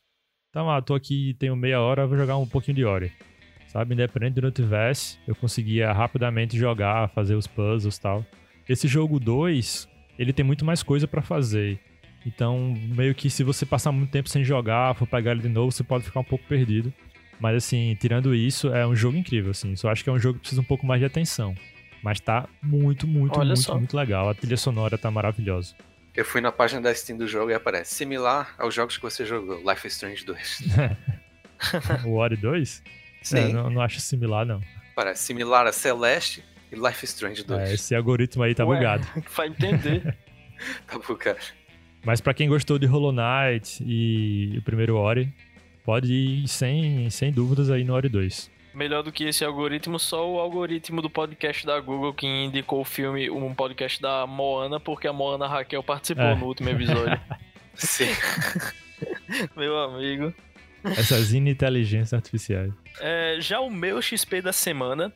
Então, 0.48 0.68
ah, 0.68 0.82
tô 0.82 0.96
aqui, 0.96 1.36
tenho 1.38 1.54
meia 1.54 1.80
hora, 1.80 2.08
vou 2.08 2.18
jogar 2.18 2.36
um 2.38 2.46
pouquinho 2.46 2.74
de 2.74 2.84
Ori. 2.84 3.12
Sabe, 3.68 3.94
independente 3.94 4.34
de 4.34 4.40
onde 4.40 4.48
eu 4.48 4.64
tivesse, 4.64 5.16
eu 5.28 5.34
conseguia 5.36 5.92
rapidamente 5.92 6.58
jogar, 6.58 7.08
fazer 7.10 7.36
os 7.36 7.46
puzzles 7.46 7.96
e 7.96 8.00
tal. 8.00 8.26
Esse 8.68 8.88
jogo 8.88 9.20
2, 9.20 9.88
ele 10.20 10.32
tem 10.32 10.44
muito 10.44 10.64
mais 10.64 10.82
coisa 10.82 11.08
pra 11.08 11.22
fazer. 11.22 11.78
Então, 12.26 12.74
meio 12.94 13.14
que 13.14 13.30
se 13.30 13.42
você 13.42 13.64
passar 13.64 13.90
muito 13.92 14.10
tempo 14.10 14.28
sem 14.28 14.44
jogar, 14.44 14.94
for 14.94 15.06
pegar 15.06 15.30
ele 15.32 15.40
de 15.40 15.48
novo, 15.48 15.72
você 15.72 15.82
pode 15.82 16.04
ficar 16.04 16.20
um 16.20 16.24
pouco 16.24 16.44
perdido. 16.46 16.92
Mas 17.40 17.56
assim, 17.56 17.96
tirando 17.98 18.34
isso, 18.34 18.68
é 18.68 18.86
um 18.86 18.94
jogo 18.94 19.16
incrível, 19.16 19.52
assim. 19.52 19.74
Só 19.74 19.88
acho 19.90 20.04
que 20.04 20.10
é 20.10 20.12
um 20.12 20.18
jogo 20.18 20.34
que 20.34 20.40
precisa 20.40 20.60
um 20.60 20.64
pouco 20.64 20.84
mais 20.86 21.00
de 21.00 21.06
atenção. 21.06 21.54
Mas 22.02 22.20
tá 22.20 22.46
muito, 22.62 23.06
muito, 23.06 23.38
Olha 23.38 23.48
muito, 23.48 23.62
só. 23.62 23.76
muito 23.78 23.96
legal. 23.96 24.28
A 24.28 24.34
trilha 24.34 24.56
sonora 24.58 24.98
tá 24.98 25.10
maravilhosa. 25.10 25.74
Eu 26.14 26.24
fui 26.24 26.40
na 26.42 26.52
página 26.52 26.82
da 26.82 26.94
Steam 26.94 27.16
do 27.16 27.26
jogo 27.26 27.50
e 27.50 27.54
aparece 27.54 27.94
similar 27.94 28.54
aos 28.58 28.74
jogos 28.74 28.96
que 28.98 29.02
você 29.02 29.24
jogou, 29.24 29.58
Life 29.66 29.86
is 29.86 29.94
Strange 29.94 30.24
2. 30.26 30.62
o 32.04 32.14
Ori 32.16 32.36
2? 32.36 32.82
Sim, 33.22 33.38
É, 33.38 33.48
não, 33.52 33.70
não 33.70 33.80
acho 33.82 34.00
similar, 34.00 34.44
não. 34.46 34.60
parece 34.94 35.22
similar 35.24 35.66
a 35.66 35.72
Celeste 35.72 36.42
e 36.72 36.76
Life 36.76 37.04
is 37.04 37.10
Strange 37.10 37.44
2. 37.44 37.60
É, 37.70 37.74
esse 37.74 37.94
algoritmo 37.94 38.42
aí 38.42 38.54
tá 38.54 38.64
Ué. 38.64 38.76
bugado. 38.76 39.06
Vai 39.36 39.48
entender. 39.48 40.16
Tá 40.86 40.98
bugado. 40.98 41.38
Mas 42.04 42.20
pra 42.20 42.34
quem 42.34 42.46
gostou 42.46 42.78
de 42.78 42.84
Hollow 42.84 43.12
Knight 43.12 43.82
e 43.82 44.56
o 44.58 44.62
primeiro 44.62 44.94
Ori, 44.96 45.32
pode 45.84 46.12
ir 46.12 46.48
sem, 46.48 47.08
sem 47.08 47.32
dúvidas 47.32 47.70
aí 47.70 47.82
no 47.82 47.94
Ori 47.94 48.10
2. 48.10 48.50
Melhor 48.74 49.02
do 49.02 49.10
que 49.10 49.24
esse 49.24 49.42
algoritmo, 49.42 49.98
só 49.98 50.30
o 50.30 50.38
algoritmo 50.38 51.00
do 51.00 51.08
podcast 51.08 51.64
da 51.66 51.80
Google 51.80 52.12
que 52.12 52.26
indicou 52.26 52.82
o 52.82 52.84
filme, 52.84 53.30
um 53.30 53.54
podcast 53.54 54.00
da 54.02 54.26
Moana, 54.26 54.78
porque 54.78 55.08
a 55.08 55.12
Moana 55.14 55.48
Raquel 55.48 55.82
participou 55.82 56.24
É. 56.24 56.34
no 56.34 56.44
último 56.46 56.68
episódio. 56.68 57.18
Sim. 57.74 58.08
Meu 59.56 59.78
amigo. 59.78 60.34
Essas 60.84 61.32
inteligências 61.32 62.12
artificiais. 62.12 62.72
É, 63.00 63.36
já 63.40 63.60
o 63.60 63.70
meu 63.70 64.00
XP 64.00 64.40
da 64.42 64.52
semana 64.52 65.12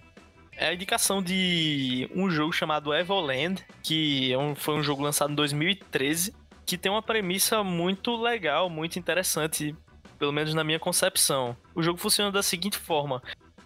é 0.57 0.68
a 0.68 0.74
indicação 0.74 1.22
de 1.22 2.09
um 2.14 2.30
jogo 2.30 2.52
chamado 2.52 2.94
Evoland, 2.94 3.62
que 3.82 4.32
é 4.32 4.38
um- 4.38 4.55
foi 4.55 4.74
um 4.74 4.82
jogo 4.82 5.02
lançado 5.02 5.32
em 5.32 5.34
2013, 5.36 6.34
que 6.66 6.78
tem 6.78 6.90
uma 6.90 7.02
premissa 7.02 7.62
muito 7.62 8.16
legal, 8.16 8.70
muito 8.70 8.98
interessante, 8.98 9.74
pelo 10.18 10.32
menos 10.32 10.55
na 10.55 10.64
minha 10.64 10.78
concepção. 10.78 11.57
O 11.74 11.82
jogo 11.82 11.98
funciona 11.98 12.30
da 12.32 12.42
seguinte 12.42 12.78
forma: 12.78 13.22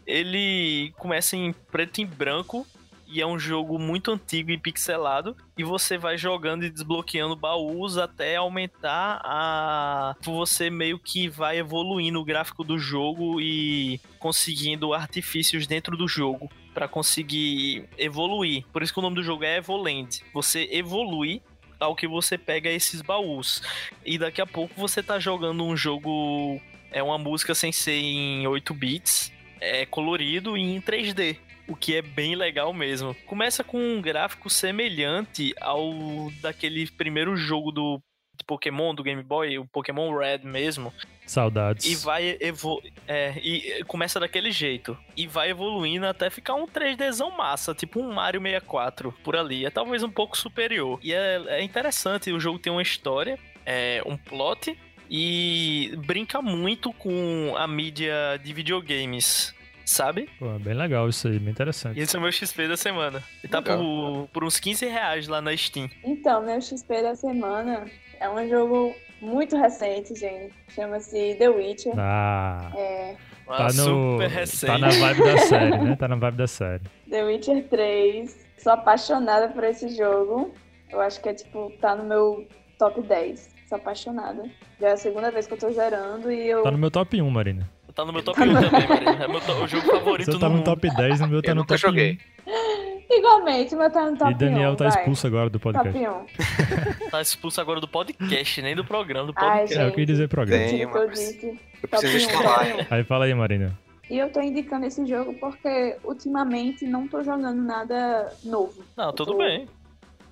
ele 0.07 0.93
começa 0.97 1.37
em 1.37 1.53
preto 1.53 2.01
e 2.01 2.05
branco. 2.05 2.67
E 3.11 3.23
é 3.23 3.27
um 3.27 3.39
jogo 3.39 3.79
muito 3.79 4.13
antigo 4.13 4.51
e 4.51 4.59
pixelado. 4.59 5.35
E 5.57 5.65
você 5.65 5.97
vai 5.97 6.19
jogando 6.19 6.67
e 6.67 6.69
desbloqueando 6.69 7.35
baús 7.35 7.97
até 7.97 8.37
aumentar 8.37 9.23
a. 9.25 10.15
Você 10.21 10.69
meio 10.69 10.99
que 10.99 11.27
vai 11.27 11.57
evoluindo 11.57 12.21
o 12.21 12.25
gráfico 12.25 12.63
do 12.63 12.79
jogo 12.79 13.41
e 13.41 13.99
conseguindo 14.19 14.93
artifícios 14.93 15.67
dentro 15.67 15.97
do 15.97 16.07
jogo 16.07 16.51
para 16.79 16.87
conseguir 16.87 17.89
evoluir. 17.99 18.65
Por 18.73 18.85
isso 18.85 18.93
que 18.93 19.01
o 19.01 19.03
nome 19.03 19.17
do 19.17 19.23
jogo 19.25 19.43
é 19.43 19.57
Evoland. 19.57 20.23
Você 20.33 20.69
evolui 20.71 21.43
ao 21.81 21.97
que 21.97 22.07
você 22.07 22.39
pega 22.39 22.71
esses 22.71 23.03
baús. 23.03 23.61
E 24.07 24.17
daqui 24.17 24.41
a 24.41 24.47
pouco 24.47 24.81
você 24.81 25.03
tá 25.03 25.19
jogando 25.19 25.65
um 25.65 25.77
jogo. 25.77 26.61
É 26.93 27.03
uma 27.03 27.19
música 27.19 27.53
sem 27.53 27.73
ser 27.73 27.99
em 27.99 28.47
8 28.47 28.73
bits. 28.73 29.33
É 29.61 29.85
colorido 29.87 30.57
e 30.57 30.61
em 30.61 30.81
3D. 30.81 31.37
O 31.67 31.75
que 31.75 31.97
é 31.97 32.01
bem 32.01 32.37
legal 32.37 32.73
mesmo. 32.73 33.13
Começa 33.27 33.65
com 33.65 33.79
um 33.81 34.01
gráfico 34.01 34.49
semelhante 34.49 35.53
ao 35.61 36.31
daquele 36.41 36.89
primeiro 36.93 37.37
jogo 37.37 37.73
do 37.73 38.01
Pokémon, 38.49 38.95
do 38.95 39.03
Game 39.03 39.23
Boy, 39.23 39.59
o 39.59 39.67
Pokémon 39.67 40.17
Red 40.17 40.39
mesmo. 40.39 40.93
Saudades. 41.27 41.85
E 41.85 41.95
vai 41.95 42.39
evolu 42.41 42.83
é, 43.07 43.39
e 43.39 43.85
começa 43.85 44.19
daquele 44.19 44.51
jeito. 44.51 44.97
E 45.15 45.27
vai 45.27 45.51
evoluindo 45.51 46.07
até 46.07 46.31
ficar 46.31 46.55
um 46.55 46.67
3Dzão 46.67 47.37
massa, 47.37 47.75
tipo 47.75 48.01
um 48.01 48.11
Mario 48.11 48.41
64 48.41 49.13
por 49.23 49.37
ali. 49.37 49.67
É 49.67 49.71
talvez 49.71 50.03
um 50.03 50.11
pouco 50.11 50.37
superior. 50.37 50.99
E 51.03 51.13
é, 51.13 51.43
é 51.49 51.63
interessante, 51.63 52.33
o 52.33 52.41
jogo 52.41 52.59
tem 52.59 52.73
uma 52.73 52.83
história, 52.83 53.39
é, 53.67 54.03
um 54.07 54.17
plot. 54.17 54.77
e 55.11 55.93
brinca 56.07 56.41
muito 56.41 56.93
com 56.95 57.55
a 57.57 57.67
mídia 57.67 58.39
de 58.43 58.53
videogames. 58.55 59.55
Sabe? 59.89 60.29
Pô, 60.39 60.55
é 60.55 60.59
bem 60.59 60.75
legal 60.75 61.09
isso 61.09 61.27
aí, 61.29 61.39
bem 61.39 61.51
interessante. 61.51 61.99
E 61.99 62.03
esse 62.03 62.15
é 62.15 62.19
o 62.19 62.23
meu 62.23 62.31
XP 62.31 62.69
da 62.69 62.77
semana. 62.77 63.23
E 63.43 63.49
tá 63.49 63.63
por, 63.63 64.29
por 64.31 64.45
uns 64.45 64.61
15 64.61 64.85
reais 64.85 65.27
lá 65.27 65.41
na 65.41 65.57
Steam. 65.57 65.89
Então, 66.05 66.43
meu 66.43 66.61
XP 66.61 67.01
da 67.01 67.15
semana 67.15 67.87
é 68.21 68.29
um 68.29 68.47
jogo 68.47 68.95
muito 69.23 69.57
recente, 69.57 70.15
gente. 70.15 70.53
Chama-se 70.69 71.37
The 71.39 71.49
Witcher. 71.49 71.95
Ah, 71.97 72.71
É, 72.77 73.17
tá, 73.47 73.69
no, 73.69 73.73
super 73.73 74.29
recente. 74.29 74.67
tá 74.67 74.77
na 74.79 74.91
vibe 74.91 75.23
da 75.25 75.39
série, 75.39 75.79
né? 75.79 75.97
Tá 75.97 76.09
na 76.09 76.17
vibe 76.17 76.37
da 76.37 76.47
série. 76.47 76.83
The 77.09 77.25
Witcher 77.25 77.69
3. 77.69 78.47
Sou 78.59 78.73
apaixonada 78.75 79.49
por 79.49 79.65
esse 79.65 79.89
jogo. 79.97 80.53
Eu 80.91 81.01
acho 81.01 81.19
que 81.23 81.31
é 81.31 81.35
tipo, 81.35 81.73
tá 81.81 81.97
no 81.97 82.05
meu 82.05 82.47
top 82.79 83.01
10. 83.01 83.57
Sou 83.67 83.77
apaixonada. 83.77 84.45
Já 84.79 84.89
é 84.89 84.93
a 84.93 84.97
segunda 84.99 85.31
vez 85.31 85.47
que 85.47 85.55
eu 85.55 85.59
tô 85.59 85.71
zerando 85.71 86.31
e 86.31 86.47
eu. 86.47 86.63
Tá 86.63 86.71
no 86.71 86.77
meu 86.77 86.91
top 86.91 87.21
1, 87.23 87.31
Marina. 87.31 87.78
Tá 87.99 88.05
no 88.05 88.13
meu 88.13 88.23
top 88.23 88.41
1 88.41 88.55
também, 88.55 88.71
Marina. 88.87 89.25
É 89.25 89.27
meu 89.27 89.41
to- 89.41 89.53
o 89.55 89.67
jogo 89.67 89.91
favorito 89.91 90.31
Você 90.31 90.39
tá 90.39 90.49
no 90.49 90.63
top 90.63 90.89
10, 90.89 91.19
no 91.19 91.27
meu 91.27 91.43
tá 91.43 91.51
Eu 91.51 91.55
no 91.57 91.63
nunca 91.63 91.75
top 91.75 91.81
joguei. 91.81 92.17
1. 92.47 93.09
Igualmente, 93.19 93.75
mas 93.75 93.93
tá 93.93 94.09
no 94.09 94.17
top 94.17 94.31
E 94.31 94.35
Daniel 94.37 94.71
1. 94.71 94.77
tá 94.77 94.89
vai. 94.89 94.99
expulso 95.01 95.27
agora 95.27 95.51
do 95.51 95.59
podcast. 95.59 95.99
Top 96.05 97.05
1. 97.07 97.11
Tá 97.11 97.21
expulso 97.21 97.61
agora 97.61 97.81
do 97.81 97.89
podcast, 97.89 98.63
nem 98.63 98.77
do 98.77 98.85
programa, 98.85 99.27
do 99.27 99.33
Ai, 99.37 99.45
podcast. 99.63 99.79
É, 99.79 99.87
eu 99.89 99.91
queria 99.91 100.07
dizer 100.07 100.29
programa. 100.29 100.65
Tem. 100.65 100.87
O 100.87 100.93
mas-. 100.93 101.43
Eu 101.43 101.59
Top 101.89 101.89
preciso 101.89 102.15
1, 102.15 102.17
instalar. 102.19 102.67
1. 102.67 102.87
Aí 102.89 103.03
fala 103.03 103.25
aí, 103.25 103.35
Marina. 103.35 103.77
E 104.09 104.17
eu 104.17 104.31
tô 104.31 104.41
indicando 104.41 104.87
esse 104.87 105.05
jogo 105.05 105.35
porque 105.35 105.97
ultimamente 106.05 106.87
não 106.87 107.09
tô 107.09 107.21
jogando 107.25 107.61
nada 107.61 108.33
novo. 108.45 108.81
Não, 108.97 109.13
tudo 109.13 109.37
bem. 109.37 109.67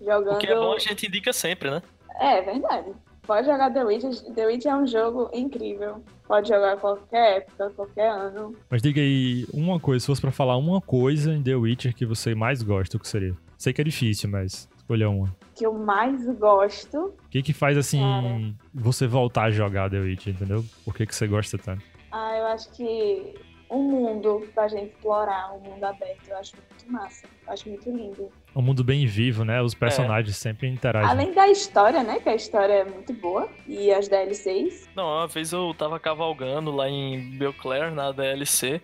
Jogando. 0.00 0.36
O 0.36 0.38
que 0.38 0.46
é 0.46 0.54
bom 0.54 0.72
a 0.72 0.78
gente 0.78 1.04
indica 1.08 1.32
sempre, 1.32 1.68
né? 1.68 1.82
É, 2.20 2.40
verdade. 2.42 2.92
Pode 3.26 3.46
jogar 3.46 3.72
The 3.72 3.84
Witcher. 3.84 4.34
The 4.34 4.46
Witcher 4.46 4.72
é 4.72 4.76
um 4.76 4.86
jogo 4.86 5.28
incrível. 5.34 6.02
Pode 6.28 6.48
jogar 6.48 6.76
qualquer 6.76 7.38
época, 7.38 7.70
qualquer 7.70 8.08
ano. 8.08 8.54
Mas 8.70 8.80
diga 8.80 9.00
aí 9.00 9.44
uma 9.52 9.80
coisa, 9.80 10.00
se 10.00 10.06
fosse 10.06 10.20
pra 10.20 10.30
falar 10.30 10.56
uma 10.56 10.80
coisa 10.80 11.32
em 11.34 11.42
The 11.42 11.56
Witcher 11.56 11.94
que 11.94 12.06
você 12.06 12.34
mais 12.34 12.62
gosta, 12.62 12.96
o 12.96 13.00
que 13.00 13.08
seria? 13.08 13.34
Sei 13.58 13.72
que 13.72 13.80
é 13.80 13.84
difícil, 13.84 14.30
mas 14.30 14.68
escolha 14.76 15.10
uma. 15.10 15.34
Que 15.54 15.66
eu 15.66 15.72
mais 15.74 16.24
gosto. 16.38 17.06
O 17.06 17.28
que 17.28 17.42
que 17.42 17.52
faz, 17.52 17.76
assim, 17.76 18.54
você 18.72 19.06
voltar 19.06 19.44
a 19.44 19.50
jogar 19.50 19.90
The 19.90 19.98
Witcher, 19.98 20.34
entendeu? 20.34 20.64
Por 20.84 20.94
que 20.94 21.04
que 21.04 21.14
você 21.14 21.26
gosta 21.26 21.58
tanto? 21.58 21.82
Ah, 22.12 22.36
eu 22.36 22.46
acho 22.46 22.70
que 22.72 23.34
o 23.68 23.78
mundo 23.78 24.46
pra 24.54 24.68
gente 24.68 24.92
explorar, 24.92 25.52
o 25.52 25.60
mundo 25.60 25.82
aberto, 25.82 26.28
eu 26.28 26.36
acho 26.36 26.54
muito 26.56 26.92
massa. 26.92 27.26
Eu 27.46 27.52
acho 27.52 27.68
muito 27.68 27.90
lindo. 27.90 28.30
Um 28.56 28.62
mundo 28.62 28.82
bem 28.82 29.06
vivo, 29.06 29.44
né? 29.44 29.60
Os 29.60 29.74
personagens 29.74 30.34
sempre 30.38 30.66
interagem. 30.66 31.10
Além 31.10 31.34
da 31.34 31.46
história, 31.46 32.02
né? 32.02 32.18
Que 32.18 32.30
a 32.30 32.34
história 32.34 32.72
é 32.72 32.84
muito 32.86 33.12
boa. 33.12 33.50
E 33.68 33.92
as 33.92 34.08
DLCs. 34.08 34.88
Não, 34.96 35.04
uma 35.04 35.26
vez 35.26 35.52
eu 35.52 35.74
tava 35.74 36.00
cavalgando 36.00 36.70
lá 36.70 36.88
em 36.88 37.36
Belclair, 37.36 37.92
na 37.92 38.10
DLC, 38.12 38.80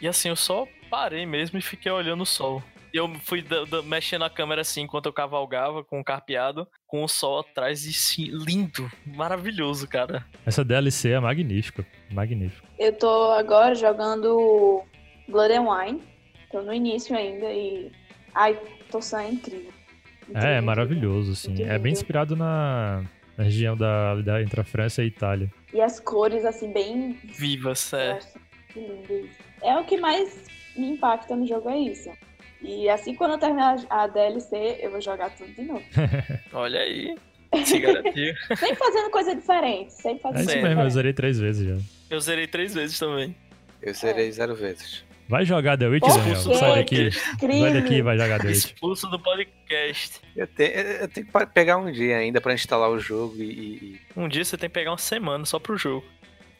e 0.00 0.06
assim, 0.06 0.28
eu 0.28 0.36
só 0.36 0.68
parei 0.90 1.24
mesmo 1.24 1.58
e 1.58 1.62
fiquei 1.62 1.90
olhando 1.90 2.22
o 2.22 2.26
sol. 2.26 2.62
E 2.92 2.96
eu 2.96 3.08
fui 3.24 3.44
mexendo 3.84 4.24
a 4.24 4.30
câmera 4.30 4.60
assim 4.60 4.82
enquanto 4.82 5.06
eu 5.06 5.12
cavalgava 5.12 5.82
com 5.82 6.00
o 6.00 6.04
carpeado, 6.04 6.66
com 6.86 7.02
o 7.02 7.08
sol 7.08 7.40
atrás 7.40 7.84
e 7.84 7.92
sim, 7.92 8.24
lindo, 8.24 8.90
maravilhoso, 9.06 9.88
cara. 9.88 10.24
Essa 10.46 10.64
DLC 10.64 11.10
é 11.10 11.20
magnífica. 11.20 11.86
Magnífica. 12.10 12.66
Eu 12.78 12.92
tô 12.92 13.30
agora 13.32 13.74
jogando 13.74 14.82
Blood 15.28 15.54
and 15.54 15.62
Wine. 15.62 16.02
Tô 16.50 16.62
no 16.62 16.72
início 16.72 17.16
ainda 17.16 17.50
e. 17.50 17.90
Ai, 18.38 18.56
tô 18.88 19.02
só 19.02 19.18
é 19.18 19.28
incrível. 19.28 19.72
É, 20.28 20.30
é 20.30 20.38
Incrível. 20.38 20.62
maravilhoso, 20.62 21.32
assim. 21.32 21.48
Muito 21.48 21.62
É 21.64 21.76
bem 21.76 21.92
inspirado 21.92 22.36
na, 22.36 23.02
na 23.36 23.42
região 23.44 23.76
da, 23.76 24.14
da, 24.16 24.40
entre 24.40 24.60
a 24.60 24.64
França 24.64 25.02
e 25.02 25.06
a 25.06 25.08
Itália. 25.08 25.50
E 25.74 25.80
as 25.80 25.98
cores, 25.98 26.44
assim, 26.44 26.72
bem. 26.72 27.18
Vivas, 27.24 27.92
é. 27.92 28.20
que 28.68 28.78
lindo 28.78 29.12
isso. 29.12 29.38
É 29.62 29.76
o 29.76 29.84
que 29.84 29.96
mais 29.96 30.44
me 30.76 30.90
impacta 30.90 31.34
no 31.34 31.44
jogo, 31.48 31.68
é 31.68 31.78
isso. 31.78 32.10
E 32.62 32.88
assim, 32.88 33.14
quando 33.16 33.32
eu 33.32 33.38
terminar 33.38 33.76
a 33.90 34.06
DLC, 34.06 34.78
eu 34.80 34.92
vou 34.92 35.00
jogar 35.00 35.30
tudo 35.30 35.52
de 35.52 35.62
novo. 35.62 35.82
Olha 36.52 36.80
aí. 36.80 37.16
Se 37.64 37.78
garantiu. 37.80 38.34
sempre 38.56 38.76
fazendo 38.76 39.10
coisa 39.10 39.34
diferente. 39.34 39.92
Sempre 39.94 40.18
É 40.18 40.22
fazendo 40.22 40.40
isso 40.42 40.50
Sim. 40.50 40.60
coisa 40.60 40.68
mesmo, 40.68 40.82
eu 40.82 40.90
zerei 40.90 41.12
três 41.12 41.40
vezes 41.40 41.66
já. 41.66 41.84
Eu 42.08 42.20
zerei 42.20 42.46
três 42.46 42.74
vezes 42.74 42.98
também. 42.98 43.34
Eu 43.82 43.94
zerei 43.94 44.30
zero 44.30 44.54
vezes. 44.54 45.04
Vai 45.28 45.44
jogar 45.44 45.76
The 45.76 45.86
Witcher, 45.88 46.10
Por 46.12 46.18
Daniel. 46.20 46.54
Sai 46.54 46.74
daqui. 46.76 47.08
Incrível. 47.34 47.60
Vai 47.60 47.72
daqui 47.74 47.94
e 47.96 48.02
vai 48.02 48.16
jogar 48.18 48.40
The 48.40 48.48
Witcher. 48.48 48.72
Expulso 48.74 49.06
do 49.08 49.18
podcast. 49.20 50.20
Eu 50.34 50.46
tenho, 50.46 50.70
eu 50.72 51.08
tenho 51.08 51.26
que 51.26 51.46
pegar 51.52 51.76
um 51.76 51.92
dia 51.92 52.16
ainda 52.16 52.40
pra 52.40 52.54
instalar 52.54 52.88
o 52.90 52.98
jogo 52.98 53.34
e. 53.38 53.42
e- 53.44 54.00
Um 54.16 54.26
dia 54.28 54.44
você 54.44 54.56
tem 54.56 54.68
que 54.70 54.74
pegar 54.74 54.90
uma 54.92 54.98
semana 54.98 55.44
só 55.44 55.58
pro 55.58 55.76
jogo. 55.76 56.04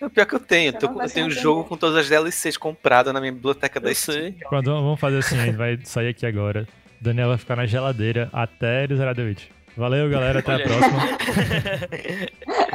O 0.00 0.08
pior 0.10 0.26
que 0.26 0.34
eu 0.34 0.40
tenho, 0.40 0.68
eu, 0.68 0.72
tô 0.74 0.86
eu 1.02 1.08
tenho 1.10 1.26
o 1.26 1.32
se 1.32 1.40
jogo 1.40 1.64
com 1.64 1.76
todas 1.76 1.96
as 1.96 2.08
DLCs 2.08 2.56
compradas 2.56 3.12
na 3.12 3.20
minha 3.20 3.32
biblioteca 3.32 3.80
da 3.80 3.92
Steam. 3.92 4.32
Pronto, 4.48 4.66
vamos 4.70 5.00
fazer 5.00 5.18
assim, 5.18 5.36
a 5.40 5.46
gente 5.46 5.56
vai 5.56 5.76
sair 5.82 6.08
aqui 6.08 6.24
agora. 6.24 6.68
Daniel 7.00 7.28
vai 7.28 7.38
ficar 7.38 7.56
na 7.56 7.66
geladeira 7.66 8.28
até 8.32 8.84
ele 8.84 8.96
zerar 8.96 9.14
The 9.16 9.22
Witcher. 9.22 9.48
Valeu, 9.76 10.08
galera. 10.10 10.38
Até 10.40 10.54
a 10.54 10.58
próxima. 10.60 11.00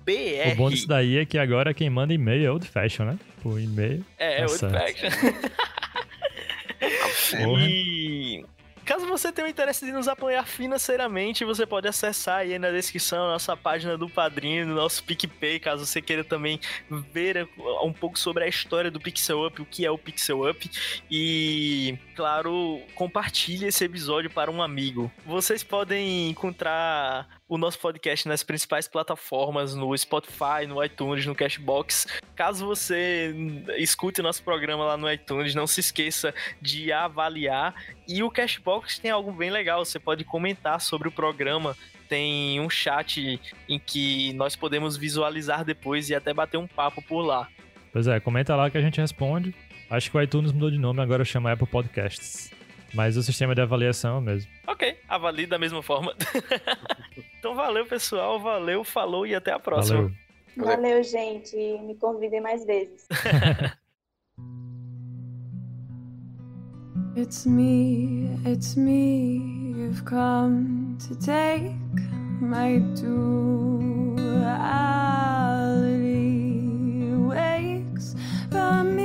O 0.54 0.56
bom 0.56 0.70
disso 0.70 0.88
daí 0.88 1.18
é 1.18 1.26
que 1.26 1.38
agora 1.38 1.74
quem 1.74 1.90
manda 1.90 2.14
e-mail 2.14 2.46
é 2.46 2.52
Old 2.52 2.68
Fashion, 2.68 3.06
né? 3.06 3.20
Por 3.42 3.60
e-mail. 3.60 4.06
É, 4.18 4.46
Tá 4.46 4.46
Old. 4.46 5.10
Porra. 7.44 7.66
E 7.66 8.46
caso 8.84 9.06
você 9.08 9.32
tenha 9.32 9.48
o 9.48 9.50
interesse 9.50 9.86
de 9.86 9.92
nos 9.92 10.08
apoiar 10.08 10.46
financeiramente, 10.46 11.46
você 11.46 11.66
pode 11.66 11.88
acessar 11.88 12.40
aí 12.40 12.60
na 12.60 12.70
descrição 12.70 13.26
a 13.26 13.34
nossa 13.34 13.56
página 13.56 13.98
do 13.98 14.10
Padrinho, 14.10 14.68
do 14.68 14.74
nosso 14.74 15.04
PicPay, 15.04 15.60
caso 15.60 15.86
você 15.86 16.02
queira 16.02 16.24
também 16.24 16.60
ver 16.90 17.48
um 17.82 17.94
pouco 17.94 18.20
sobre 18.20 18.44
a 18.44 18.48
história 18.48 18.92
do 18.92 19.00
Pixel 19.00 19.46
Up, 19.46 19.62
o 19.62 19.66
que 19.66 19.86
é 19.86 19.92
o 19.92 19.98
Pixel 19.98 20.50
Up. 20.50 20.70
E, 21.10 21.98
claro, 22.16 22.82
compartilhe 22.94 23.68
esse 23.68 23.86
episódio 23.86 24.30
para 24.30 24.52
um 24.52 24.62
amigo. 24.62 25.12
Vocês 25.26 25.64
podem 25.64 26.30
encontrar 26.30 27.28
o 27.54 27.58
nosso 27.58 27.78
podcast 27.78 28.28
nas 28.28 28.42
principais 28.42 28.88
plataformas, 28.88 29.76
no 29.76 29.96
Spotify, 29.96 30.66
no 30.68 30.84
iTunes, 30.84 31.24
no 31.28 31.36
Cashbox. 31.36 32.08
Caso 32.36 32.66
você 32.66 33.32
escute 33.78 34.24
nosso 34.24 34.42
programa 34.44 34.84
lá 34.84 34.98
no 34.98 35.12
iTunes, 35.12 35.54
não 35.54 35.68
se 35.68 35.80
esqueça 35.80 36.34
de 36.60 36.92
avaliar. 36.92 37.76
E 38.08 38.24
o 38.24 38.32
Cashbox 38.32 38.98
tem 38.98 39.12
algo 39.12 39.32
bem 39.32 39.52
legal, 39.52 39.86
você 39.86 40.00
pode 40.00 40.24
comentar 40.24 40.82
sobre 40.82 41.08
o 41.08 41.12
programa. 41.12 41.78
Tem 42.10 42.60
um 42.60 42.72
chat 42.72 43.40
em 43.70 43.78
que 43.78 44.34
nós 44.34 44.56
podemos 44.56 44.98
visualizar 44.98 45.64
depois 45.64 46.10
e 46.10 46.16
até 46.16 46.34
bater 46.34 46.58
um 46.58 46.66
papo 46.66 47.04
por 47.04 47.22
lá. 47.22 47.48
Pois 47.92 48.08
é, 48.08 48.20
comenta 48.20 48.56
lá 48.56 48.72
que 48.72 48.80
a 48.80 48.82
gente 48.82 49.00
responde. 49.00 49.54
Acho 49.92 50.10
que 50.10 50.18
o 50.18 50.22
iTunes 50.22 50.52
mudou 50.52 50.72
de 50.72 50.80
nome, 50.80 51.02
agora 51.02 51.24
chama 51.24 51.52
Apple 51.52 51.68
Podcasts. 51.68 52.52
Mas 52.94 53.18
o 53.18 53.24
sistema 53.24 53.56
de 53.56 53.62
avaliação 53.62 54.16
é 54.16 54.20
o 54.20 54.22
mesmo. 54.22 54.52
Ok, 54.68 54.98
avalie 55.10 55.48
da 55.48 55.58
mesma 55.58 55.82
forma. 55.82 56.16
então 57.40 57.56
valeu, 57.56 57.86
pessoal. 57.86 58.40
Valeu, 58.40 58.84
falou 58.84 59.26
e 59.26 59.36
até 59.36 59.52
a 59.52 59.60
próxima. 59.60 60.12
Valeu. 60.56 60.78
Valeu, 60.78 61.04
gente. 61.04 61.56
Me 61.56 61.96
convidem 61.96 62.42
mais 62.42 62.66
vezes. 62.66 63.08
It's 67.16 67.46
me, 67.46 68.28
it's 68.44 68.76
me, 68.76 69.38
you've 69.78 70.04
come 70.04 70.98
to 71.08 71.14
take 71.16 71.76
my 72.42 72.80
duality 72.96 73.44
wakes 77.14 78.16
from 78.50 78.96
midnight 78.96 79.03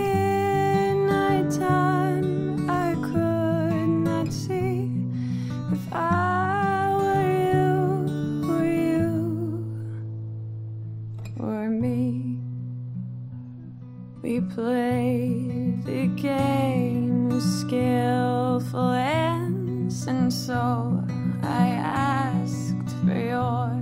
We 14.39 14.45
played 14.55 15.85
the 15.85 16.07
game 16.15 17.29
with 17.29 17.43
skillful 17.43 18.93
ends, 18.93 20.07
and 20.07 20.33
so 20.33 21.05
I 21.43 21.71
asked 21.71 22.89
for 23.05 23.19
your 23.19 23.78